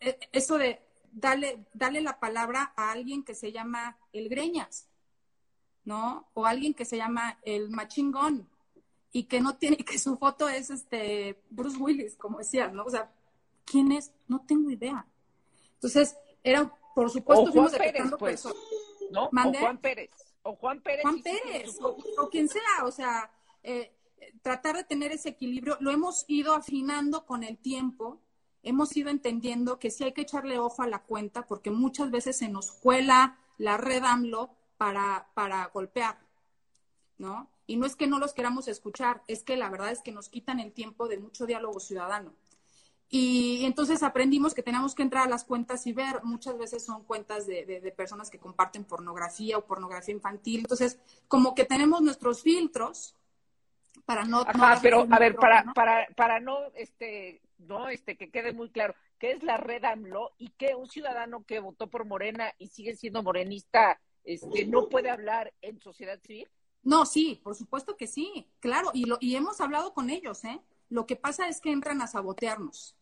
e, 0.00 0.18
eso 0.32 0.56
de 0.56 0.80
darle, 1.10 1.66
darle 1.72 2.00
la 2.00 2.20
palabra 2.20 2.72
a 2.76 2.92
alguien 2.92 3.24
que 3.24 3.34
se 3.34 3.52
llama 3.52 3.98
el 4.12 4.28
Greñas, 4.28 4.88
¿no? 5.84 6.28
O 6.34 6.46
alguien 6.46 6.74
que 6.74 6.84
se 6.84 6.96
llama 6.96 7.38
el 7.42 7.70
Machingón 7.70 8.48
y 9.12 9.24
que 9.24 9.40
no 9.40 9.56
tiene, 9.56 9.76
que 9.84 9.98
su 9.98 10.16
foto 10.16 10.48
es 10.48 10.70
este 10.70 11.42
Bruce 11.50 11.78
Willis, 11.78 12.16
como 12.16 12.38
decías, 12.38 12.72
¿no? 12.72 12.84
O 12.84 12.90
sea, 12.90 13.10
¿Quién 13.64 13.92
es? 13.92 14.12
No 14.28 14.44
tengo 14.46 14.70
idea. 14.70 15.06
Entonces, 15.74 16.16
era, 16.42 16.72
por 16.94 17.10
supuesto, 17.10 17.44
o 17.44 17.52
Juan 17.52 17.70
Pérez, 17.72 18.04
pues, 18.18 18.44
¿no? 19.10 19.24
O 19.24 19.30
Juan 19.30 19.78
Pérez. 19.78 20.10
O 20.42 20.56
Juan 20.56 20.80
Pérez. 20.80 21.02
Juan 21.02 21.22
Pérez, 21.22 21.78
o, 21.80 22.28
quien 22.30 22.48
sea, 22.48 22.84
o 22.84 22.90
sea, 22.90 23.30
eh, 23.62 23.92
tratar 24.42 24.76
de 24.76 24.84
tener 24.84 25.12
ese 25.12 25.30
equilibrio. 25.30 25.76
Lo 25.80 25.90
hemos 25.90 26.24
ido 26.28 26.54
afinando 26.54 27.24
con 27.24 27.44
el 27.44 27.58
tiempo, 27.58 28.20
hemos 28.62 28.96
ido 28.96 29.10
entendiendo 29.10 29.78
que 29.78 29.90
sí 29.90 30.04
hay 30.04 30.12
que 30.12 30.22
echarle 30.22 30.58
ojo 30.58 30.82
a 30.82 30.86
la 30.86 31.02
cuenta, 31.02 31.46
porque 31.46 31.70
muchas 31.70 32.10
veces 32.10 32.36
se 32.36 32.48
nos 32.48 32.72
cuela 32.72 33.38
la 33.58 33.76
red 33.76 34.04
AMLO 34.04 34.50
para, 34.76 35.28
para 35.34 35.66
golpear, 35.68 36.18
¿no? 37.18 37.48
Y 37.66 37.76
no 37.76 37.86
es 37.86 37.96
que 37.96 38.06
no 38.06 38.18
los 38.18 38.34
queramos 38.34 38.68
escuchar, 38.68 39.22
es 39.26 39.42
que 39.42 39.56
la 39.56 39.70
verdad 39.70 39.90
es 39.90 40.02
que 40.02 40.12
nos 40.12 40.28
quitan 40.28 40.60
el 40.60 40.72
tiempo 40.72 41.08
de 41.08 41.18
mucho 41.18 41.46
diálogo 41.46 41.80
ciudadano. 41.80 42.34
Y 43.16 43.64
entonces 43.64 44.02
aprendimos 44.02 44.54
que 44.54 44.62
tenemos 44.64 44.92
que 44.92 45.04
entrar 45.04 45.28
a 45.28 45.30
las 45.30 45.44
cuentas 45.44 45.86
y 45.86 45.92
ver, 45.92 46.24
muchas 46.24 46.58
veces 46.58 46.84
son 46.84 47.04
cuentas 47.04 47.46
de, 47.46 47.64
de, 47.64 47.92
personas 47.92 48.28
que 48.28 48.40
comparten 48.40 48.82
pornografía 48.82 49.56
o 49.56 49.64
pornografía 49.64 50.12
infantil. 50.12 50.62
Entonces, 50.62 50.98
como 51.28 51.54
que 51.54 51.64
tenemos 51.64 52.02
nuestros 52.02 52.42
filtros 52.42 53.14
para 54.04 54.24
no... 54.24 54.40
Ajá, 54.40 54.80
pero 54.82 55.06
a 55.08 55.18
ver, 55.20 55.36
para, 55.36 55.62
para, 55.74 56.08
para 56.16 56.40
no, 56.40 56.58
este, 56.74 57.40
no, 57.58 57.88
este, 57.88 58.16
que 58.16 58.32
quede 58.32 58.52
muy 58.52 58.70
claro, 58.70 58.96
que 59.20 59.30
es 59.30 59.44
la 59.44 59.58
red 59.58 59.84
AMLO 59.84 60.32
y 60.36 60.48
que 60.48 60.74
un 60.74 60.88
ciudadano 60.88 61.44
que 61.44 61.60
votó 61.60 61.88
por 61.88 62.06
Morena 62.06 62.52
y 62.58 62.66
sigue 62.66 62.96
siendo 62.96 63.22
morenista 63.22 64.00
este, 64.24 64.66
no 64.66 64.88
puede 64.88 65.08
hablar 65.08 65.54
en 65.62 65.80
sociedad 65.80 66.18
civil? 66.20 66.48
No, 66.82 67.06
sí, 67.06 67.40
por 67.44 67.54
supuesto 67.54 67.96
que 67.96 68.08
sí, 68.08 68.48
claro, 68.58 68.90
y, 68.92 69.04
lo, 69.04 69.18
y 69.20 69.36
hemos 69.36 69.60
hablado 69.60 69.94
con 69.94 70.10
ellos, 70.10 70.44
¿eh? 70.44 70.60
Lo 70.88 71.06
que 71.06 71.14
pasa 71.14 71.46
es 71.46 71.60
que 71.60 71.70
entran 71.70 72.02
a 72.02 72.08
sabotearnos, 72.08 72.96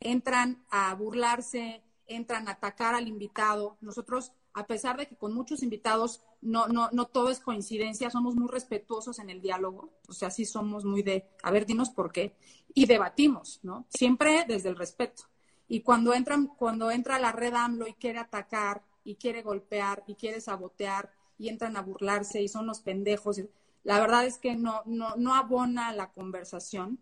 entran 0.00 0.64
a 0.70 0.94
burlarse, 0.94 1.82
entran 2.06 2.48
a 2.48 2.52
atacar 2.52 2.94
al 2.94 3.08
invitado. 3.08 3.76
Nosotros, 3.80 4.32
a 4.54 4.66
pesar 4.66 4.96
de 4.96 5.06
que 5.06 5.16
con 5.16 5.34
muchos 5.34 5.62
invitados 5.62 6.22
no, 6.40 6.68
no, 6.68 6.88
no 6.92 7.06
todo 7.06 7.30
es 7.30 7.40
coincidencia, 7.40 8.10
somos 8.10 8.34
muy 8.36 8.48
respetuosos 8.48 9.18
en 9.18 9.30
el 9.30 9.40
diálogo, 9.40 9.92
o 10.08 10.12
sea, 10.12 10.30
sí 10.30 10.44
somos 10.44 10.84
muy 10.84 11.02
de, 11.02 11.28
a 11.42 11.50
ver, 11.50 11.66
dinos 11.66 11.90
por 11.90 12.12
qué, 12.12 12.36
y 12.74 12.86
debatimos, 12.86 13.60
¿no? 13.62 13.86
Siempre 13.88 14.44
desde 14.46 14.68
el 14.68 14.76
respeto. 14.76 15.24
Y 15.68 15.80
cuando 15.80 16.14
entran, 16.14 16.46
cuando 16.46 16.90
entra 16.90 17.18
la 17.18 17.32
red 17.32 17.54
AMLO 17.54 17.88
y 17.88 17.94
quiere 17.94 18.18
atacar, 18.18 18.82
y 19.02 19.16
quiere 19.16 19.42
golpear, 19.42 20.04
y 20.06 20.14
quiere 20.14 20.40
sabotear, 20.40 21.10
y 21.38 21.48
entran 21.48 21.76
a 21.76 21.82
burlarse, 21.82 22.42
y 22.42 22.48
son 22.48 22.66
los 22.66 22.80
pendejos, 22.80 23.40
la 23.82 24.00
verdad 24.00 24.26
es 24.26 24.38
que 24.38 24.56
no, 24.56 24.82
no, 24.84 25.14
no 25.16 25.34
abona 25.34 25.92
la 25.92 26.10
conversación. 26.10 26.98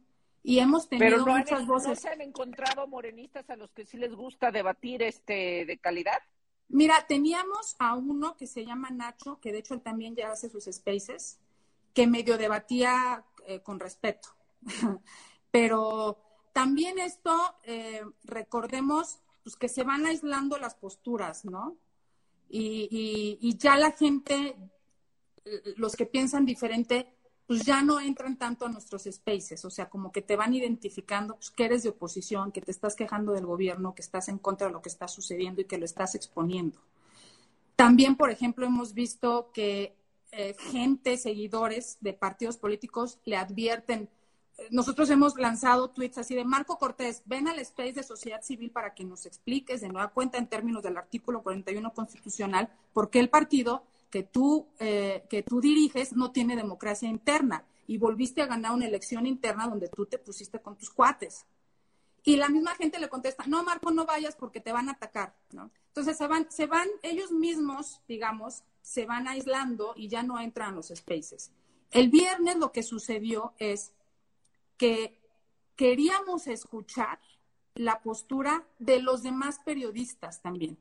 Y 0.47 0.59
hemos 0.59 0.90
tenido 0.90 1.24
muchas 1.24 1.66
voces. 1.66 1.88
¿No 1.88 1.97
se 1.97 2.09
han 2.11 2.20
encontrado 2.20 2.86
morenistas 2.86 3.49
a 3.49 3.57
los 3.57 3.72
que 3.72 3.86
sí 3.86 3.97
les 3.97 4.14
gusta 4.14 4.51
debatir 4.51 5.03
este 5.03 5.64
de 5.64 5.78
calidad? 5.78 6.18
Mira, 6.68 7.07
teníamos 7.09 7.76
a 7.78 7.95
uno 7.95 8.36
que 8.36 8.47
se 8.47 8.66
llama 8.66 8.90
Nacho, 8.90 9.40
que 9.40 9.53
de 9.53 9.61
hecho 9.61 9.72
él 9.72 9.80
también 9.80 10.14
ya 10.14 10.30
hace 10.30 10.51
sus 10.51 10.64
spaces, 10.64 11.40
que 11.95 12.07
medio 12.07 12.36
debatía 12.36 13.24
eh, 13.47 13.61
con 13.61 13.80
respeto. 13.80 14.28
Pero 15.51 16.18
también 16.53 16.99
esto, 16.99 17.32
eh, 17.64 18.03
recordemos, 18.24 19.20
pues 19.42 19.57
que 19.57 19.70
se 19.70 19.82
van 19.82 20.05
aislando 20.05 20.59
las 20.59 20.74
posturas, 20.74 21.47
¿no? 21.47 21.78
Y, 22.51 23.38
y, 23.40 23.57
ya 23.57 23.76
la 23.76 23.92
gente, 23.92 24.57
los 25.76 25.97
que 25.97 26.05
piensan 26.05 26.45
diferente, 26.45 27.14
pues 27.47 27.64
ya 27.64 27.82
no 27.82 28.01
entran 28.01 28.38
tanto 28.38 28.64
a 28.64 28.70
nuestros 28.70 29.05
spaces, 29.05 29.64
o 29.64 29.70
sea, 29.70 29.90
como 29.90 30.12
que 30.12 30.22
te 30.22 30.36
van 30.36 30.55
identificando 30.55 31.34
pues, 31.34 31.51
que 31.51 31.64
eres 31.66 31.82
de 31.82 31.90
oposición, 31.90 32.53
que 32.53 32.62
te 32.62 32.70
estás 32.70 32.97
quejando 32.97 33.32
del 33.32 33.45
gobierno, 33.45 33.95
que 33.95 34.03
estás 34.03 34.28
en 34.28 34.38
contra 34.38 34.68
de 34.68 34.72
lo 34.72 34.80
que 34.80 34.88
está 34.88 35.09
sucediendo 35.09 35.61
y 35.61 35.66
que 35.66 35.78
lo 35.78 35.84
estás 35.84 36.14
exponiendo. 36.14 36.78
También, 37.76 38.16
por 38.16 38.30
ejemplo, 38.30 38.64
hemos 38.64 38.95
visto 38.95 39.51
que 39.53 39.95
eh, 40.32 40.57
gente, 40.70 41.16
seguidores 41.16 41.99
de 42.01 42.12
partidos 42.14 42.57
políticos 42.57 43.18
le 43.24 43.36
advierten. 43.36 44.09
Nosotros 44.70 45.11
hemos 45.11 45.36
lanzado 45.36 45.90
tweets 45.90 46.18
así 46.18 46.34
de 46.34 46.45
Marco 46.45 46.78
Cortés, 46.78 47.22
ven 47.26 47.49
al 47.49 47.59
space 47.59 47.92
de 47.92 48.03
sociedad 48.03 48.42
civil 48.42 48.70
para 48.70 48.95
que 48.95 49.05
nos 49.05 49.26
expliques 49.26 49.80
de 49.80 49.88
nueva 49.88 50.09
cuenta 50.09 50.38
en 50.38 50.47
términos 50.47 50.82
del 50.82 50.97
artículo 50.97 51.42
41 51.42 51.92
constitucional 51.92 52.68
por 52.92 53.11
qué 53.11 53.20
el 53.20 53.28
partido 53.28 53.84
que 54.15 54.23
tú, 54.23 54.69
eh, 54.79 55.27
que 55.29 55.43
tú 55.43 55.61
diriges 55.61 56.12
no 56.12 56.31
tiene 56.31 56.55
democracia 56.55 57.09
interna 57.09 57.67
y 57.89 57.99
volviste 57.99 58.43
a 58.43 58.47
ganar 58.47 58.71
una 58.71 58.87
elección 58.87 59.27
interna 59.27 59.67
donde 59.67 59.89
tú 59.89 60.07
te 60.07 60.19
pusiste 60.19 60.62
con 60.62 60.77
tus 60.77 60.89
cuates. 60.89 61.45
Y 62.23 62.37
la 62.37 62.49
misma 62.49 62.77
gente 62.77 63.01
le 63.01 63.09
contesta, 63.09 63.43
no, 63.49 63.65
Marco, 63.65 63.91
no 63.91 64.07
vayas 64.07 64.37
porque 64.37 64.61
te 64.61 64.71
van 64.71 64.89
a 64.89 64.93
atacar, 64.93 65.35
¿no? 65.51 65.73
Entonces 65.89 66.17
se 66.17 66.29
van, 66.29 66.49
se 66.49 66.67
van 66.67 66.87
ellos 67.03 67.33
mismos, 67.33 68.03
digamos, 68.07 68.62
se 68.83 69.05
van 69.05 69.27
aislando 69.27 69.95
y 69.97 70.07
ya 70.07 70.23
no 70.23 70.39
entran 70.39 70.77
los 70.77 70.93
spaces. 70.95 71.51
El 71.91 72.09
viernes 72.09 72.57
lo 72.59 72.71
que 72.71 72.85
sucedió 72.85 73.53
es 73.59 73.95
que 74.77 75.21
queríamos 75.75 76.47
escuchar 76.47 77.19
la 77.75 78.01
postura 78.01 78.65
de 78.79 79.03
los 79.03 79.25
demás 79.25 79.59
periodistas 79.65 80.41
también. 80.41 80.79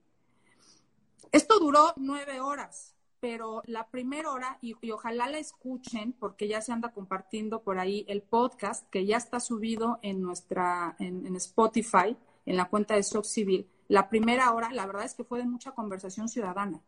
Esto 1.32 1.58
duró 1.58 1.96
nueve 1.98 2.40
horas 2.40 2.93
pero 3.24 3.64
la 3.68 3.88
primera 3.88 4.32
hora, 4.32 4.58
y, 4.60 4.76
ojalá 4.92 5.30
la 5.30 5.38
escuchen, 5.38 6.12
porque 6.12 6.50
ya 6.50 6.60
se 6.60 6.74
anda 6.74 6.92
compartiendo 6.92 7.62
por 7.62 7.80
ahí 7.80 8.04
el 8.10 8.22
podcast 8.22 8.86
que 8.90 9.06
ya 9.06 9.16
está 9.16 9.40
subido 9.40 9.98
en 10.02 10.22
nuestra, 10.22 10.98
en, 11.00 11.34
Spotify, 11.38 12.18
en 12.46 12.58
la 12.58 12.66
cuenta 12.66 12.96
de 12.96 13.04
Soc 13.04 13.24
Civil. 13.24 13.66
La 13.88 14.10
primera 14.10 14.52
hora, 14.52 14.74
la 14.74 14.86
verdad 14.86 15.06
es 15.06 15.14
que 15.14 15.24
fue 15.24 15.40
de 15.40 15.46
mucha 15.46 15.72
conversación 15.72 16.28
ciudadana. 16.28 16.82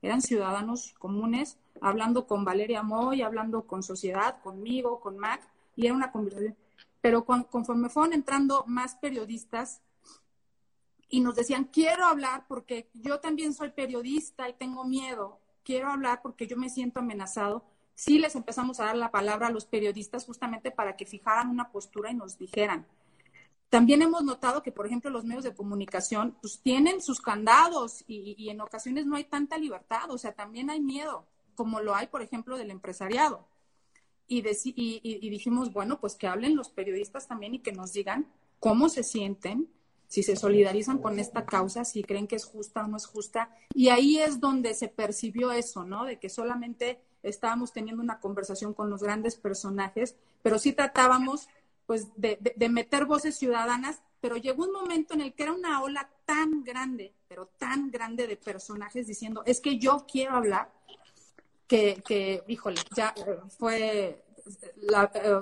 Eran 0.00 0.22
ciudadanos 0.22 0.94
comunes 0.96 1.58
hablando 1.80 2.24
con 2.28 2.44
Valeria 2.44 2.84
Moy, 2.84 3.22
hablando 3.22 3.66
con 3.66 3.82
Sociedad, 3.82 4.40
conmigo, 4.42 5.00
con 5.00 5.18
Mac, 5.18 5.42
y 5.74 5.86
era 5.86 5.94
una 5.96 6.12
conversación. 6.12 6.54
Pero 7.00 7.24
conforme 7.24 7.88
fueron 7.88 8.12
entrando 8.12 8.62
más 8.68 8.94
periodistas, 8.94 9.82
y 11.08 11.18
nos 11.18 11.34
decían, 11.34 11.64
quiero 11.64 12.06
hablar 12.06 12.44
porque 12.46 12.88
yo 12.94 13.18
también 13.18 13.52
soy 13.54 13.70
periodista 13.70 14.48
y 14.48 14.52
tengo 14.52 14.84
miedo 14.84 15.40
quiero 15.70 15.88
hablar 15.88 16.20
porque 16.20 16.48
yo 16.48 16.56
me 16.56 16.68
siento 16.68 16.98
amenazado, 16.98 17.62
sí 17.94 18.18
les 18.18 18.34
empezamos 18.34 18.80
a 18.80 18.86
dar 18.86 18.96
la 18.96 19.12
palabra 19.12 19.46
a 19.46 19.50
los 19.52 19.66
periodistas 19.66 20.24
justamente 20.24 20.72
para 20.72 20.96
que 20.96 21.06
fijaran 21.06 21.48
una 21.48 21.70
postura 21.70 22.10
y 22.10 22.14
nos 22.14 22.36
dijeran. 22.36 22.88
También 23.68 24.02
hemos 24.02 24.24
notado 24.24 24.64
que, 24.64 24.72
por 24.72 24.86
ejemplo, 24.86 25.10
los 25.10 25.24
medios 25.24 25.44
de 25.44 25.54
comunicación 25.54 26.36
pues, 26.40 26.58
tienen 26.58 27.00
sus 27.00 27.20
candados 27.20 28.02
y, 28.08 28.48
en 28.50 28.60
ocasiones 28.60 29.06
no 29.06 29.14
hay 29.14 29.22
tanta 29.22 29.58
libertad, 29.58 30.10
o 30.10 30.18
sea, 30.18 30.32
también 30.32 30.70
hay 30.70 30.80
miedo, 30.80 31.24
como 31.54 31.78
lo 31.78 31.94
hay, 31.94 32.08
por 32.08 32.20
ejemplo, 32.20 32.56
del 32.56 32.72
empresariado. 32.72 33.46
Y, 34.26 34.42
y 34.74 35.30
dijimos, 35.30 35.72
bueno, 35.72 36.00
pues 36.00 36.16
que 36.16 36.26
hablen 36.26 36.56
los 36.56 36.70
periodistas 36.70 37.28
también 37.28 37.54
y 37.54 37.60
que 37.60 37.70
nos 37.70 37.92
digan 37.92 38.26
cómo 38.58 38.88
se 38.88 39.04
sienten, 39.04 39.68
si 40.10 40.24
se 40.24 40.34
solidarizan 40.34 40.98
con 40.98 41.20
esta 41.20 41.46
causa, 41.46 41.84
si 41.84 42.02
creen 42.02 42.26
que 42.26 42.34
es 42.34 42.44
justa 42.44 42.84
o 42.84 42.88
no 42.88 42.96
es 42.96 43.06
justa. 43.06 43.54
Y 43.72 43.90
ahí 43.90 44.18
es 44.18 44.40
donde 44.40 44.74
se 44.74 44.88
percibió 44.88 45.52
eso, 45.52 45.84
¿no? 45.84 46.04
De 46.04 46.18
que 46.18 46.28
solamente 46.28 47.00
estábamos 47.22 47.72
teniendo 47.72 48.02
una 48.02 48.18
conversación 48.18 48.74
con 48.74 48.90
los 48.90 49.04
grandes 49.04 49.36
personajes, 49.36 50.16
pero 50.42 50.58
sí 50.58 50.72
tratábamos 50.72 51.48
pues 51.86 52.08
de, 52.16 52.40
meter 52.68 53.04
voces 53.04 53.36
ciudadanas, 53.36 54.02
pero 54.20 54.36
llegó 54.36 54.64
un 54.64 54.72
momento 54.72 55.14
en 55.14 55.20
el 55.20 55.32
que 55.32 55.44
era 55.44 55.52
una 55.52 55.80
ola 55.80 56.10
tan 56.24 56.64
grande, 56.64 57.14
pero 57.28 57.46
tan 57.46 57.92
grande 57.92 58.26
de 58.26 58.36
personajes 58.36 59.06
diciendo, 59.06 59.44
es 59.46 59.60
que 59.60 59.78
yo 59.78 60.06
quiero 60.10 60.34
hablar, 60.34 60.72
que, 61.68 62.02
que 62.04 62.42
híjole, 62.48 62.80
ya 62.96 63.14
fue, 63.58 64.24
la, 64.76 65.08
eh, 65.14 65.40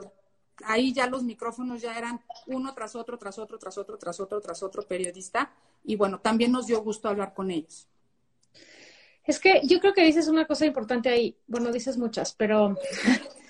ahí 0.64 0.92
ya 0.92 1.06
los 1.06 1.22
micrófonos 1.22 1.80
ya 1.80 1.96
eran 1.96 2.20
uno 2.46 2.74
tras 2.74 2.94
otro, 2.96 3.18
tras 3.18 3.38
otro, 3.38 3.58
tras 3.58 3.78
otro, 3.78 3.98
tras 3.98 4.20
otro, 4.20 4.40
tras 4.40 4.62
otro 4.62 4.82
periodista. 4.82 5.52
Y 5.84 5.96
bueno, 5.96 6.20
también 6.20 6.52
nos 6.52 6.66
dio 6.66 6.82
gusto 6.82 7.08
hablar 7.08 7.34
con 7.34 7.50
ellos. 7.50 7.86
Es 9.24 9.38
que 9.38 9.60
yo 9.64 9.78
creo 9.80 9.92
que 9.92 10.04
dices 10.04 10.28
una 10.28 10.46
cosa 10.46 10.64
importante 10.64 11.08
ahí. 11.10 11.36
Bueno, 11.46 11.70
dices 11.70 11.98
muchas, 11.98 12.32
pero 12.32 12.76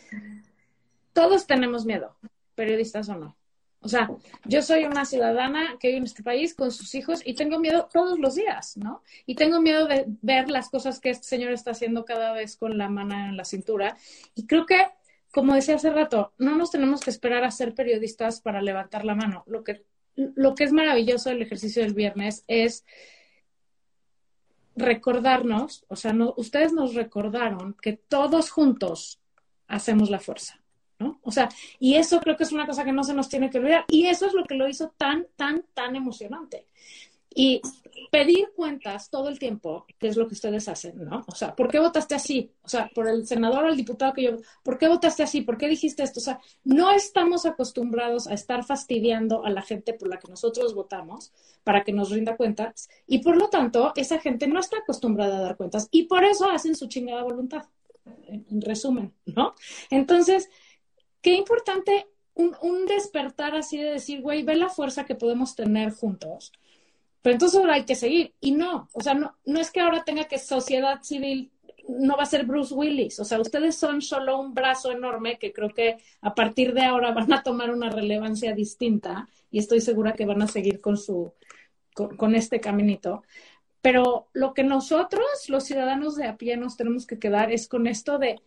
todos 1.12 1.46
tenemos 1.46 1.84
miedo, 1.84 2.16
periodistas 2.54 3.08
o 3.08 3.16
no. 3.16 3.36
O 3.80 3.88
sea, 3.88 4.10
yo 4.44 4.60
soy 4.60 4.84
una 4.84 5.04
ciudadana 5.04 5.76
que 5.78 5.88
vive 5.88 5.98
en 5.98 6.04
este 6.04 6.24
país 6.24 6.52
con 6.54 6.72
sus 6.72 6.96
hijos 6.96 7.22
y 7.24 7.34
tengo 7.34 7.60
miedo 7.60 7.88
todos 7.92 8.18
los 8.18 8.34
días, 8.34 8.76
¿no? 8.76 9.02
Y 9.24 9.36
tengo 9.36 9.60
miedo 9.60 9.86
de 9.86 10.04
ver 10.20 10.50
las 10.50 10.68
cosas 10.68 10.98
que 10.98 11.10
este 11.10 11.28
señor 11.28 11.52
está 11.52 11.70
haciendo 11.70 12.04
cada 12.04 12.32
vez 12.32 12.56
con 12.56 12.76
la 12.76 12.88
mano 12.88 13.14
en 13.14 13.36
la 13.36 13.44
cintura. 13.44 13.96
Y 14.34 14.46
creo 14.46 14.66
que 14.66 14.84
como 15.38 15.54
decía 15.54 15.76
hace 15.76 15.90
rato, 15.90 16.32
no 16.38 16.56
nos 16.56 16.72
tenemos 16.72 17.00
que 17.00 17.10
esperar 17.10 17.44
a 17.44 17.52
ser 17.52 17.72
periodistas 17.72 18.40
para 18.40 18.60
levantar 18.60 19.04
la 19.04 19.14
mano. 19.14 19.44
Lo 19.46 19.62
que, 19.62 19.84
lo 20.16 20.56
que 20.56 20.64
es 20.64 20.72
maravilloso 20.72 21.28
del 21.28 21.42
ejercicio 21.42 21.80
del 21.80 21.94
viernes 21.94 22.42
es 22.48 22.84
recordarnos, 24.74 25.84
o 25.86 25.94
sea, 25.94 26.12
no, 26.12 26.34
ustedes 26.36 26.72
nos 26.72 26.94
recordaron 26.94 27.76
que 27.80 27.92
todos 27.92 28.50
juntos 28.50 29.20
hacemos 29.68 30.10
la 30.10 30.18
fuerza, 30.18 30.60
¿no? 30.98 31.20
O 31.22 31.30
sea, 31.30 31.48
y 31.78 31.94
eso 31.94 32.18
creo 32.18 32.36
que 32.36 32.42
es 32.42 32.50
una 32.50 32.66
cosa 32.66 32.84
que 32.84 32.90
no 32.90 33.04
se 33.04 33.14
nos 33.14 33.28
tiene 33.28 33.48
que 33.48 33.58
olvidar. 33.58 33.84
Y 33.86 34.06
eso 34.06 34.26
es 34.26 34.34
lo 34.34 34.42
que 34.42 34.56
lo 34.56 34.68
hizo 34.68 34.92
tan, 34.96 35.28
tan, 35.36 35.66
tan 35.72 35.94
emocionante. 35.94 36.66
Y 37.34 37.60
pedir 38.10 38.52
cuentas 38.54 39.10
todo 39.10 39.28
el 39.28 39.38
tiempo, 39.38 39.86
que 39.98 40.08
es 40.08 40.16
lo 40.16 40.26
que 40.26 40.34
ustedes 40.34 40.68
hacen, 40.68 41.04
¿no? 41.04 41.24
O 41.26 41.34
sea, 41.34 41.54
¿por 41.54 41.68
qué 41.68 41.78
votaste 41.78 42.14
así? 42.14 42.52
O 42.62 42.68
sea, 42.68 42.90
por 42.94 43.08
el 43.08 43.26
senador 43.26 43.64
o 43.64 43.68
el 43.68 43.76
diputado 43.76 44.12
que 44.12 44.22
yo, 44.22 44.36
¿por 44.62 44.78
qué 44.78 44.88
votaste 44.88 45.22
así? 45.22 45.42
¿Por 45.42 45.58
qué 45.58 45.68
dijiste 45.68 46.02
esto? 46.02 46.20
O 46.20 46.22
sea, 46.22 46.40
no 46.64 46.90
estamos 46.90 47.46
acostumbrados 47.46 48.26
a 48.26 48.34
estar 48.34 48.64
fastidiando 48.64 49.44
a 49.44 49.50
la 49.50 49.62
gente 49.62 49.92
por 49.92 50.08
la 50.08 50.18
que 50.18 50.28
nosotros 50.28 50.74
votamos 50.74 51.32
para 51.64 51.84
que 51.84 51.92
nos 51.92 52.10
rinda 52.10 52.36
cuentas 52.36 52.88
y 53.06 53.18
por 53.18 53.36
lo 53.36 53.48
tanto 53.48 53.92
esa 53.96 54.18
gente 54.18 54.46
no 54.46 54.60
está 54.60 54.78
acostumbrada 54.78 55.38
a 55.38 55.42
dar 55.42 55.56
cuentas 55.56 55.88
y 55.90 56.04
por 56.04 56.24
eso 56.24 56.48
hacen 56.50 56.74
su 56.74 56.88
chingada 56.88 57.22
voluntad, 57.22 57.66
en, 58.26 58.60
resumen, 58.62 59.12
¿no? 59.26 59.54
Entonces, 59.90 60.48
qué 61.20 61.34
importante 61.34 62.08
un, 62.34 62.56
un 62.62 62.86
despertar 62.86 63.54
así 63.54 63.76
de 63.76 63.90
decir, 63.90 64.22
güey, 64.22 64.44
ve 64.44 64.56
la 64.56 64.68
fuerza 64.68 65.04
que 65.04 65.14
podemos 65.14 65.54
tener 65.56 65.90
juntos 65.90 66.52
pero 67.28 67.34
entonces 67.34 67.60
ahora 67.60 67.74
hay 67.74 67.84
que 67.84 67.94
seguir. 67.94 68.32
Y 68.40 68.52
no, 68.52 68.88
o 68.94 69.02
sea, 69.02 69.12
no, 69.12 69.34
es 69.60 69.70
que 69.70 69.80
ahora 69.80 70.02
tenga 70.02 70.24
que 70.24 70.38
sociedad 70.38 71.02
civil, 71.02 71.50
no 71.86 72.16
va 72.16 72.22
a 72.22 72.26
ser 72.26 72.46
Bruce 72.46 72.72
Willis. 72.72 73.20
O 73.20 73.24
sea, 73.26 73.38
ustedes 73.38 73.76
son 73.76 74.00
solo 74.00 74.40
un 74.40 74.54
brazo 74.54 74.92
enorme 74.92 75.38
que 75.38 75.52
creo 75.52 75.68
que 75.68 75.98
a 76.22 76.34
partir 76.34 76.72
de 76.72 76.84
ahora 76.84 77.12
van 77.12 77.30
a 77.34 77.42
tomar 77.42 77.70
una 77.70 77.90
relevancia 77.90 78.54
distinta 78.54 79.28
y 79.50 79.58
estoy 79.58 79.82
segura 79.82 80.14
que 80.14 80.24
van 80.24 80.40
a 80.40 80.48
seguir 80.48 80.80
con 80.80 80.96
su, 80.96 81.34
con, 81.92 82.34
este 82.34 82.60
caminito. 82.60 83.24
Pero 83.82 84.28
lo 84.32 84.54
que 84.54 84.64
nosotros, 84.64 85.26
los 85.48 85.64
ciudadanos 85.64 86.16
de 86.16 86.28
a 86.28 86.38
pie, 86.38 86.56
nos 86.56 86.78
tenemos 86.78 87.06
que 87.06 87.18
quedar 87.18 87.52
es 87.52 87.68
con 87.68 87.86
esto 87.86 88.18
de, 88.18 88.40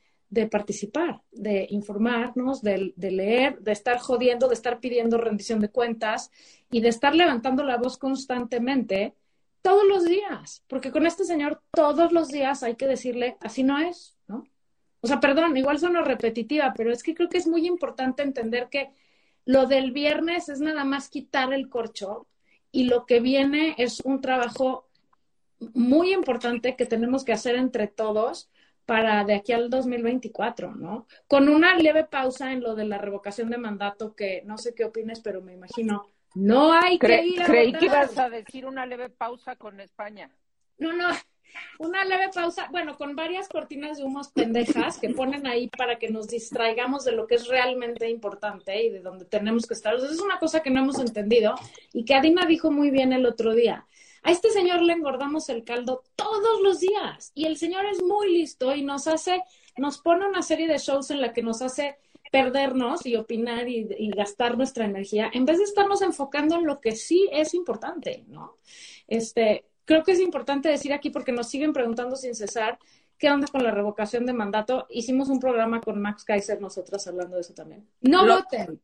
participar, 0.49 1.21
de 1.32 1.67
informarnos, 1.69 2.61
de, 2.61 2.93
de, 2.95 3.11
leer, 3.11 3.59
de 3.59 3.73
estar 3.73 3.99
jodiendo, 3.99 4.47
de 4.47 4.53
estar 4.53 4.79
pidiendo 4.79 5.17
rendición 5.17 5.59
de 5.59 5.69
cuentas 5.69 6.32
y 6.71 6.79
de 6.79 6.88
estar 6.88 7.13
levantando 7.13 7.63
la 7.63 7.77
voz 7.77 7.97
constantemente 7.97 9.13
todos 9.61 9.84
los 9.86 10.05
días. 10.05 10.63
Porque 10.67 10.91
con 10.91 11.05
este 11.05 11.25
señor 11.25 11.61
todos 11.71 12.11
los 12.13 12.29
días 12.29 12.63
hay 12.63 12.75
que 12.75 12.88
decirle, 12.88 13.38
así 13.41 13.63
no 13.63 13.77
es, 13.77 14.17
¿no? 14.27 14.45
O 15.01 15.07
sea, 15.07 15.19
perdón, 15.19 15.57
igual 15.57 15.79
suena 15.79 16.01
repetitiva, 16.01 16.73
pero 16.77 16.91
es 16.91 17.03
que 17.03 17.15
creo 17.15 17.27
que 17.27 17.39
es 17.39 17.47
muy 17.47 17.65
importante 17.65 18.23
entender 18.23 18.69
que 18.69 18.91
lo 19.45 19.65
del 19.65 19.91
viernes 19.91 20.47
es 20.47 20.59
nada 20.59 20.86
más 20.86 21.09
quitar 21.09 21.53
el 21.53 21.69
corcho 21.69 22.27
y 22.71 22.84
lo 22.84 23.05
que 23.05 23.19
viene 23.19 23.75
es 23.79 23.99
un 24.01 24.21
trabajo 24.21 24.88
muy 25.73 26.13
importante 26.13 26.75
que 26.75 26.86
tenemos 26.86 27.23
que 27.23 27.34
hacer 27.34 27.55
entre 27.55 27.88
todos 27.88 28.51
para 28.86 29.23
de 29.23 29.36
aquí 29.36 29.53
al 29.53 29.69
2024, 29.69 30.75
¿no? 30.75 31.07
Con 31.27 31.49
una 31.49 31.75
leve 31.75 32.03
pausa 32.03 32.51
en 32.51 32.61
lo 32.61 32.75
de 32.75 32.86
la 32.86 32.97
revocación 32.97 33.49
de 33.49 33.57
mandato, 33.57 34.15
que 34.15 34.41
no 34.45 34.57
sé 34.57 34.73
qué 34.73 34.86
opines, 34.86 35.21
pero 35.21 35.41
me 35.41 35.53
imagino, 35.53 36.05
no 36.36 36.73
hay 36.73 36.97
que 36.97 37.23
ir 37.25 37.41
a 37.41 37.45
Creí 37.45 37.73
que 37.73 37.86
ibas 37.86 38.17
a 38.17 38.29
decir 38.29 38.65
una 38.65 38.86
leve 38.86 39.09
pausa 39.09 39.55
con 39.55 39.79
España. 39.79 40.29
No, 40.77 40.93
no, 40.93 41.09
una 41.79 42.05
leve 42.05 42.29
pausa, 42.34 42.67
bueno, 42.71 42.97
con 42.97 43.15
varias 43.15 43.49
cortinas 43.49 43.97
de 43.97 44.03
humos 44.03 44.29
pendejas 44.29 44.99
que 44.99 45.09
ponen 45.09 45.47
ahí 45.47 45.67
para 45.67 45.97
que 45.97 46.09
nos 46.09 46.27
distraigamos 46.27 47.05
de 47.05 47.13
lo 47.13 47.27
que 47.27 47.36
es 47.36 47.47
realmente 47.47 48.09
importante 48.09 48.84
y 48.84 48.89
de 48.89 48.99
donde 48.99 49.25
tenemos 49.25 49.65
que 49.65 49.73
estar. 49.73 49.95
es 49.95 50.19
una 50.19 50.39
cosa 50.39 50.61
que 50.61 50.69
no 50.69 50.79
hemos 50.79 50.99
entendido 50.99 51.55
y 51.93 52.05
que 52.05 52.15
Adina 52.15 52.45
dijo 52.45 52.71
muy 52.71 52.91
bien 52.91 53.13
el 53.13 53.25
otro 53.25 53.53
día. 53.53 53.86
A 54.24 54.32
este 54.32 54.49
señor 54.51 54.82
le 54.82 54.93
engordamos 54.93 55.49
el 55.49 55.63
caldo 55.63 56.03
todos 56.15 56.61
los 56.61 56.80
días 56.80 57.32
y 57.34 57.45
el 57.45 57.57
señor 57.57 57.86
es 57.86 58.01
muy 58.03 58.32
listo 58.34 58.76
y 58.76 58.84
nos 58.84 59.07
hace, 59.07 59.43
nos 59.78 59.97
pone 59.99 60.28
una 60.28 60.41
serie 60.41 60.67
de 60.67 60.78
shows 60.78 61.11
en 61.11 61.22
la 61.22 61.34
que 61.34 61.41
nos 61.41 61.61
hace 61.61 61.97
perdernos 62.32 63.05
y 63.05 63.15
opinar 63.15 63.67
y, 63.67 63.88
y, 63.97 64.09
gastar 64.11 64.57
nuestra 64.57 64.86
energía 64.86 65.30
en 65.34 65.45
vez 65.45 65.57
de 65.57 65.65
estarnos 65.65 66.01
enfocando 66.01 66.55
en 66.55 66.65
lo 66.65 66.80
que 66.80 66.95
sí 66.95 67.28
es 67.32 67.53
importante, 67.53 68.24
¿no? 68.28 68.57
Este, 69.07 69.65
creo 69.86 70.03
que 70.03 70.13
es 70.13 70.19
importante 70.19 70.69
decir 70.69 70.93
aquí 70.93 71.09
porque 71.09 71.34
nos 71.34 71.49
siguen 71.49 71.74
preguntando 71.74 72.15
sin 72.15 72.34
cesar 72.34 72.80
qué 73.17 73.30
onda 73.30 73.47
con 73.47 73.63
la 73.63 73.72
revocación 73.72 74.26
de 74.26 74.34
mandato. 74.34 74.88
Hicimos 74.89 75.30
un 75.30 75.39
programa 75.39 75.82
con 75.82 76.01
Max 76.01 76.24
Kaiser 76.24 76.61
nosotras 76.61 77.05
hablando 77.07 77.36
de 77.36 77.41
eso 77.41 77.53
también. 77.53 77.88
No 78.01 78.26
voten. 78.26 78.82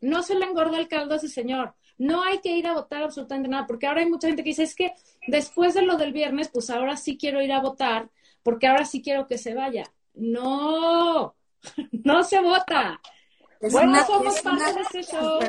No 0.00 0.22
se 0.22 0.34
le 0.34 0.46
engorda 0.46 0.78
el 0.78 0.88
caldo 0.88 1.14
a 1.14 1.16
ese 1.16 1.28
señor. 1.28 1.74
No 2.00 2.22
hay 2.22 2.38
que 2.38 2.56
ir 2.56 2.66
a 2.66 2.72
votar 2.72 3.02
absolutamente 3.02 3.50
nada, 3.50 3.66
porque 3.66 3.86
ahora 3.86 4.00
hay 4.00 4.08
mucha 4.08 4.26
gente 4.26 4.42
que 4.42 4.48
dice, 4.48 4.62
es 4.62 4.74
que 4.74 4.94
después 5.26 5.74
de 5.74 5.82
lo 5.82 5.98
del 5.98 6.14
viernes, 6.14 6.48
pues 6.48 6.70
ahora 6.70 6.96
sí 6.96 7.18
quiero 7.18 7.42
ir 7.42 7.52
a 7.52 7.60
votar, 7.60 8.08
porque 8.42 8.66
ahora 8.66 8.86
sí 8.86 9.02
quiero 9.02 9.26
que 9.26 9.36
se 9.36 9.52
vaya. 9.54 9.84
No, 10.14 11.36
no 11.92 12.24
se 12.24 12.40
vota. 12.40 12.98
bueno, 13.70 13.92
no 13.92 14.06
somos 14.06 14.40
parte 14.40 14.72
de 14.72 14.80
ese 14.80 15.12
show. 15.12 15.40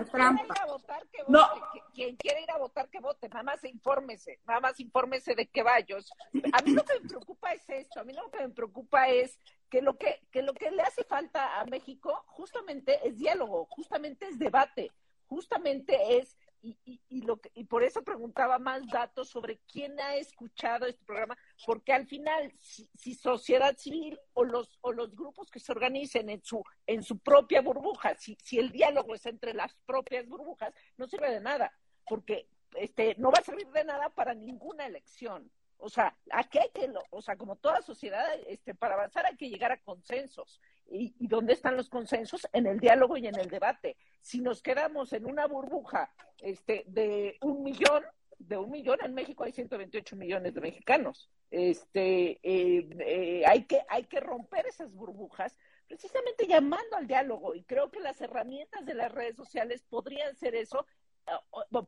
no 1.30 1.48
quien 1.94 2.18
quiere 2.18 2.42
ir 2.42 2.52
a 2.52 2.58
votar, 2.58 2.90
que 2.90 3.00
vote, 3.00 3.30
nada 3.30 3.44
más 3.44 3.64
infórmese, 3.64 4.40
nada 4.46 4.60
más 4.60 4.78
infórmese 4.80 5.36
de 5.36 5.48
qué 5.48 5.64
vayos. 5.64 6.12
A 6.52 6.62
mí 6.64 6.74
lo 6.74 6.84
que 6.84 7.00
me 7.00 7.08
preocupa 7.08 7.54
es 7.54 7.64
esto, 7.70 8.00
a 8.00 8.04
mí 8.04 8.12
lo 8.14 8.30
que 8.30 8.40
me 8.40 8.50
preocupa 8.50 9.08
es 9.08 9.40
que 9.70 9.82
lo 9.82 9.98
que, 9.98 10.20
que 10.32 10.42
lo 10.42 10.54
que 10.54 10.70
le 10.72 10.82
hace 10.82 11.06
falta 11.06 11.62
a 11.62 11.66
México 11.66 12.26
justamente 12.28 13.00
es 13.08 13.18
diálogo, 13.18 13.68
justamente 13.70 14.28
es 14.28 14.38
debate, 14.38 14.92
justamente 15.28 16.18
es 16.18 16.38
y, 16.62 16.78
y, 16.86 17.02
y, 17.10 17.22
lo 17.22 17.40
y 17.54 17.64
por 17.66 17.84
eso 17.84 18.04
preguntaba 18.04 18.60
más 18.60 18.88
datos 18.88 19.30
sobre 19.30 19.60
quién 19.72 20.00
ha 20.00 20.16
escuchado 20.16 20.86
este 20.86 21.04
programa, 21.06 21.38
porque 21.66 21.94
al 21.94 22.06
final, 22.08 22.54
si, 22.60 23.16
sociedad 23.16 23.76
civil 23.78 24.20
o 24.34 24.44
los, 24.44 24.78
o 24.82 24.92
los 24.92 25.16
grupos 25.16 25.50
que 25.50 25.60
se 25.60 25.72
organicen 25.72 26.30
en 26.30 26.44
su, 26.44 26.64
en 26.88 27.04
su 27.04 27.18
propia 27.20 27.62
burbuja, 27.62 28.16
si, 28.16 28.38
si 28.44 28.60
el 28.60 28.72
diálogo 28.72 29.16
es 29.16 29.26
entre 29.26 29.54
las 29.54 29.76
propias 29.86 30.28
burbujas, 30.28 30.74
no 30.98 31.08
sirve 31.08 31.32
de 31.32 31.42
nada 31.42 31.72
porque 32.08 32.48
este, 32.76 33.16
no 33.18 33.32
va 33.32 33.40
a 33.40 33.44
servir 33.44 33.68
de 33.68 33.84
nada 33.84 34.10
para 34.10 34.34
ninguna 34.34 34.86
elección. 34.86 35.50
O 35.78 35.90
sea, 35.90 36.16
aquí 36.32 36.60
hay 36.60 36.70
que, 36.70 36.92
o 37.10 37.22
sea, 37.22 37.36
como 37.38 37.56
toda 37.56 37.82
sociedad, 37.82 38.28
este, 38.48 38.76
para 38.76 38.94
avanzar 38.94 39.26
hay 39.26 39.36
que 39.36 39.50
llegar 39.50 39.72
a 39.72 39.82
consensos. 39.82 40.62
¿Y, 40.90 41.14
¿Y, 41.20 41.28
dónde 41.28 41.54
están 41.54 41.78
los 41.78 41.90
consensos? 41.90 42.48
En 42.54 42.68
el 42.68 42.80
diálogo 42.80 43.18
y 43.18 43.28
en 43.28 43.40
el 43.40 43.50
debate. 43.50 43.98
Si 44.20 44.42
nos 44.42 44.62
quedamos 44.62 45.14
en 45.14 45.26
una 45.26 45.48
burbuja 45.48 46.14
este, 46.40 46.84
de 46.88 47.38
un 47.42 47.64
millón, 47.64 48.04
de 48.40 48.58
un 48.58 48.72
millón, 48.72 49.00
en 49.04 49.14
México 49.14 49.44
hay 49.44 49.54
128 49.54 50.16
millones 50.16 50.54
de 50.54 50.62
mexicanos. 50.62 51.30
Este, 51.50 52.40
eh, 52.44 52.88
eh, 53.00 53.44
hay, 53.46 53.64
que, 53.64 53.82
hay 53.90 54.04
que 54.04 54.20
romper 54.20 54.66
esas 54.66 54.94
burbujas 54.94 55.58
precisamente 55.88 56.48
llamando 56.48 56.98
al 56.98 57.08
diálogo. 57.08 57.56
Y 57.56 57.64
creo 57.64 57.92
que 57.92 58.00
las 58.00 58.20
herramientas 58.22 58.86
de 58.86 58.94
las 58.94 59.12
redes 59.12 59.36
sociales 59.36 59.84
podrían 59.90 60.36
ser 60.36 60.56
eso 60.56 60.86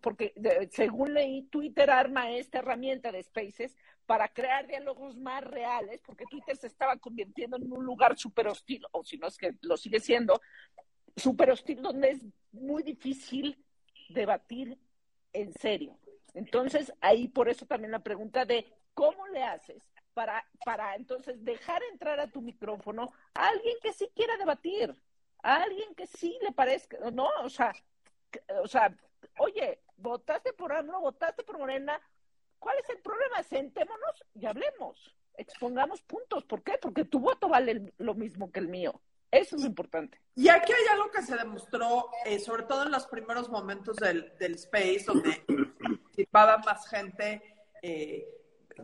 porque 0.02 0.34
según 0.72 1.14
leí, 1.14 1.44
Twitter 1.44 1.89
arma 1.89 2.32
esta 2.32 2.60
herramienta 2.60 3.12
de 3.12 3.24
Spaces 3.24 3.76
para 4.06 4.28
crear 4.28 4.68
diálogos 4.68 5.16
más 5.18 5.43
reales, 5.43 6.01
porque 6.06 6.26
Twitter 6.26 6.56
se 6.58 6.68
estaba 6.68 6.97
convirtiendo 6.97 7.58
en 7.58 7.72
un 7.72 7.86
lugar 7.86 8.18
súper 8.18 8.47
hostil, 8.47 8.86
o 8.91 9.04
si 9.04 9.18
no 9.18 9.28
es 9.28 9.38
que 9.38 9.56
lo 9.62 9.78
sigue 9.78 9.99
siendo, 9.99 10.41
súper 11.16 11.51
hostil, 11.51 11.82
donde 11.82 12.12
es 12.12 12.26
muy 12.51 12.84
difícil 12.84 13.64
debatir 14.10 14.78
en 15.32 15.54
serio. 15.54 15.97
Entonces, 16.34 16.93
ahí 17.01 17.28
por 17.28 17.47
eso 17.47 17.66
también 17.66 17.91
la 17.91 18.04
pregunta 18.04 18.45
de 18.45 18.72
cómo 18.93 19.28
le 19.28 19.43
haces 19.43 19.89
para, 20.14 20.45
para 20.66 20.95
entonces 20.95 21.43
dejar 21.43 21.82
entrar 21.91 22.20
a 22.20 22.28
tu 22.28 22.41
micrófono 22.41 23.12
a 23.34 23.47
alguien 23.47 23.78
que 23.82 23.93
sí 23.93 24.10
quiera 24.16 24.38
debatir, 24.38 24.95
a 25.41 25.64
alguien 25.64 25.95
que 25.95 26.08
sí 26.08 26.38
le 26.41 26.51
parezca, 26.51 26.97
no, 27.12 27.28
o 27.43 27.49
sea, 27.49 27.74
o 28.62 28.68
sea, 28.68 28.95
oye, 29.39 29.82
votaste 29.97 30.54
por 30.54 30.72
AMLO, 30.72 30.99
votaste 31.01 31.43
por 31.43 31.58
Morena, 31.58 31.99
¿cuál 32.64 32.78
es 32.80 32.89
el 32.89 32.99
problema? 32.99 33.43
Sentémonos 33.43 34.24
y 34.34 34.45
hablemos, 34.45 35.14
expongamos 35.36 36.01
puntos. 36.03 36.45
¿Por 36.45 36.64
qué? 36.64 36.78
Porque 36.82 37.03
tu 37.03 37.20
voto 37.20 37.49
vale 37.49 37.93
lo 37.97 38.16
mismo 38.16 38.51
que 38.51 38.61
el 38.61 38.70
mío. 38.70 39.01
Eso 39.30 39.57
es 39.57 39.66
importante. 39.66 40.22
Y 40.36 40.47
aquí 40.47 40.72
hay 40.72 40.88
algo 40.93 41.11
que 41.11 41.24
se 41.24 41.36
demostró, 41.36 42.09
eh, 42.24 42.39
sobre 42.39 42.64
todo 42.64 42.84
en 42.84 42.91
los 42.91 43.05
primeros 43.07 43.49
momentos 43.49 43.97
del, 43.97 44.32
del 44.39 44.53
Space, 44.53 45.03
donde 45.05 45.43
participaba 45.82 46.59
más 46.59 46.88
gente 46.88 47.41
eh, 47.82 48.26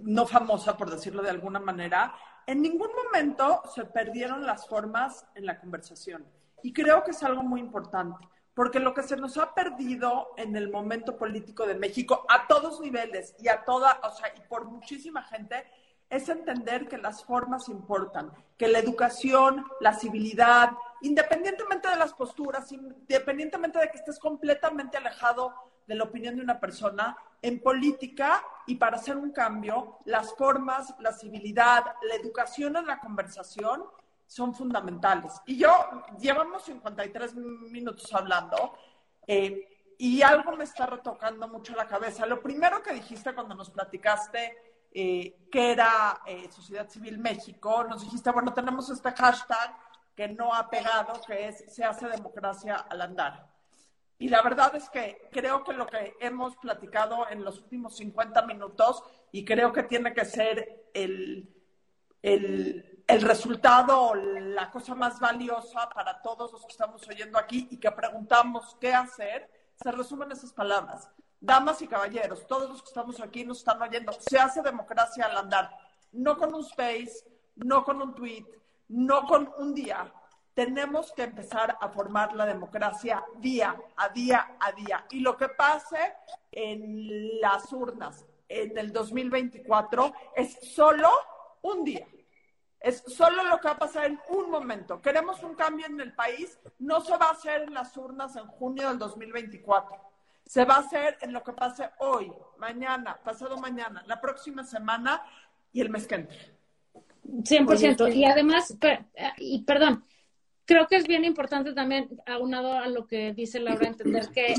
no 0.01 0.25
famosa, 0.25 0.75
por 0.75 0.89
decirlo 0.89 1.21
de 1.21 1.29
alguna 1.29 1.59
manera. 1.59 2.13
En 2.47 2.61
ningún 2.61 2.89
momento 3.05 3.61
se 3.73 3.85
perdieron 3.85 4.45
las 4.45 4.67
formas 4.67 5.25
en 5.35 5.45
la 5.45 5.59
conversación. 5.59 6.25
Y 6.63 6.73
creo 6.73 7.03
que 7.03 7.11
es 7.11 7.23
algo 7.23 7.43
muy 7.43 7.61
importante 7.61 8.27
porque 8.53 8.79
lo 8.79 8.93
que 8.93 9.03
se 9.03 9.15
nos 9.15 9.37
ha 9.37 9.53
perdido 9.53 10.29
en 10.37 10.55
el 10.55 10.69
momento 10.69 11.17
político 11.17 11.65
de 11.65 11.75
México 11.75 12.25
a 12.29 12.47
todos 12.47 12.81
niveles 12.81 13.35
y 13.39 13.47
a 13.47 13.63
toda, 13.63 13.99
o 14.03 14.11
sea, 14.11 14.33
y 14.35 14.41
por 14.41 14.65
muchísima 14.65 15.23
gente, 15.23 15.65
es 16.09 16.27
entender 16.27 16.87
que 16.87 16.97
las 16.97 17.23
formas 17.23 17.69
importan, 17.69 18.31
que 18.57 18.67
la 18.67 18.79
educación, 18.79 19.65
la 19.79 19.93
civilidad, 19.93 20.71
independientemente 21.01 21.87
de 21.87 21.97
las 21.97 22.13
posturas, 22.13 22.71
independientemente 22.71 23.79
de 23.79 23.91
que 23.91 23.97
estés 23.97 24.17
completamente 24.17 24.97
alejado 24.97 25.53
de 25.87 25.95
la 25.95 26.03
opinión 26.03 26.35
de 26.35 26.41
una 26.41 26.59
persona, 26.59 27.15
en 27.41 27.61
política 27.61 28.43
y 28.67 28.75
para 28.75 28.97
hacer 28.97 29.17
un 29.17 29.31
cambio, 29.31 29.97
las 30.05 30.33
formas, 30.35 30.93
la 30.99 31.13
civilidad, 31.13 31.85
la 32.03 32.15
educación 32.15 32.75
en 32.75 32.85
la 32.85 32.99
conversación 32.99 33.83
son 34.29 34.53
fundamentales. 34.53 35.41
Y 35.47 35.57
yo, 35.57 35.71
llevamos 36.19 36.63
53 36.63 37.35
minutos 37.35 38.13
hablando 38.13 38.77
eh, 39.25 39.95
y 39.97 40.21
algo 40.21 40.55
me 40.55 40.65
está 40.65 40.85
retocando 40.85 41.47
mucho 41.47 41.75
la 41.75 41.87
cabeza. 41.87 42.27
Lo 42.27 42.39
primero 42.39 42.83
que 42.83 42.93
dijiste 42.93 43.33
cuando 43.33 43.55
nos 43.55 43.71
platicaste 43.71 44.85
eh, 44.93 45.47
que 45.51 45.71
era 45.71 46.21
eh, 46.27 46.47
Sociedad 46.51 46.87
Civil 46.87 47.17
México, 47.17 47.83
nos 47.85 48.01
dijiste, 48.03 48.29
bueno, 48.29 48.53
tenemos 48.53 48.87
este 48.91 49.11
hashtag 49.11 49.75
que 50.15 50.27
no 50.27 50.53
ha 50.53 50.69
pegado, 50.69 51.19
que 51.25 51.47
es 51.47 51.65
se 51.67 51.83
hace 51.83 52.07
democracia 52.07 52.75
al 52.75 53.01
andar. 53.01 53.49
Y 54.19 54.29
la 54.29 54.43
verdad 54.43 54.75
es 54.75 54.89
que 54.89 55.27
creo 55.31 55.63
que 55.63 55.73
lo 55.73 55.87
que 55.87 56.15
hemos 56.19 56.55
platicado 56.57 57.27
en 57.29 57.43
los 57.43 57.57
últimos 57.57 57.97
50 57.97 58.43
minutos, 58.43 59.03
y 59.31 59.43
creo 59.43 59.73
que 59.73 59.83
tiene 59.83 60.13
que 60.13 60.25
ser 60.25 60.85
el, 60.93 61.49
el 62.21 62.88
el 63.09 63.23
resultado, 63.23 64.13
la 64.13 64.69
cosa 64.69 64.93
más 64.93 65.19
valiosa 65.19 65.89
para 65.89 66.21
todos 66.21 66.51
los 66.53 66.63
que 66.63 66.71
estamos 66.71 67.07
oyendo 67.07 67.39
aquí 67.39 67.67
y 67.71 67.77
que 67.77 67.89
preguntamos 67.91 68.77
qué 68.79 68.93
hacer, 68.93 69.49
se 69.81 69.91
resumen 69.91 70.31
esas 70.31 70.53
palabras. 70.53 71.09
Damas 71.41 71.81
y 71.81 71.87
caballeros, 71.87 72.45
todos 72.45 72.69
los 72.69 72.83
que 72.83 72.89
estamos 72.89 73.19
aquí 73.19 73.43
nos 73.43 73.59
están 73.59 73.81
oyendo. 73.81 74.13
Se 74.13 74.37
hace 74.37 74.61
democracia 74.61 75.25
al 75.25 75.37
andar, 75.37 75.75
no 76.11 76.37
con 76.37 76.53
un 76.53 76.61
space, 76.61 77.25
no 77.55 77.83
con 77.83 77.99
un 77.99 78.13
tweet, 78.13 78.45
no 78.89 79.25
con 79.25 79.51
un 79.57 79.73
día. 79.73 80.13
tenemos 80.53 81.11
que 81.13 81.23
empezar 81.23 81.77
a 81.79 81.89
formar 81.89 82.35
la 82.35 82.45
democracia 82.45 83.23
día 83.37 83.75
a 83.95 84.09
día 84.09 84.55
a 84.59 84.71
día. 84.73 85.05
Y 85.09 85.21
lo 85.21 85.35
que 85.35 85.49
pase 85.49 86.13
en 86.51 87.39
las 87.39 87.71
urnas 87.71 88.25
en 88.47 88.77
el 88.77 88.91
2024 88.91 90.13
es 90.35 90.59
solo 90.75 91.09
un 91.61 91.85
día. 91.85 92.05
Es 92.79 93.03
solo 93.07 93.43
lo 93.43 93.59
que 93.59 93.67
va 93.67 93.73
a 93.73 93.79
pasar 93.79 94.05
en 94.05 94.19
un 94.29 94.49
momento. 94.49 95.01
Queremos 95.01 95.43
un 95.43 95.55
cambio 95.55 95.85
en 95.85 95.99
el 95.99 96.13
país. 96.13 96.57
No 96.79 97.01
se 97.01 97.17
va 97.17 97.27
a 97.27 97.31
hacer 97.31 97.63
en 97.63 97.73
las 97.73 97.95
urnas 97.97 98.35
en 98.35 98.47
junio 98.47 98.87
del 98.89 98.97
2024. 98.97 99.97
Se 100.45 100.65
va 100.65 100.75
a 100.75 100.79
hacer 100.79 101.17
en 101.21 101.33
lo 101.33 101.43
que 101.43 101.53
pase 101.53 101.89
hoy, 101.99 102.31
mañana, 102.57 103.19
pasado 103.23 103.57
mañana, 103.57 104.03
la 104.07 104.19
próxima 104.19 104.63
semana 104.63 105.21
y 105.71 105.81
el 105.81 105.89
mes 105.89 106.07
que 106.07 106.15
entra. 106.15 106.37
100%. 107.23 108.15
Y 108.15 108.25
además, 108.25 108.75
y 109.37 109.63
perdón, 109.63 110.03
creo 110.65 110.87
que 110.87 110.95
es 110.95 111.07
bien 111.07 111.25
importante 111.25 111.73
también, 111.73 112.09
aunado 112.25 112.73
a 112.73 112.87
lo 112.87 113.05
que 113.05 113.33
dice 113.33 113.59
Laura, 113.59 113.87
entender 113.87 114.29
que 114.29 114.55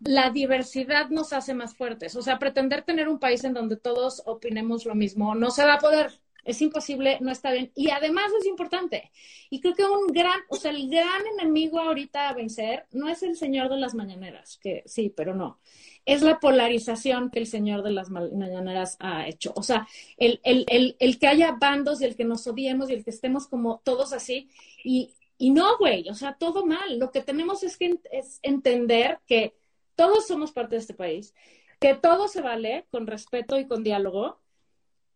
la 0.00 0.30
diversidad 0.30 1.08
nos 1.10 1.32
hace 1.32 1.54
más 1.54 1.76
fuertes. 1.76 2.14
O 2.16 2.22
sea, 2.22 2.38
pretender 2.38 2.82
tener 2.82 3.08
un 3.08 3.18
país 3.18 3.44
en 3.44 3.54
donde 3.54 3.76
todos 3.76 4.22
opinemos 4.26 4.86
lo 4.86 4.94
mismo 4.94 5.34
no 5.34 5.50
se 5.50 5.64
va 5.64 5.74
a 5.74 5.78
poder. 5.78 6.20
Es 6.48 6.62
imposible, 6.62 7.18
no 7.20 7.30
está 7.30 7.52
bien. 7.52 7.70
Y 7.74 7.90
además 7.90 8.32
es 8.40 8.46
importante. 8.46 9.10
Y 9.50 9.60
creo 9.60 9.74
que 9.74 9.84
un 9.84 10.06
gran, 10.06 10.40
o 10.48 10.56
sea, 10.56 10.70
el 10.70 10.88
gran 10.88 11.26
enemigo 11.38 11.78
ahorita 11.78 12.30
a 12.30 12.32
vencer 12.32 12.86
no 12.92 13.06
es 13.06 13.22
el 13.22 13.36
señor 13.36 13.68
de 13.68 13.76
las 13.76 13.94
mañaneras, 13.94 14.58
que 14.62 14.82
sí, 14.86 15.12
pero 15.14 15.34
no. 15.34 15.60
Es 16.06 16.22
la 16.22 16.40
polarización 16.40 17.30
que 17.30 17.40
el 17.40 17.46
señor 17.46 17.82
de 17.82 17.90
las 17.90 18.08
mañaneras 18.08 18.96
ha 18.98 19.28
hecho. 19.28 19.52
O 19.56 19.62
sea, 19.62 19.86
el, 20.16 20.40
el, 20.42 20.64
el, 20.68 20.96
el 20.98 21.18
que 21.18 21.26
haya 21.26 21.52
bandos 21.52 22.00
y 22.00 22.06
el 22.06 22.16
que 22.16 22.24
nos 22.24 22.46
odiemos 22.46 22.88
y 22.88 22.94
el 22.94 23.04
que 23.04 23.10
estemos 23.10 23.46
como 23.46 23.82
todos 23.84 24.14
así. 24.14 24.48
Y, 24.82 25.12
y 25.36 25.50
no, 25.50 25.76
güey, 25.76 26.08
o 26.08 26.14
sea, 26.14 26.32
todo 26.32 26.64
mal. 26.64 26.98
Lo 26.98 27.10
que 27.10 27.20
tenemos 27.20 27.62
es 27.62 27.76
que 27.76 28.00
es 28.10 28.40
entender 28.42 29.20
que 29.26 29.54
todos 29.96 30.26
somos 30.26 30.52
parte 30.52 30.76
de 30.76 30.80
este 30.80 30.94
país, 30.94 31.34
que 31.78 31.94
todo 31.94 32.26
se 32.26 32.40
vale 32.40 32.86
con 32.90 33.06
respeto 33.06 33.58
y 33.58 33.66
con 33.66 33.84
diálogo, 33.84 34.40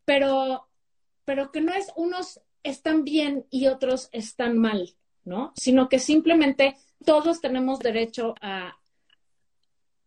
pero 0.04 0.68
pero 1.24 1.52
que 1.52 1.60
no 1.60 1.72
es 1.72 1.92
unos 1.96 2.40
están 2.62 3.04
bien 3.04 3.46
y 3.50 3.66
otros 3.66 4.08
están 4.12 4.58
mal, 4.58 4.94
¿no? 5.24 5.52
Sino 5.56 5.88
que 5.88 5.98
simplemente 5.98 6.76
todos 7.04 7.40
tenemos 7.40 7.80
derecho 7.80 8.34
a, 8.40 8.76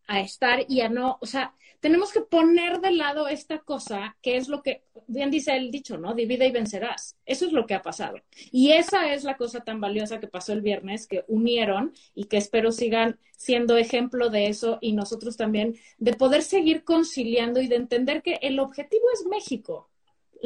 a 0.07 0.19
estar 0.21 0.65
y 0.67 0.81
a 0.81 0.89
no, 0.89 1.17
o 1.21 1.25
sea, 1.25 1.53
tenemos 1.79 2.11
que 2.11 2.21
poner 2.21 2.79
de 2.79 2.91
lado 2.91 3.27
esta 3.27 3.59
cosa 3.59 4.17
que 4.21 4.37
es 4.37 4.47
lo 4.47 4.63
que, 4.63 4.83
bien 5.07 5.29
dice 5.29 5.55
el 5.55 5.69
dicho, 5.69 5.97
¿no? 5.97 6.15
Divide 6.15 6.47
y 6.47 6.51
vencerás. 6.51 7.15
Eso 7.25 7.45
es 7.45 7.51
lo 7.51 7.67
que 7.67 7.75
ha 7.75 7.81
pasado. 7.81 8.17
Y 8.51 8.71
esa 8.71 9.13
es 9.13 9.23
la 9.23 9.37
cosa 9.37 9.63
tan 9.63 9.79
valiosa 9.79 10.19
que 10.19 10.27
pasó 10.27 10.53
el 10.53 10.61
viernes, 10.61 11.05
que 11.05 11.25
unieron 11.27 11.93
y 12.15 12.25
que 12.25 12.37
espero 12.37 12.71
sigan 12.71 13.19
siendo 13.37 13.77
ejemplo 13.77 14.29
de 14.29 14.47
eso 14.47 14.79
y 14.81 14.93
nosotros 14.93 15.37
también, 15.37 15.75
de 15.97 16.13
poder 16.13 16.41
seguir 16.41 16.83
conciliando 16.83 17.61
y 17.61 17.67
de 17.67 17.75
entender 17.75 18.23
que 18.23 18.39
el 18.41 18.59
objetivo 18.59 19.05
es 19.13 19.25
México 19.27 19.89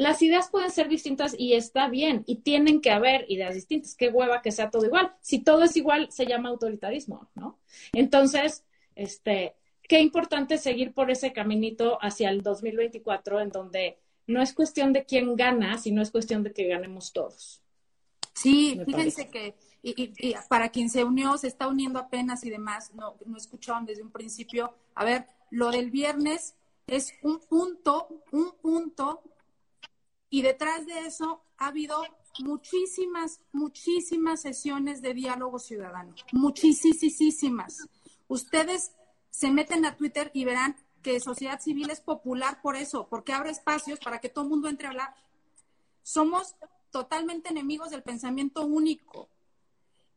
las 0.00 0.22
ideas 0.22 0.48
pueden 0.48 0.70
ser 0.70 0.88
distintas 0.88 1.34
y 1.38 1.52
está 1.52 1.86
bien, 1.88 2.24
y 2.26 2.36
tienen 2.36 2.80
que 2.80 2.90
haber 2.90 3.26
ideas 3.28 3.54
distintas. 3.54 3.94
Qué 3.94 4.08
hueva 4.08 4.40
que 4.40 4.50
sea 4.50 4.70
todo 4.70 4.86
igual. 4.86 5.12
Si 5.20 5.40
todo 5.40 5.64
es 5.64 5.76
igual, 5.76 6.10
se 6.10 6.24
llama 6.24 6.48
autoritarismo, 6.48 7.28
¿no? 7.34 7.58
Entonces, 7.92 8.64
este, 8.94 9.56
qué 9.82 10.00
importante 10.00 10.56
seguir 10.56 10.94
por 10.94 11.10
ese 11.10 11.34
caminito 11.34 11.98
hacia 12.00 12.30
el 12.30 12.40
2024, 12.40 13.40
en 13.40 13.50
donde 13.50 13.98
no 14.26 14.40
es 14.40 14.54
cuestión 14.54 14.94
de 14.94 15.04
quién 15.04 15.36
gana, 15.36 15.76
sino 15.76 16.00
es 16.00 16.10
cuestión 16.10 16.42
de 16.44 16.54
que 16.54 16.66
ganemos 16.66 17.12
todos. 17.12 17.60
Sí, 18.32 18.80
fíjense 18.86 19.28
que 19.28 19.54
y, 19.82 20.34
para 20.48 20.70
quien 20.70 20.88
se 20.88 21.04
unió, 21.04 21.36
se 21.36 21.48
está 21.48 21.68
uniendo 21.68 21.98
apenas 21.98 22.42
y 22.44 22.48
demás, 22.48 22.94
no, 22.94 23.16
no 23.26 23.36
escucharon 23.36 23.84
desde 23.84 24.02
un 24.02 24.10
principio. 24.10 24.72
A 24.94 25.04
ver, 25.04 25.26
lo 25.50 25.70
del 25.70 25.90
viernes 25.90 26.54
es 26.86 27.12
un 27.20 27.38
punto, 27.40 28.08
un 28.32 28.52
punto 28.62 29.22
y 30.30 30.42
detrás 30.42 30.86
de 30.86 31.06
eso 31.06 31.42
ha 31.58 31.66
habido 31.66 32.02
muchísimas, 32.38 33.40
muchísimas 33.52 34.40
sesiones 34.40 35.02
de 35.02 35.12
diálogo 35.12 35.58
ciudadano, 35.58 36.14
muchísimas. 36.32 37.88
Ustedes 38.28 38.92
se 39.30 39.50
meten 39.50 39.84
a 39.84 39.96
Twitter 39.96 40.30
y 40.32 40.44
verán 40.44 40.76
que 41.02 41.18
sociedad 41.18 41.60
civil 41.60 41.90
es 41.90 42.00
popular 42.00 42.60
por 42.62 42.76
eso, 42.76 43.08
porque 43.08 43.32
abre 43.32 43.50
espacios 43.50 43.98
para 43.98 44.20
que 44.20 44.28
todo 44.28 44.44
el 44.44 44.50
mundo 44.50 44.68
entre 44.68 44.86
a 44.86 44.90
hablar. 44.90 45.14
Somos 46.02 46.54
totalmente 46.90 47.50
enemigos 47.50 47.90
del 47.90 48.02
pensamiento 48.02 48.64
único. 48.64 49.28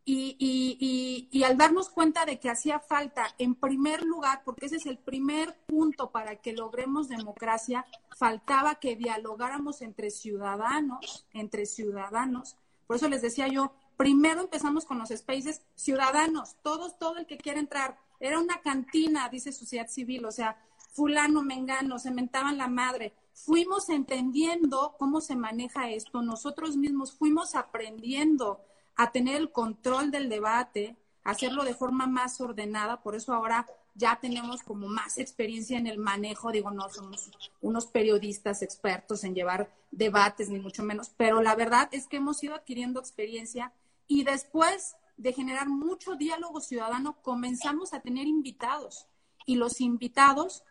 Y, 0.06 1.44
al 1.46 1.58
darnos 1.58 1.90
cuenta 1.90 2.26
de 2.26 2.40
que 2.40 2.50
hacía 2.50 2.80
falta, 2.80 3.28
en 3.38 3.56
primer 3.56 4.04
lugar, 4.04 4.42
porque 4.44 4.66
ese 4.66 4.78
es 4.78 4.86
el 4.86 4.98
primer 4.98 5.56
punto 5.66 6.12
para 6.12 6.38
que 6.38 6.54
logremos 6.54 7.08
democracia, 7.08 7.86
faltaba 8.18 8.76
que 8.76 8.96
dialogáramos 8.96 9.82
entre 9.82 10.10
ciudadanos, 10.10 11.26
entre 11.34 11.66
ciudadanos. 11.66 12.58
Por 12.88 12.98
eso 12.98 13.08
les 13.08 13.22
decía 13.22 13.48
yo, 13.48 13.74
primero 13.98 14.42
empezamos 14.42 14.86
con 14.86 15.00
los 15.00 15.10
spaces 15.10 15.62
ciudadanos, 15.76 16.56
todos, 16.62 16.98
todo 16.98 17.18
el 17.18 17.26
que 17.26 17.38
quiera 17.38 17.60
entrar. 17.60 17.98
Era 18.20 18.40
una 18.40 18.62
cantina, 18.62 19.30
dice 19.30 19.52
sociedad 19.52 19.88
civil, 19.88 20.26
o 20.26 20.32
sea, 20.32 20.58
fulano, 20.92 21.44
mengano, 21.44 22.00
se 22.00 22.12
mentaban 22.12 22.58
la 22.58 22.68
madre. 22.68 23.14
Fuimos 23.34 23.90
entendiendo 23.90 24.96
cómo 25.00 25.22
se 25.22 25.36
maneja 25.36 25.90
esto, 25.90 26.22
nosotros 26.22 26.78
mismos 26.78 27.14
fuimos 27.14 27.56
aprendiendo 27.56 28.62
a 28.96 29.12
tener 29.12 29.36
el 29.36 29.52
control 29.52 30.12
del 30.12 30.30
debate, 30.30 30.96
hacerlo 31.24 31.64
de 31.64 31.74
forma 31.74 32.08
más 32.08 32.42
ordenada, 32.42 33.02
por 33.02 33.16
eso 33.16 33.34
ahora 33.34 33.66
ya 33.96 34.20
tenemos 34.20 34.64
como 34.64 34.88
más 34.88 35.18
experiencia 35.18 35.78
en 35.78 35.88
el 35.88 35.98
manejo, 35.98 36.52
digo, 36.52 36.72
no 36.72 36.90
somos 36.90 37.32
unos 37.62 37.86
periodistas 37.86 38.62
expertos 38.62 39.24
en 39.24 39.36
llevar 39.36 39.72
debates, 39.92 40.50
ni 40.50 40.60
mucho 40.60 40.84
menos, 40.84 41.12
pero 41.16 41.42
la 41.42 41.56
verdad 41.56 41.90
es 41.92 42.08
que 42.08 42.18
hemos 42.18 42.44
ido 42.44 42.56
adquiriendo 42.56 43.00
experiencia 43.00 43.72
y 44.08 44.24
después 44.24 44.96
de 45.18 45.34
generar 45.34 45.70
mucho 45.70 46.16
diálogo 46.16 46.60
ciudadano, 46.60 47.22
comenzamos 47.22 47.94
a 47.94 48.02
tener 48.02 48.28
invitados. 48.28 49.08
Y 49.46 49.56
los 49.56 49.82
invitados 49.82 50.64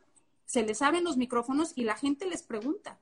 se 0.46 0.62
les 0.62 0.82
abren 0.82 1.04
los 1.04 1.16
micrófonos 1.16 1.72
y 1.76 1.84
la 1.84 1.96
gente 1.96 2.26
les 2.26 2.42
pregunta, 2.42 2.98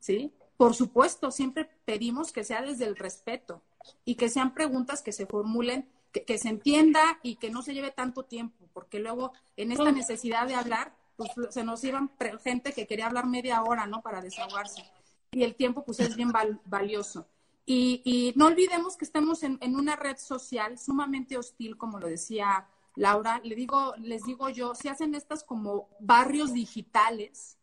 ¿sí? 0.00 0.32
Por 0.56 0.74
supuesto, 0.74 1.30
siempre 1.30 1.70
pedimos 1.84 2.32
que 2.32 2.44
sea 2.44 2.62
desde 2.62 2.84
el 2.84 2.96
respeto 2.96 3.62
y 4.04 4.14
que 4.16 4.28
sean 4.28 4.54
preguntas 4.54 5.02
que 5.02 5.12
se 5.12 5.26
formulen, 5.26 5.88
que, 6.12 6.38
se 6.38 6.48
entienda 6.48 7.18
y 7.22 7.36
que 7.36 7.50
no 7.50 7.62
se 7.62 7.74
lleve 7.74 7.90
tanto 7.90 8.24
tiempo, 8.24 8.68
porque 8.72 8.98
luego 8.98 9.32
en 9.56 9.72
esta 9.72 9.92
necesidad 9.92 10.46
de 10.46 10.54
hablar, 10.54 10.94
pues 11.16 11.30
se 11.50 11.64
nos 11.64 11.82
iban 11.84 12.10
gente 12.42 12.72
que 12.72 12.86
quería 12.86 13.06
hablar 13.06 13.26
media 13.26 13.62
hora, 13.62 13.86
¿no? 13.86 14.02
Para 14.02 14.20
desahogarse. 14.20 14.84
Y 15.32 15.42
el 15.42 15.54
tiempo, 15.54 15.84
pues 15.84 16.00
es 16.00 16.16
bien 16.16 16.32
valioso. 16.64 17.26
Y, 17.66 18.32
no 18.36 18.46
olvidemos 18.46 18.96
que 18.96 19.04
estamos 19.04 19.42
en, 19.42 19.58
en, 19.60 19.76
una 19.76 19.94
red 19.94 20.16
social 20.16 20.78
sumamente 20.78 21.36
hostil, 21.36 21.76
como 21.76 21.98
lo 21.98 22.06
decía 22.06 22.66
Laura. 22.94 23.40
Le 23.44 23.54
digo, 23.54 23.94
les 23.98 24.22
digo 24.22 24.48
yo, 24.48 24.74
si 24.74 24.88
hacen 24.88 25.14
estas 25.14 25.44
como 25.44 25.88
barrios 26.00 26.54
digitales, 26.54 27.58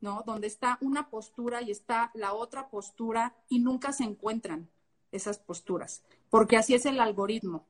¿no? 0.00 0.22
Donde 0.24 0.46
está 0.46 0.78
una 0.82 1.10
postura 1.10 1.62
y 1.62 1.72
está 1.72 2.12
la 2.14 2.32
otra 2.34 2.68
postura 2.68 3.34
y 3.48 3.58
nunca 3.58 3.92
se 3.92 4.04
encuentran 4.04 4.68
esas 5.14 5.38
posturas, 5.38 6.02
porque 6.30 6.56
así 6.56 6.74
es 6.74 6.86
el 6.86 7.00
algoritmo. 7.00 7.66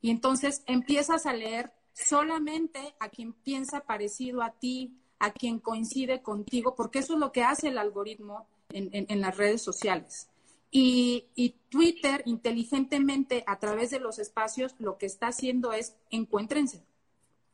Y 0.00 0.10
entonces 0.10 0.62
empiezas 0.66 1.26
a 1.26 1.32
leer 1.32 1.72
solamente 1.92 2.94
a 3.00 3.08
quien 3.08 3.32
piensa 3.32 3.80
parecido 3.80 4.42
a 4.42 4.52
ti, 4.52 4.98
a 5.18 5.32
quien 5.32 5.58
coincide 5.58 6.22
contigo, 6.22 6.74
porque 6.74 6.98
eso 6.98 7.14
es 7.14 7.20
lo 7.20 7.32
que 7.32 7.42
hace 7.42 7.68
el 7.68 7.78
algoritmo 7.78 8.46
en, 8.70 9.20
las 9.20 9.36
redes 9.36 9.62
sociales. 9.62 10.28
Y, 10.70 11.26
y, 11.34 11.54
Twitter, 11.70 12.22
inteligentemente, 12.26 13.42
a 13.46 13.58
través 13.58 13.90
de 13.90 14.00
los 14.00 14.18
espacios, 14.18 14.74
lo 14.78 14.98
que 14.98 15.06
está 15.06 15.28
haciendo 15.28 15.72
es 15.72 15.94
encuéntrense, 16.10 16.84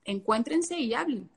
encuéntrense 0.05 0.79
y 0.81 0.95
hablen. 0.95 1.31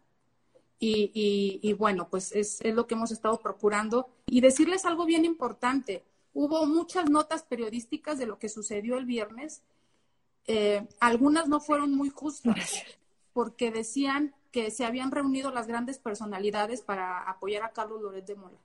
Y, 0.80 1.74
bueno, 1.74 2.10
pues 2.10 2.32
es, 2.34 2.60
lo 2.64 2.86
que 2.86 2.96
hemos 2.96 3.12
estado 3.12 3.40
procurando. 3.40 4.10
Y 4.28 4.42
decirles 4.42 4.86
algo 4.86 5.06
bien 5.06 5.26
importante. 5.26 6.04
Hubo 6.36 6.66
muchas 6.66 7.10
notas 7.10 7.44
periodísticas 7.44 8.20
de 8.20 8.26
lo 8.26 8.38
que 8.38 8.50
sucedió 8.50 8.98
el 8.98 9.06
viernes. 9.06 9.64
Eh, 10.48 10.86
algunas 11.00 11.48
no 11.48 11.62
fueron 11.62 11.96
muy 11.96 12.10
justas 12.10 12.84
porque 13.32 13.72
decían 13.72 14.36
que 14.52 14.70
se 14.70 14.84
habían 14.84 15.12
reunido 15.12 15.50
las 15.50 15.66
grandes 15.66 15.98
personalidades 15.98 16.82
para 16.82 17.22
apoyar 17.30 17.64
a 17.64 17.72
Carlos 17.72 18.02
Loret 18.02 18.26
de 18.26 18.36
Mola. 18.36 18.60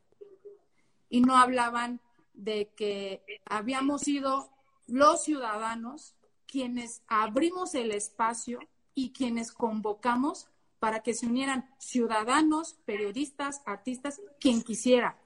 Y 1.08 1.20
no 1.20 1.36
hablaban 1.36 2.00
de 2.34 2.72
que 2.74 3.22
habíamos 3.44 4.02
sido 4.02 4.50
los 4.88 5.22
ciudadanos 5.22 6.16
quienes 6.46 7.02
abrimos 7.06 7.76
el 7.76 7.92
espacio 7.92 8.58
y 8.96 9.12
quienes 9.12 9.52
convocamos 9.52 10.48
para 10.80 11.04
que 11.04 11.14
se 11.14 11.26
unieran 11.26 11.70
ciudadanos, 11.78 12.74
periodistas, 12.84 13.62
artistas, 13.64 14.20
quien 14.40 14.60
quisiera. 14.62 15.16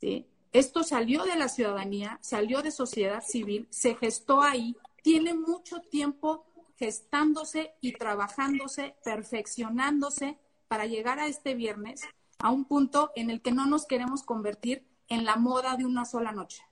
¿sí? 0.00 0.26
Esto 0.56 0.84
salió 0.84 1.24
de 1.24 1.36
la 1.36 1.50
ciudadanía, 1.50 2.18
salió 2.22 2.62
de 2.62 2.70
sociedad 2.70 3.22
civil, 3.22 3.68
se 3.68 3.94
gestó 3.94 4.40
ahí, 4.40 4.74
tiene 5.02 5.34
mucho 5.34 5.82
tiempo 5.82 6.46
gestándose 6.78 7.74
y 7.82 7.92
trabajándose, 7.92 8.96
perfeccionándose 9.04 10.38
para 10.66 10.86
llegar 10.86 11.20
a 11.20 11.26
este 11.26 11.52
viernes 11.52 12.00
a 12.38 12.50
un 12.52 12.64
punto 12.64 13.12
en 13.16 13.28
el 13.28 13.42
que 13.42 13.52
no 13.52 13.66
nos 13.66 13.84
queremos 13.84 14.22
convertir 14.22 14.86
en 15.08 15.26
la 15.26 15.36
moda 15.36 15.76
de 15.76 15.84
una 15.84 16.06
sola 16.06 16.32
noche. 16.32 16.62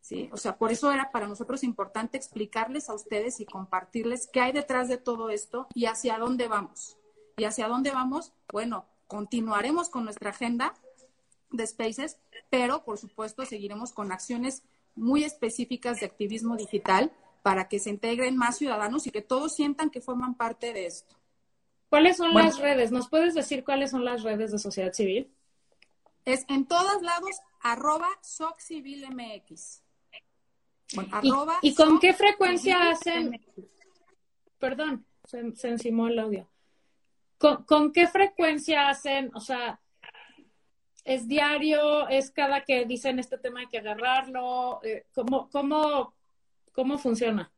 ¿Sí? 0.00 0.30
O 0.32 0.38
sea, 0.38 0.56
por 0.56 0.72
eso 0.72 0.90
era 0.90 1.12
para 1.12 1.28
nosotros 1.28 1.64
importante 1.64 2.16
explicarles 2.16 2.88
a 2.88 2.94
ustedes 2.94 3.38
y 3.40 3.44
compartirles 3.44 4.30
qué 4.32 4.40
hay 4.40 4.52
detrás 4.52 4.88
de 4.88 4.96
todo 4.96 5.28
esto 5.28 5.66
y 5.74 5.84
hacia 5.84 6.16
dónde 6.16 6.48
vamos. 6.48 6.96
¿Y 7.36 7.44
hacia 7.44 7.68
dónde 7.68 7.90
vamos? 7.90 8.32
Bueno, 8.50 8.86
continuaremos 9.08 9.90
con 9.90 10.04
nuestra 10.04 10.30
agenda 10.30 10.72
de 11.52 11.66
Spaces, 11.66 12.18
pero 12.50 12.84
por 12.84 12.98
supuesto 12.98 13.44
seguiremos 13.44 13.92
con 13.92 14.12
acciones 14.12 14.62
muy 14.94 15.24
específicas 15.24 16.00
de 16.00 16.06
activismo 16.06 16.56
digital 16.56 17.12
para 17.42 17.68
que 17.68 17.78
se 17.78 17.90
integren 17.90 18.36
más 18.36 18.58
ciudadanos 18.58 19.06
y 19.06 19.10
que 19.10 19.22
todos 19.22 19.54
sientan 19.54 19.90
que 19.90 20.00
forman 20.00 20.34
parte 20.34 20.72
de 20.72 20.86
esto. 20.86 21.16
¿Cuáles 21.88 22.16
son 22.16 22.32
las 22.32 22.58
redes? 22.58 22.90
¿Nos 22.90 23.10
puedes 23.10 23.34
decir 23.34 23.64
cuáles 23.64 23.90
son 23.90 24.04
las 24.04 24.22
redes 24.22 24.50
de 24.50 24.58
sociedad 24.58 24.92
civil? 24.94 25.30
Es 26.24 26.44
en 26.48 26.66
todos 26.66 27.02
lados, 27.02 27.36
arroba 27.60 28.08
SocCivilMX. 28.22 29.82
¿Y, 31.60 31.74
con 31.74 31.98
qué 31.98 32.14
frecuencia 32.14 32.90
hacen? 32.90 33.38
Perdón, 34.58 35.04
se, 35.24 35.54
se, 35.54 35.68
encimó 35.68 36.08
el 36.08 36.18
audio. 36.18 36.48
¿Con, 37.36 37.64
¿Con 37.64 37.92
qué 37.92 38.06
frecuencia 38.06 38.88
hacen? 38.88 39.30
O 39.34 39.40
sea, 39.40 39.81
¿es 41.04 41.28
diario? 41.28 42.08
¿Es 42.08 42.30
cada 42.30 42.64
que 42.64 42.84
dicen 42.84 43.18
este 43.18 43.38
tema 43.38 43.60
hay 43.60 43.66
que 43.66 43.78
agarrarlo? 43.78 44.80
Eh, 44.82 45.06
¿Cómo, 45.14 45.48
cómo, 45.50 46.14
cómo 46.72 46.98
funciona? 46.98 47.50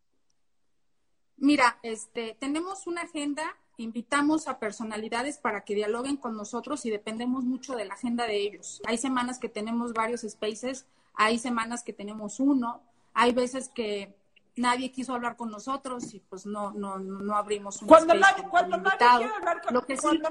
Mira, 1.37 1.79
este, 1.83 2.37
tenemos 2.39 2.87
una 2.87 3.03
agenda 3.03 3.57
invitamos 3.77 4.47
a 4.49 4.59
personalidades 4.59 5.39
para 5.39 5.65
que 5.65 5.75
dialoguen 5.75 6.17
con 6.17 6.37
nosotros 6.37 6.85
y 6.87 6.91
dependemos 6.91 7.45
mucho 7.45 7.75
de 7.75 7.85
la 7.85 7.95
agenda 7.95 8.27
de 8.27 8.37
ellos. 8.37 8.81
Hay 8.87 8.99
semanas 8.99 9.39
que 9.39 9.49
tenemos 9.49 9.93
varios 9.93 10.23
spaces, 10.23 10.87
hay 11.15 11.39
semanas 11.39 11.83
que 11.83 11.93
tenemos 11.93 12.41
uno, 12.41 12.83
hay 13.13 13.33
veces 13.33 13.69
que 13.69 14.17
nadie 14.57 14.93
quiso 14.93 15.15
hablar 15.15 15.37
con 15.37 15.51
nosotros 15.51 16.15
y 16.15 16.21
pues 16.21 16.47
no 16.47 16.71
no 16.71 16.97
no 16.97 17.35
abrimos 17.35 17.83
un 17.83 17.89
cuando 17.89 18.15
nadie 18.15 18.45
cuando 18.49 18.77
nadie 18.77 18.99
quiere 18.99 19.35
hablar 19.35 19.63
con 19.63 19.75
Lo 19.75 19.85
que 19.85 19.97
cuando, 19.97 20.31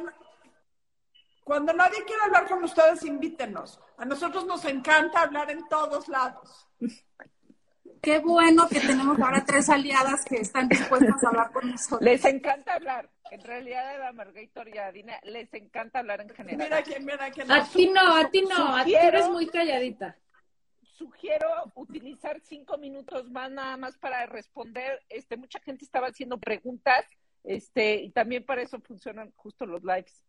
cuando 1.43 1.73
nadie 1.73 2.03
quiere 2.05 2.21
hablar 2.23 2.47
con 2.47 2.63
ustedes 2.63 3.03
invítenos 3.03 3.79
a 3.97 4.05
nosotros 4.05 4.45
nos 4.45 4.63
encanta 4.65 5.21
hablar 5.21 5.51
en 5.51 5.67
todos 5.67 6.07
lados 6.07 6.67
qué 8.01 8.19
bueno 8.19 8.67
que 8.67 8.79
tenemos 8.79 9.19
ahora 9.19 9.43
tres 9.45 9.69
aliadas 9.69 10.25
que 10.25 10.37
están 10.37 10.67
dispuestas 10.67 11.23
a 11.23 11.27
hablar 11.27 11.51
con 11.51 11.71
nosotros 11.71 12.01
les 12.01 12.23
encanta 12.25 12.75
hablar 12.75 13.09
en 13.33 13.41
realidad, 13.41 13.95
Eva 13.95 14.11
Margator 14.11 14.67
y 14.67 14.77
a 14.77 14.91
Dina 14.91 15.19
les 15.23 15.51
encanta 15.55 15.97
hablar 15.97 16.21
en 16.21 16.29
general. 16.29 16.59
Mira 16.59 16.83
quién, 16.83 17.03
mira 17.03 17.31
quién. 17.31 17.51
A 17.51 17.67
ti 17.67 17.87
no, 17.87 18.15
a 18.15 18.29
ti 18.29 18.43
no, 18.43 18.75
a 18.75 18.85
ti 18.85 18.93
eres 18.93 19.27
muy 19.27 19.47
calladita. 19.47 20.15
Sugiero 20.83 21.47
utilizar 21.73 22.39
cinco 22.41 22.77
minutos 22.77 23.31
más 23.31 23.49
nada 23.49 23.75
más 23.75 23.97
para 23.97 24.27
responder. 24.27 25.01
Este, 25.09 25.35
mucha 25.35 25.59
gente 25.61 25.83
estaba 25.83 26.09
haciendo 26.09 26.37
preguntas, 26.37 27.07
este, 27.43 27.95
y 27.95 28.11
también 28.11 28.45
para 28.45 28.61
eso 28.61 28.79
funcionan 28.81 29.33
justo 29.35 29.65
los 29.65 29.83
lives. 29.83 30.23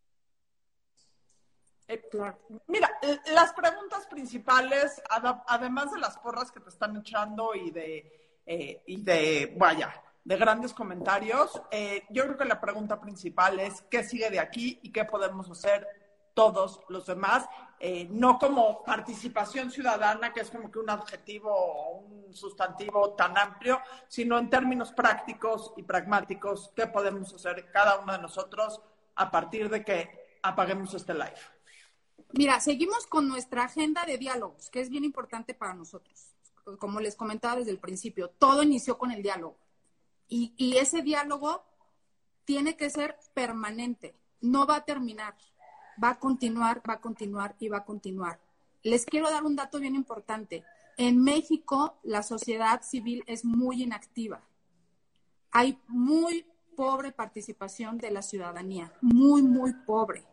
Mira, 2.67 2.91
las 3.33 3.53
preguntas 3.53 4.07
principales, 4.07 5.03
además 5.47 5.93
de 5.93 5.99
las 5.99 6.17
porras 6.19 6.51
que 6.51 6.61
te 6.61 6.71
están 6.71 6.97
echando 6.97 7.55
y 7.55 7.71
de, 7.71 8.41
eh, 8.47 8.83
y 8.87 9.03
de, 9.03 9.55
vaya, 9.59 10.03
de 10.25 10.37
grandes 10.37 10.73
comentarios. 10.73 11.61
Eh, 11.71 12.05
yo 12.11 12.25
creo 12.25 12.37
que 12.39 12.45
la 12.47 12.61
pregunta 12.61 13.01
principal 13.01 13.61
es 13.61 13.83
qué 13.91 14.03
sigue 14.03 14.31
de 14.31 14.41
aquí 14.41 14.81
y 14.83 14.93
qué 14.93 15.05
podemos 15.05 15.51
hacer 15.51 15.87
todos 16.35 16.81
los 16.89 17.07
demás, 17.07 17.49
eh, 17.79 18.09
no 18.11 18.39
como 18.39 18.83
participación 18.83 19.71
ciudadana, 19.71 20.33
que 20.33 20.41
es 20.41 20.51
como 20.51 20.71
que 20.71 20.81
un 20.81 20.91
adjetivo 20.91 21.51
o 21.55 21.99
un 21.99 22.35
sustantivo 22.35 23.15
tan 23.15 23.39
amplio, 23.39 23.81
sino 24.09 24.37
en 24.39 24.51
términos 24.51 24.93
prácticos 24.93 25.73
y 25.77 25.85
pragmáticos, 25.85 26.73
qué 26.75 26.89
podemos 26.89 27.33
hacer 27.33 27.71
cada 27.71 28.01
uno 28.01 28.13
de 28.13 28.19
nosotros 28.19 28.83
a 29.15 29.31
partir 29.31 29.71
de 29.71 29.85
que 29.85 30.39
apaguemos 30.43 30.93
este 30.95 31.15
live. 31.15 31.39
Mira, 32.33 32.59
seguimos 32.59 33.07
con 33.07 33.29
nuestra 33.29 33.65
agenda 33.65 34.05
de 34.05 34.19
diálogos, 34.19 34.69
que 34.71 34.81
es 34.81 34.91
bien 34.91 35.05
importante 35.05 35.55
para 35.55 35.75
nosotros. 35.75 36.33
Como 36.79 37.01
les 37.01 37.15
comentaba 37.15 37.57
desde 37.57 37.71
el 37.71 37.79
principio, 37.79 38.31
todo 38.31 38.63
inició 38.63 38.99
con 38.99 39.13
el 39.13 39.23
diálogo. 39.23 39.57
Y, 40.29 40.77
ese 40.79 41.03
diálogo 41.03 41.63
tiene 42.45 42.77
que 42.77 42.91
ser 42.91 43.17
permanente, 43.35 44.17
no 44.41 44.67
va 44.67 44.77
a 44.77 44.85
terminar, 44.85 45.37
va 46.03 46.11
a 46.11 46.19
continuar, 46.19 46.83
va 46.89 46.95
a 46.95 47.01
continuar 47.01 47.55
y 47.61 47.69
va 47.69 47.79
a 47.79 47.85
continuar. 47.85 48.41
Les 48.83 49.05
quiero 49.05 49.31
dar 49.31 49.45
un 49.45 49.55
dato 49.55 49.79
bien 49.79 49.95
importante. 49.95 50.65
En 50.97 51.23
México 51.23 51.99
la 52.03 52.23
sociedad 52.23 52.83
civil 52.83 53.23
es 53.27 53.45
muy 53.45 53.83
inactiva. 53.83 54.43
Hay 55.53 55.79
muy 55.87 56.47
pobre 56.75 57.13
participación 57.13 57.99
de 57.99 58.11
la 58.11 58.23
ciudadanía, 58.23 58.93
muy, 59.01 59.43
muy 59.43 59.73
pobre. 59.73 60.25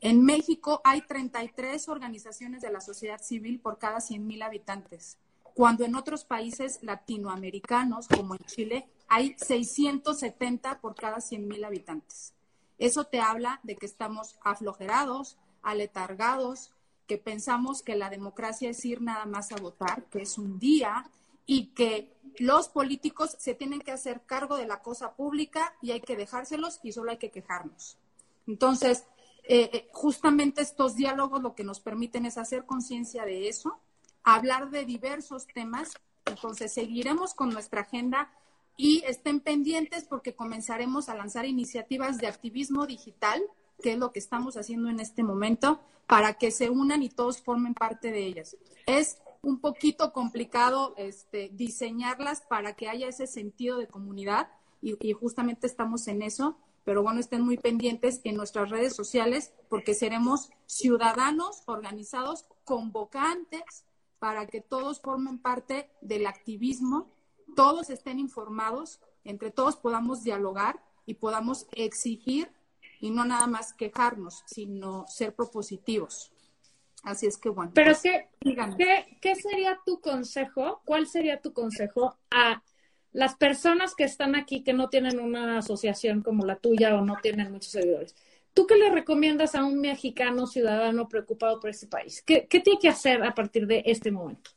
En 0.00 0.24
México 0.24 0.80
hay 0.84 1.02
33 1.02 1.88
organizaciones 1.88 2.62
de 2.62 2.72
la 2.72 2.80
sociedad 2.80 3.20
civil 3.20 3.60
por 3.60 3.78
cada 3.78 3.98
100.000 3.98 4.44
habitantes 4.44 5.18
cuando 5.54 5.84
en 5.84 5.94
otros 5.94 6.24
países 6.24 6.78
latinoamericanos, 6.82 8.08
como 8.08 8.34
en 8.34 8.44
Chile, 8.46 8.88
hay 9.08 9.34
670 9.36 10.80
por 10.80 10.94
cada 10.94 11.18
100.000 11.18 11.66
habitantes. 11.66 12.32
Eso 12.78 13.04
te 13.04 13.20
habla 13.20 13.60
de 13.62 13.76
que 13.76 13.86
estamos 13.86 14.36
aflojerados, 14.42 15.36
aletargados, 15.62 16.72
que 17.06 17.18
pensamos 17.18 17.82
que 17.82 17.96
la 17.96 18.08
democracia 18.08 18.70
es 18.70 18.84
ir 18.84 19.02
nada 19.02 19.26
más 19.26 19.52
a 19.52 19.56
votar, 19.56 20.04
que 20.04 20.22
es 20.22 20.38
un 20.38 20.58
día, 20.58 21.04
y 21.44 21.66
que 21.74 22.14
los 22.38 22.68
políticos 22.68 23.36
se 23.38 23.54
tienen 23.54 23.80
que 23.80 23.90
hacer 23.90 24.22
cargo 24.22 24.56
de 24.56 24.66
la 24.66 24.80
cosa 24.80 25.14
pública 25.14 25.74
y 25.82 25.90
hay 25.90 26.00
que 26.00 26.16
dejárselos 26.16 26.78
y 26.82 26.92
solo 26.92 27.10
hay 27.10 27.18
que 27.18 27.30
quejarnos. 27.30 27.98
Entonces, 28.46 29.04
eh, 29.44 29.70
eh, 29.72 29.88
justamente 29.92 30.62
estos 30.62 30.96
diálogos 30.96 31.42
lo 31.42 31.54
que 31.54 31.64
nos 31.64 31.80
permiten 31.80 32.26
es 32.26 32.38
hacer 32.38 32.64
conciencia 32.64 33.24
de 33.24 33.48
eso, 33.48 33.78
hablar 34.22 34.70
de 34.70 34.84
diversos 34.84 35.46
temas. 35.46 35.92
Entonces, 36.26 36.72
seguiremos 36.72 37.34
con 37.34 37.50
nuestra 37.50 37.82
agenda 37.82 38.30
y 38.76 39.02
estén 39.06 39.40
pendientes 39.40 40.04
porque 40.04 40.34
comenzaremos 40.34 41.08
a 41.08 41.14
lanzar 41.14 41.44
iniciativas 41.46 42.18
de 42.18 42.28
activismo 42.28 42.86
digital, 42.86 43.42
que 43.82 43.92
es 43.92 43.98
lo 43.98 44.12
que 44.12 44.18
estamos 44.18 44.56
haciendo 44.56 44.88
en 44.88 45.00
este 45.00 45.22
momento, 45.22 45.80
para 46.06 46.34
que 46.34 46.50
se 46.50 46.70
unan 46.70 47.02
y 47.02 47.08
todos 47.08 47.42
formen 47.42 47.74
parte 47.74 48.10
de 48.10 48.24
ellas. 48.24 48.56
Es 48.86 49.18
un 49.42 49.60
poquito 49.60 50.12
complicado 50.12 50.94
este, 50.96 51.50
diseñarlas 51.52 52.42
para 52.42 52.74
que 52.74 52.88
haya 52.88 53.08
ese 53.08 53.26
sentido 53.26 53.78
de 53.78 53.86
comunidad 53.86 54.48
y, 54.82 54.96
y 55.06 55.12
justamente 55.12 55.66
estamos 55.66 56.08
en 56.08 56.22
eso 56.22 56.56
pero 56.84 57.02
bueno, 57.02 57.20
estén 57.20 57.42
muy 57.42 57.56
pendientes 57.56 58.20
en 58.24 58.36
nuestras 58.36 58.70
redes 58.70 58.94
sociales 58.94 59.52
porque 59.68 59.94
seremos 59.94 60.50
ciudadanos 60.66 61.62
organizados, 61.66 62.46
convocantes 62.64 63.84
para 64.18 64.46
que 64.46 64.60
todos 64.60 65.00
formen 65.00 65.38
parte 65.38 65.90
del 66.00 66.26
activismo, 66.26 67.10
todos 67.56 67.90
estén 67.90 68.18
informados, 68.18 69.00
entre 69.24 69.50
todos 69.50 69.76
podamos 69.76 70.22
dialogar 70.22 70.82
y 71.06 71.14
podamos 71.14 71.66
exigir 71.72 72.52
y 73.00 73.10
no 73.10 73.24
nada 73.24 73.46
más 73.46 73.72
quejarnos, 73.72 74.42
sino 74.46 75.06
ser 75.08 75.34
propositivos. 75.34 76.32
Así 77.02 77.26
es 77.26 77.38
que 77.38 77.48
bueno. 77.48 77.72
Pero 77.74 77.92
pues, 77.92 78.02
¿qué, 78.02 79.18
¿qué 79.20 79.34
sería 79.34 79.80
tu 79.86 80.00
consejo? 80.00 80.82
¿Cuál 80.84 81.06
sería 81.06 81.40
tu 81.40 81.52
consejo 81.52 82.18
a 82.30 82.62
las 83.12 83.34
personas 83.36 83.94
que 83.94 84.04
están 84.04 84.34
aquí 84.34 84.62
que 84.62 84.72
no 84.72 84.88
tienen 84.88 85.18
una 85.18 85.58
asociación 85.58 86.22
como 86.22 86.44
la 86.44 86.56
tuya 86.56 86.94
o 86.94 87.04
no 87.04 87.16
tienen 87.22 87.50
muchos 87.52 87.72
seguidores? 87.72 88.14
¿Tú 88.54 88.66
qué 88.66 88.76
le 88.76 88.90
recomiendas 88.90 89.54
a 89.54 89.64
un 89.64 89.80
mexicano 89.80 90.46
ciudadano 90.46 91.08
preocupado 91.08 91.60
por 91.60 91.70
este 91.70 91.86
país? 91.86 92.22
¿Qué, 92.22 92.46
tiene 92.48 92.78
que 92.80 92.88
hacer 92.88 93.22
a 93.22 93.34
partir 93.34 93.66
de 93.66 93.82
este 93.86 94.10
momento? 94.10 94.50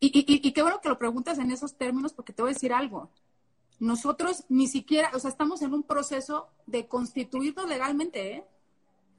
Y, 0.00 0.52
qué 0.52 0.62
bueno 0.62 0.80
que 0.82 0.88
lo 0.88 0.98
preguntas 0.98 1.38
en 1.38 1.50
esos 1.50 1.76
términos 1.76 2.12
porque 2.12 2.32
te 2.32 2.42
voy 2.42 2.50
a 2.50 2.54
decir 2.54 2.72
algo. 2.72 3.10
Nosotros 3.78 4.44
ni 4.48 4.66
siquiera, 4.66 5.10
o 5.14 5.18
sea, 5.18 5.30
estamos 5.30 5.62
en 5.62 5.72
un 5.72 5.82
proceso 5.82 6.48
de 6.66 6.86
constituirnos 6.86 7.68
legalmente, 7.68 8.34
¿eh? 8.34 8.44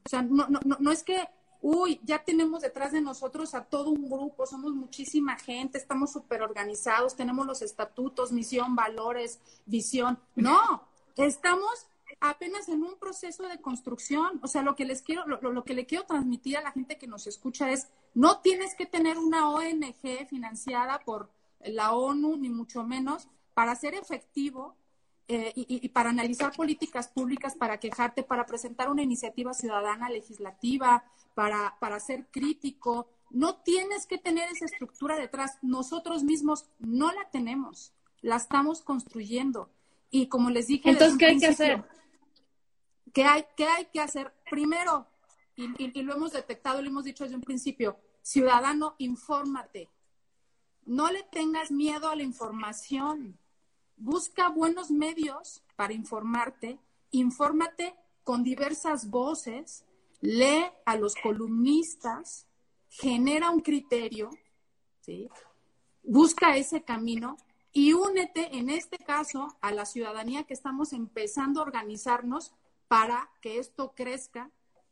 O 0.05 0.09
sea, 0.09 0.21
no, 0.21 0.91
es 0.91 1.03
que, 1.03 1.27
uy, 1.61 1.99
ya 2.03 2.23
tenemos 2.23 2.61
detrás 2.61 2.91
de 2.91 3.01
nosotros 3.01 3.53
a 3.55 3.65
todo 3.65 3.89
un 3.89 4.09
grupo, 4.09 4.45
somos 4.45 4.73
muchísima 4.73 5.37
gente, 5.37 5.77
estamos 5.77 6.11
súper 6.11 6.41
organizados, 6.41 7.15
tenemos 7.15 7.45
los 7.45 7.61
estatutos, 7.61 8.31
misión, 8.31 8.75
valores, 8.75 9.39
visión. 9.65 10.19
No, 10.35 10.87
estamos 11.15 11.87
apenas 12.19 12.69
en 12.69 12.83
un 12.83 12.97
proceso 12.97 13.47
de 13.47 13.59
construcción. 13.61 14.39
O 14.43 14.47
sea, 14.47 14.61
lo 14.61 14.75
que 14.75 14.85
les 14.85 15.01
quiero, 15.01 15.25
lo, 15.27 15.63
que 15.63 15.73
le 15.73 15.85
quiero 15.85 16.05
transmitir 16.05 16.57
a 16.57 16.61
la 16.61 16.71
gente 16.71 16.97
que 16.97 17.07
nos 17.07 17.27
escucha 17.27 17.71
es 17.71 17.87
No 18.13 18.39
tienes 18.39 18.75
que 18.75 18.85
tener 18.85 19.17
una 19.17 19.49
ONG 19.49 20.27
financiada 20.29 20.99
por 20.99 21.29
la 21.59 21.93
ONU, 21.93 22.37
ni 22.37 22.49
mucho 22.49 22.83
menos, 22.83 23.27
para 23.53 23.75
ser 23.75 23.95
efectivo 23.95 24.75
eh, 25.27 25.53
y, 25.55 25.89
para 25.89 26.11
analizar 26.11 26.51
políticas 26.55 27.07
públicas, 27.07 27.55
para 27.55 27.79
quejarte, 27.79 28.23
para 28.23 28.45
presentar 28.45 28.89
una 28.89 29.01
iniciativa 29.01 29.53
ciudadana 29.53 30.09
legislativa, 30.09 31.03
para, 31.33 31.77
para 31.79 31.99
ser 31.99 32.27
crítico. 32.29 33.09
No 33.31 33.55
tienes 33.57 34.05
que 34.05 34.17
tener 34.17 34.49
esa 34.51 34.65
estructura 34.65 35.17
detrás. 35.17 35.57
Nosotros 35.61 36.23
mismos 36.23 36.67
no 36.79 37.11
la 37.11 37.29
tenemos, 37.31 37.93
la 38.21 38.35
estamos 38.35 38.81
construyendo. 38.81 39.71
Y 40.11 40.27
como 40.27 40.49
les 40.51 40.67
dije... 40.67 40.89
Entonces, 40.89 41.17
¿qué 41.17 41.25
hay 41.25 41.39
que 41.39 41.47
hacer? 41.47 41.83
¿Qué 43.11 43.23
hay, 43.23 43.45
qué 43.57 43.65
hay 43.65 43.85
que 43.85 44.01
hacer? 44.01 44.33
Primero, 44.49 45.07
y, 45.55 46.01
lo 46.01 46.13
hemos 46.13 46.33
detectado, 46.33 46.81
lo 46.81 46.89
hemos 46.89 47.05
dicho 47.05 47.23
desde 47.23 47.37
un 47.37 47.41
principio, 47.41 47.97
ciudadano, 48.21 48.95
infórmate. 48.97 49.89
No 50.85 51.09
le 51.09 51.23
tengas 51.23 51.71
miedo 51.71 52.09
a 52.09 52.15
la 52.15 52.23
información. 52.23 53.39
Busca 53.97 54.49
buenos 54.49 54.91
medios 54.91 55.63
para 55.75 55.93
informarte. 55.93 56.79
Infórmate 57.11 57.95
con 58.23 58.43
diversas 58.43 59.09
voces. 59.09 59.85
Lee 60.21 60.65
a 60.85 60.97
los 60.97 61.15
columnistas. 61.15 62.47
Genera 62.89 63.49
un 63.49 63.61
criterio. 63.61 64.29
Busca 66.03 66.57
ese 66.57 66.83
camino 66.83 67.37
y 67.71 67.93
únete, 67.93 68.57
en 68.57 68.69
este 68.69 68.97
caso, 68.97 69.57
a 69.59 69.71
la 69.71 69.85
ciudadanía 69.85 70.45
que 70.45 70.53
estamos 70.53 70.93
empezando 70.93 71.59
a 71.59 71.63
organizarnos 71.63 72.53
para 72.87 73.29
que 73.41 73.59
esto 73.59 73.93
crezca 73.93 74.49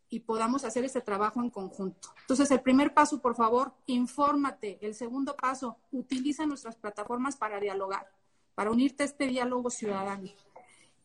y 0.10 0.20
podamos 0.20 0.66
hacer 0.66 0.84
ese 0.84 1.02
trabajo 1.02 1.42
en 1.42 1.50
conjunto. 1.50 2.14
Entonces, 2.22 2.52
el 2.52 2.62
primer 2.62 2.94
paso, 2.94 3.22
por 3.22 3.36
favor, 3.36 3.74
infórmate. 3.86 4.78
El 4.82 4.96
segundo 4.96 5.36
paso, 5.36 5.78
utiliza 5.92 6.46
nuestras 6.46 6.76
plataformas 6.76 7.38
para 7.38 7.60
dialogar, 7.60 8.12
para 8.56 8.72
unirte 8.72 9.04
a 9.04 9.06
este 9.06 9.28
diálogo 9.28 9.70
ciudadano. 9.70 10.30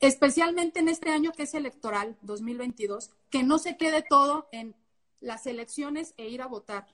Especialmente 0.00 0.80
en 0.80 0.88
este 0.88 1.10
año 1.10 1.32
que 1.32 1.42
es 1.42 1.54
electoral, 1.54 2.16
2022, 2.22 3.10
que 3.30 3.42
no 3.42 3.58
se 3.58 3.76
quede 3.76 4.02
todo 4.02 4.48
en 4.52 4.76
las 5.20 5.46
elecciones 5.46 6.14
e 6.16 6.28
ir 6.28 6.40
a 6.42 6.46
votar. 6.46 6.86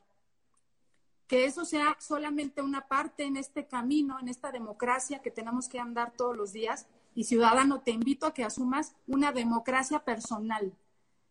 Que 1.27 1.45
eso 1.45 1.65
sea 1.65 1.97
solamente 2.01 2.63
una 2.63 2.89
parte 2.89 3.25
en 3.25 3.37
este 3.37 3.67
camino, 3.67 4.19
en 4.19 4.29
esta 4.29 4.53
democracia 4.53 5.21
que 5.21 5.31
tenemos 5.31 5.69
que 5.69 5.79
andar 5.79 6.13
todos 6.17 6.37
los 6.37 6.53
días. 6.53 6.87
Y 7.15 7.25
ciudadano, 7.25 7.81
te 7.81 7.91
invito 7.91 8.27
a 8.27 8.35
que 8.35 8.45
asumas 8.45 8.95
una 9.07 9.33
democracia 9.33 10.01
personal, 10.01 10.73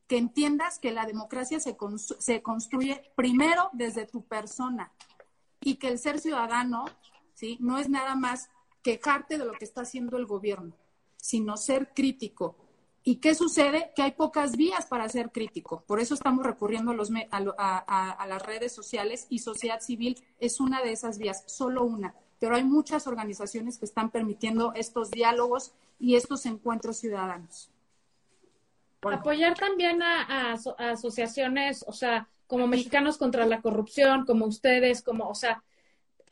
que 0.08 0.18
entiendas 0.18 0.78
que 0.78 0.92
la 0.92 1.06
democracia 1.06 1.60
se, 1.60 1.76
se 2.20 2.42
construye 2.44 3.12
primero 3.16 3.70
desde 3.74 4.06
tu 4.06 4.24
persona 4.24 4.92
y 5.60 5.76
que 5.76 5.88
el 5.88 5.98
ser 5.98 6.20
ciudadano 6.20 6.86
¿sí? 7.34 7.58
no 7.60 7.80
es 7.80 7.90
nada 7.90 8.16
más 8.16 8.50
quejarte 8.84 9.38
de 9.38 9.46
lo 9.46 9.54
que 9.54 9.66
está 9.66 9.82
haciendo 9.82 10.18
el 10.18 10.26
gobierno, 10.26 10.76
sino 11.18 11.58
ser 11.58 11.94
crítico. 11.94 12.56
¿Y 13.04 13.18
qué 13.18 13.36
sucede? 13.36 13.92
Que 13.96 14.02
hay 14.02 14.12
pocas 14.12 14.56
vías 14.56 14.86
para 14.86 15.10
ser 15.10 15.32
crítico. 15.32 15.84
Por 15.88 16.00
eso 16.00 16.14
estamos 16.14 16.46
recurriendo 16.46 16.92
a, 16.92 16.94
los, 16.94 17.10
a, 17.58 18.10
a 18.12 18.28
las 18.28 18.42
redes 18.44 18.74
sociales 18.74 19.26
y 19.30 19.40
sociedad 19.40 19.82
civil 19.82 20.24
es 20.40 20.60
una 20.60 20.82
de 20.82 20.92
esas 20.92 21.18
vías, 21.18 21.44
solo 21.48 21.84
una. 21.84 22.16
Pero 22.40 22.56
hay 22.56 22.64
muchas 22.64 23.08
organizaciones 23.08 23.78
que 23.78 23.86
están 23.86 24.10
permitiendo 24.10 24.74
estos 24.74 25.12
diálogos 25.12 25.74
y 26.00 26.16
estos 26.16 26.46
encuentros 26.46 26.98
ciudadanos. 26.98 27.70
Apoyar 29.12 29.56
también 29.56 30.02
a, 30.02 30.54
asociaciones, 30.78 31.84
o 31.88 31.94
sea, 31.94 32.30
como 32.48 32.68
Mexicanos 32.68 33.18
contra 33.18 33.46
la 33.46 33.62
Corrupción, 33.62 34.26
como 34.26 34.46
ustedes, 34.46 35.02
como, 35.02 35.30
o 35.30 35.36
sea, 35.36 35.64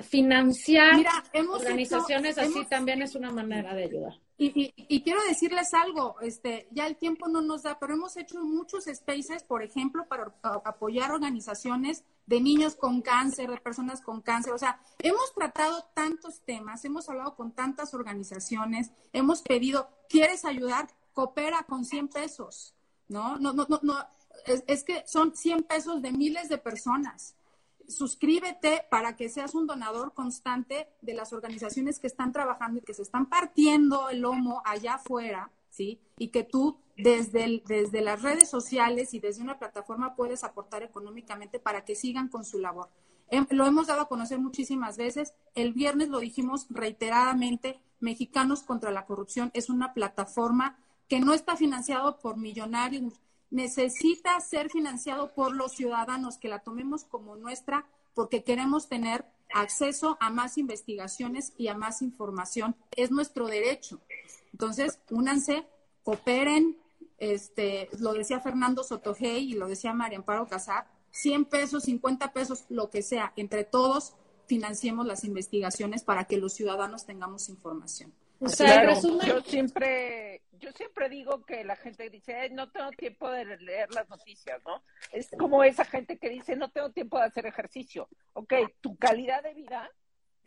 financiar 0.02 1.06
organizaciones 1.34 2.38
así 2.38 2.66
también 2.66 3.02
es 3.02 3.16
una 3.16 3.32
manera 3.32 3.74
de 3.74 3.84
ayudar. 3.84 4.14
Y, 4.38 5.04
quiero 5.04 5.22
decirles 5.28 5.72
algo, 5.74 6.16
este, 6.22 6.68
ya 6.72 6.88
el 6.88 6.96
tiempo 6.96 7.28
no 7.28 7.42
nos 7.42 7.62
da, 7.62 7.78
pero 7.78 7.94
hemos 7.94 8.18
hecho 8.18 8.44
muchos 8.44 8.86
spaces, 8.86 9.44
por 9.44 9.62
ejemplo, 9.62 10.08
para 10.08 10.34
apoyar 10.42 11.12
organizaciones 11.12 12.04
de 12.26 12.42
niños 12.42 12.76
con 12.76 13.02
cáncer, 13.02 13.52
de 13.52 13.58
personas 13.58 14.02
con 14.02 14.22
cáncer. 14.22 14.54
O 14.54 14.58
sea, 14.58 14.80
hemos 14.98 15.32
tratado 15.36 15.86
tantos 15.94 16.42
temas, 16.42 16.84
hemos 16.86 17.08
hablado 17.08 17.36
con 17.36 17.52
tantas 17.52 17.94
organizaciones, 17.94 18.92
hemos 19.14 19.44
pedido, 19.44 19.90
¿quieres 20.10 20.44
ayudar? 20.44 20.88
coopera 21.14 21.64
con 21.64 21.86
100 21.86 22.08
pesos, 22.10 22.74
¿no? 23.08 23.38
No, 23.38 23.54
no, 23.54 23.66
no, 23.70 23.80
no. 23.84 23.96
Es, 24.46 24.84
que 24.84 25.04
son 25.06 25.36
100 25.36 25.64
pesos 25.64 26.02
de 26.02 26.12
miles 26.12 26.50
de 26.50 26.58
personas. 26.58 27.36
Suscríbete 27.92 28.86
para 28.90 29.16
que 29.16 29.30
seas 29.30 29.54
un 29.54 29.68
donador 29.68 30.14
constante 30.14 30.88
de 31.02 31.14
las 31.14 31.34
organizaciones 31.34 32.00
que 32.00 32.08
están 32.08 32.32
trabajando 32.32 32.80
y 32.80 32.82
que 32.82 32.94
se 32.94 33.02
están 33.02 33.28
partiendo 33.28 34.10
el 34.10 34.22
lomo 34.22 34.62
allá 34.66 34.96
afuera, 34.96 35.52
¿sí? 35.70 36.00
Y 36.18 36.30
que 36.30 36.44
tú 36.44 36.78
desde, 36.98 37.62
desde 37.66 38.02
las 38.02 38.22
redes 38.22 38.50
sociales 38.50 39.14
y 39.14 39.20
desde 39.20 39.42
una 39.42 39.60
plataforma 39.60 40.16
puedes 40.16 40.44
aportar 40.44 40.84
económicamente 40.84 41.60
para 41.60 41.86
que 41.86 41.96
sigan 41.96 42.28
con 42.28 42.46
su 42.46 42.60
labor. 42.60 42.90
Lo 43.50 43.66
hemos 43.66 43.88
dado 43.88 44.02
a 44.02 44.08
conocer 44.10 44.40
muchísimas 44.40 44.98
veces. 44.98 45.34
El 45.56 45.72
viernes 45.74 46.10
lo 46.10 46.20
dijimos 46.20 46.68
reiteradamente. 46.70 47.80
Mexicanos 48.02 48.64
contra 48.64 48.92
la 48.92 49.06
Corrupción 49.06 49.52
es 49.54 49.70
una 49.70 49.94
plataforma 49.94 50.78
que 51.08 51.20
no 51.20 51.34
está 51.34 51.56
financiado 51.56 52.20
por 52.20 52.38
millonarios, 52.38 53.22
necesita 53.52 54.40
ser 54.40 54.70
financiado 54.70 55.34
por 55.34 55.56
los 55.56 55.74
ciudadanos, 55.74 56.38
que 56.38 56.48
la 56.48 56.60
tomemos 56.60 57.04
como 57.04 57.36
nuestra, 57.36 57.86
porque 58.14 58.44
queremos 58.44 58.88
tener 58.90 59.26
acceso 59.54 60.18
a 60.20 60.30
más 60.30 60.58
investigaciones 60.58 61.54
y 61.58 61.68
a 61.68 61.76
más 61.76 62.02
información. 62.02 62.76
Es 62.96 63.12
nuestro 63.12 63.48
derecho. 63.48 64.02
Entonces, 64.54 65.00
únanse, 65.10 65.68
cooperen, 66.04 66.78
este, 67.18 67.90
lo 68.00 68.14
decía 68.14 68.40
Fernando 68.40 68.84
Sotogey 68.84 69.52
y 69.52 69.54
lo 69.54 69.68
decía 69.68 69.94
María 69.94 70.18
Amparo 70.18 70.48
Casar, 70.48 70.88
100 71.12 71.46
pesos, 71.46 71.84
50 71.84 72.34
pesos, 72.34 72.66
lo 72.70 72.90
que 72.90 73.02
sea, 73.04 73.34
entre 73.36 73.64
todos 73.64 74.14
financiemos 74.48 75.06
las 75.06 75.24
investigaciones 75.24 76.04
para 76.04 76.26
que 76.26 76.38
los 76.38 76.54
ciudadanos 76.54 77.06
tengamos 77.06 77.50
información. 77.50 78.14
O 78.44 78.50
sea, 78.50 78.92
yo 79.24 79.42
siempre, 79.42 80.42
yo 80.54 80.72
siempre 80.72 81.10
digo 81.10 81.46
que 81.46 81.64
la 81.64 81.76
gente 81.76 82.10
dice, 82.10 82.50
no 82.50 82.72
tengo 82.72 82.90
tiempo 82.90 83.30
de 83.30 83.46
leer 83.58 83.94
las 83.94 84.10
noticias, 84.10 84.60
¿no? 84.66 84.84
Es 85.12 85.30
como 85.38 85.64
esa 85.64 85.86
gente 85.86 86.18
que 86.18 86.30
dice, 86.30 86.56
no 86.56 86.72
tengo 86.72 86.90
tiempo 86.90 87.20
de 87.20 87.26
hacer 87.26 87.46
ejercicio. 87.46 88.10
Ok, 88.34 88.54
tu 88.82 88.98
calidad 88.98 89.44
de 89.44 89.54
vida 89.54 89.92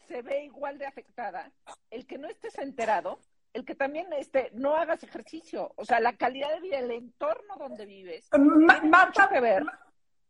se 0.09 0.23
ve 0.23 0.43
igual 0.43 0.77
de 0.77 0.87
afectada. 0.87 1.53
El 1.89 2.05
que 2.05 2.19
no 2.19 2.29
estés 2.29 2.59
enterado, 2.59 3.21
el 3.53 3.65
que 3.65 3.77
también 3.77 4.13
este, 4.13 4.51
no 4.55 4.75
hagas 4.75 5.05
ejercicio. 5.05 5.73
O 5.77 5.85
sea, 5.85 6.01
la 6.01 6.17
calidad 6.17 6.53
de 6.53 6.61
vida, 6.63 6.79
el 6.81 6.91
entorno 6.91 7.55
donde 7.57 7.87
vives, 7.87 8.29
mata, 8.33 9.29
que 9.29 9.41
ver. 9.41 9.65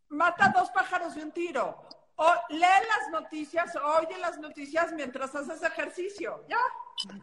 Mata 0.08 0.52
dos 0.54 0.70
pájaros 0.70 1.14
de 1.14 1.22
un 1.22 1.32
tiro. 1.32 1.82
O 2.16 2.32
lee 2.50 2.60
las 2.60 3.10
noticias, 3.10 3.74
oye 3.76 4.18
las 4.18 4.38
noticias 4.38 4.92
mientras 4.92 5.34
haces 5.34 5.62
ejercicio. 5.62 6.44
Ya. 6.46 6.58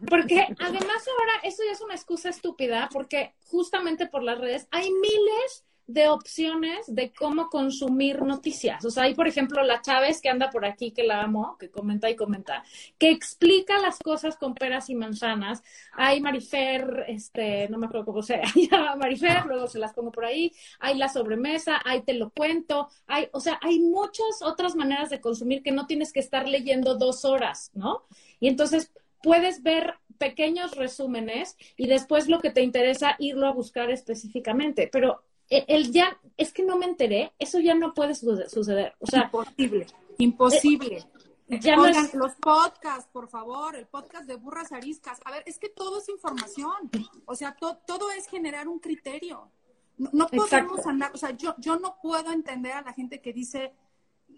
Porque 0.08 0.46
además 0.58 1.08
ahora 1.08 1.32
eso 1.42 1.62
ya 1.64 1.72
es 1.72 1.80
una 1.80 1.94
excusa 1.94 2.28
estúpida, 2.28 2.88
porque 2.92 3.34
justamente 3.46 4.06
por 4.06 4.22
las 4.22 4.38
redes 4.38 4.66
hay 4.70 4.90
miles 4.90 5.64
de 5.86 6.08
opciones 6.08 6.86
de 6.86 7.12
cómo 7.12 7.48
consumir 7.48 8.22
noticias. 8.22 8.84
O 8.84 8.90
sea, 8.90 9.04
hay, 9.04 9.14
por 9.14 9.26
ejemplo, 9.26 9.62
la 9.62 9.82
Chávez 9.82 10.20
que 10.20 10.28
anda 10.28 10.50
por 10.50 10.64
aquí, 10.64 10.92
que 10.92 11.02
la 11.02 11.22
amo, 11.22 11.56
que 11.58 11.70
comenta 11.70 12.08
y 12.08 12.16
comenta, 12.16 12.62
que 12.98 13.10
explica 13.10 13.78
las 13.78 13.98
cosas 13.98 14.36
con 14.36 14.54
peras 14.54 14.88
y 14.90 14.94
manzanas. 14.94 15.62
Hay 15.92 16.20
Marifer, 16.20 17.04
este, 17.08 17.68
no 17.68 17.78
me 17.78 17.86
acuerdo 17.86 18.06
cómo 18.06 18.22
sea, 18.22 18.42
Marifer, 18.98 19.44
luego 19.46 19.66
se 19.66 19.78
las 19.78 19.92
pongo 19.92 20.12
por 20.12 20.24
ahí. 20.24 20.52
Hay 20.78 20.96
la 20.96 21.08
sobremesa, 21.08 21.80
hay 21.84 22.02
te 22.02 22.14
lo 22.14 22.30
cuento, 22.30 22.88
hay, 23.06 23.28
o 23.32 23.40
sea, 23.40 23.58
hay 23.60 23.80
muchas 23.80 24.40
otras 24.42 24.76
maneras 24.76 25.10
de 25.10 25.20
consumir 25.20 25.62
que 25.62 25.72
no 25.72 25.86
tienes 25.86 26.12
que 26.12 26.20
estar 26.20 26.48
leyendo 26.48 26.94
dos 26.96 27.24
horas, 27.24 27.70
¿no? 27.74 28.04
Y 28.40 28.48
entonces 28.48 28.92
puedes 29.22 29.62
ver 29.62 29.94
pequeños 30.18 30.76
resúmenes 30.76 31.56
y 31.76 31.88
después 31.88 32.28
lo 32.28 32.40
que 32.40 32.50
te 32.50 32.62
interesa 32.62 33.16
irlo 33.18 33.46
a 33.46 33.52
buscar 33.52 33.90
específicamente. 33.90 34.88
Pero 34.90 35.22
e, 35.50 35.64
el 35.68 35.92
ya, 35.92 36.18
es 36.36 36.52
que 36.52 36.62
no 36.62 36.76
me 36.76 36.86
enteré, 36.86 37.32
eso 37.38 37.58
ya 37.60 37.74
no 37.74 37.94
puede 37.94 38.14
suceder. 38.14 38.94
O 39.00 39.06
sea, 39.06 39.24
imposible, 39.24 39.86
imposible. 40.18 41.06
Eh, 41.48 41.58
ya 41.60 41.76
los 41.76 42.34
podcasts, 42.36 43.10
por 43.12 43.28
favor, 43.28 43.76
el 43.76 43.86
podcast 43.86 44.26
de 44.26 44.36
Burras 44.36 44.72
Ariscas. 44.72 45.20
A 45.24 45.32
ver, 45.32 45.42
es 45.44 45.58
que 45.58 45.68
todo 45.68 45.98
es 45.98 46.08
información. 46.08 46.90
O 47.26 47.34
sea, 47.34 47.56
todo 47.56 48.10
es 48.12 48.26
generar 48.26 48.68
un 48.68 48.78
criterio. 48.78 49.50
No, 49.98 50.26
podemos 50.28 50.86
andar, 50.86 51.12
o 51.14 51.18
sea, 51.18 51.30
yo, 51.32 51.54
yo 51.58 51.78
no 51.78 51.96
puedo 52.02 52.32
entender 52.32 52.72
a 52.72 52.82
la 52.82 52.92
gente 52.92 53.20
que 53.20 53.32
dice, 53.32 53.72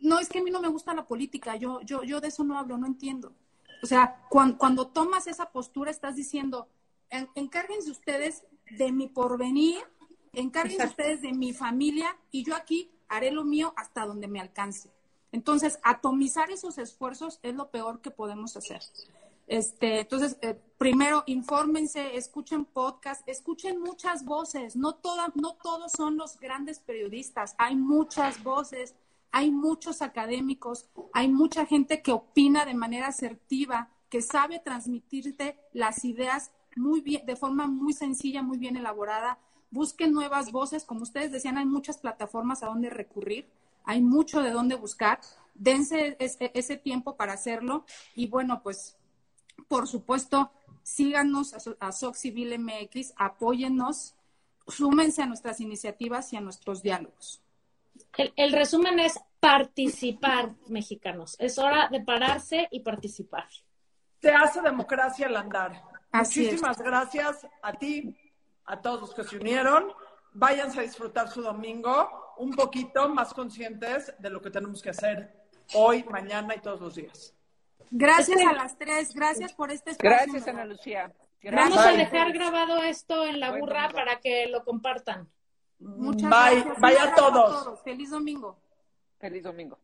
no, 0.02 0.18
es 0.18 0.28
que 0.28 0.40
a 0.40 0.42
mí 0.42 0.50
no 0.50 0.60
me 0.60 0.68
gusta 0.68 0.94
la 0.94 1.06
política, 1.06 1.56
yo, 1.56 1.80
yo, 1.82 2.02
yo 2.02 2.20
de 2.20 2.28
eso 2.28 2.42
no 2.42 2.58
hablo, 2.58 2.76
no 2.76 2.86
entiendo. 2.86 3.32
O 3.84 3.86
sea, 3.86 4.18
cuando, 4.30 4.86
tomas 4.86 5.26
esa 5.26 5.50
postura 5.50 5.90
estás 5.90 6.16
diciendo, 6.16 6.68
encárguense 7.34 7.90
ustedes 7.90 8.42
de 8.78 8.90
mi 8.92 9.08
porvenir, 9.08 9.76
encárguense 10.32 10.86
ustedes 10.86 11.20
de 11.20 11.34
mi 11.34 11.52
familia 11.52 12.16
y 12.30 12.44
yo 12.44 12.56
aquí 12.56 12.90
haré 13.08 13.30
lo 13.30 13.44
mío 13.44 13.74
hasta 13.76 14.06
donde 14.06 14.26
me 14.26 14.40
alcance. 14.40 14.90
Entonces, 15.32 15.78
atomizar 15.82 16.50
esos 16.50 16.78
esfuerzos 16.78 17.40
es 17.42 17.54
lo 17.54 17.68
peor 17.68 18.00
que 18.00 18.10
podemos 18.10 18.56
hacer. 18.56 18.80
Este, 19.46 20.00
entonces, 20.00 20.38
eh, 20.40 20.58
primero, 20.78 21.22
infórmense, 21.26 22.16
escuchen 22.16 22.64
podcast, 22.64 23.28
escuchen 23.28 23.78
muchas 23.80 24.24
voces. 24.24 24.76
No, 24.76 24.94
todas, 24.94 25.36
no 25.36 25.56
todos 25.62 25.92
son 25.92 26.16
los 26.16 26.40
grandes 26.40 26.78
periodistas, 26.78 27.54
hay 27.58 27.76
muchas 27.76 28.42
voces, 28.42 28.94
hay 29.36 29.50
muchos 29.50 30.00
académicos, 30.00 30.88
hay 31.12 31.26
mucha 31.26 31.66
gente 31.66 32.02
que 32.02 32.12
opina 32.12 32.64
de 32.64 32.74
manera 32.74 33.08
asertiva, 33.08 33.88
que 34.08 34.22
sabe 34.22 34.60
transmitirte 34.60 35.58
las 35.72 36.04
ideas 36.04 36.52
muy 36.76 37.00
bien, 37.00 37.26
de 37.26 37.34
forma 37.34 37.66
muy 37.66 37.94
sencilla, 37.94 38.44
muy 38.44 38.58
bien 38.58 38.76
elaborada. 38.76 39.40
Busquen 39.72 40.12
nuevas 40.12 40.52
voces, 40.52 40.84
como 40.84 41.02
ustedes 41.02 41.32
decían, 41.32 41.58
hay 41.58 41.66
muchas 41.66 41.98
plataformas 41.98 42.62
a 42.62 42.66
donde 42.66 42.90
recurrir, 42.90 43.50
hay 43.82 44.00
mucho 44.02 44.40
de 44.40 44.52
dónde 44.52 44.76
buscar. 44.76 45.18
Dense 45.56 46.16
ese, 46.20 46.76
tiempo 46.76 47.16
para 47.16 47.32
hacerlo 47.32 47.84
y 48.14 48.28
bueno, 48.28 48.62
pues 48.62 48.96
por 49.66 49.88
supuesto, 49.88 50.52
síganos 50.84 51.54
a, 51.80 51.90
SOC 51.90 52.14
Civil 52.14 52.56
MX, 52.56 53.14
apóyennos, 53.16 54.14
súmense 54.68 55.22
a 55.22 55.26
nuestras 55.26 55.58
iniciativas 55.60 56.32
y 56.32 56.36
a 56.36 56.40
nuestros 56.40 56.84
diálogos. 56.84 57.43
El, 58.16 58.52
resumen 58.52 58.98
es 58.98 59.18
participar, 59.40 60.50
mexicanos. 60.68 61.36
Es 61.38 61.58
hora 61.58 61.88
de 61.90 62.00
pararse 62.00 62.68
y 62.70 62.80
participar. 62.80 63.46
Se 64.20 64.32
hace 64.32 64.60
democracia 64.60 65.26
al 65.26 65.36
andar. 65.36 65.82
Muchísimas 66.12 66.78
gracias 66.78 67.46
a 67.62 67.72
ti, 67.72 68.16
a 68.66 68.80
todos 68.80 69.00
los 69.00 69.14
que 69.14 69.24
se 69.24 69.36
unieron. 69.36 69.92
Váyanse 70.32 70.80
a 70.80 70.82
disfrutar 70.82 71.28
su 71.28 71.42
domingo 71.42 72.34
un 72.38 72.52
poquito 72.52 73.08
más 73.08 73.34
conscientes 73.34 74.14
de 74.18 74.30
lo 74.30 74.40
que 74.40 74.50
tenemos 74.50 74.82
que 74.82 74.90
hacer 74.90 75.44
hoy, 75.74 76.04
mañana 76.04 76.54
y 76.54 76.60
todos 76.60 76.80
los 76.80 76.94
días. 76.94 77.34
Gracias 77.90 78.40
a 78.40 78.52
las 78.52 78.76
tres, 78.76 79.14
gracias 79.14 79.52
por 79.52 79.70
este 79.70 79.92
espacio. 79.92 80.16
Gracias, 80.16 80.48
Ana 80.48 80.64
Lucía. 80.64 81.12
Vamos 81.52 81.78
a 81.78 81.92
dejar 81.92 82.32
grabado 82.32 82.82
esto 82.82 83.24
en 83.26 83.38
la 83.38 83.56
burra 83.58 83.90
para 83.90 84.18
que 84.20 84.46
lo 84.46 84.64
compartan. 84.64 85.28
Muchas 85.78 86.30
gracias. 86.30 86.80
Bye 86.80 86.98
a 86.98 87.14
todos. 87.14 87.80
Feliz 87.82 88.10
domingo. 88.10 88.56
Feliz 89.18 89.42
domingo. 89.42 89.78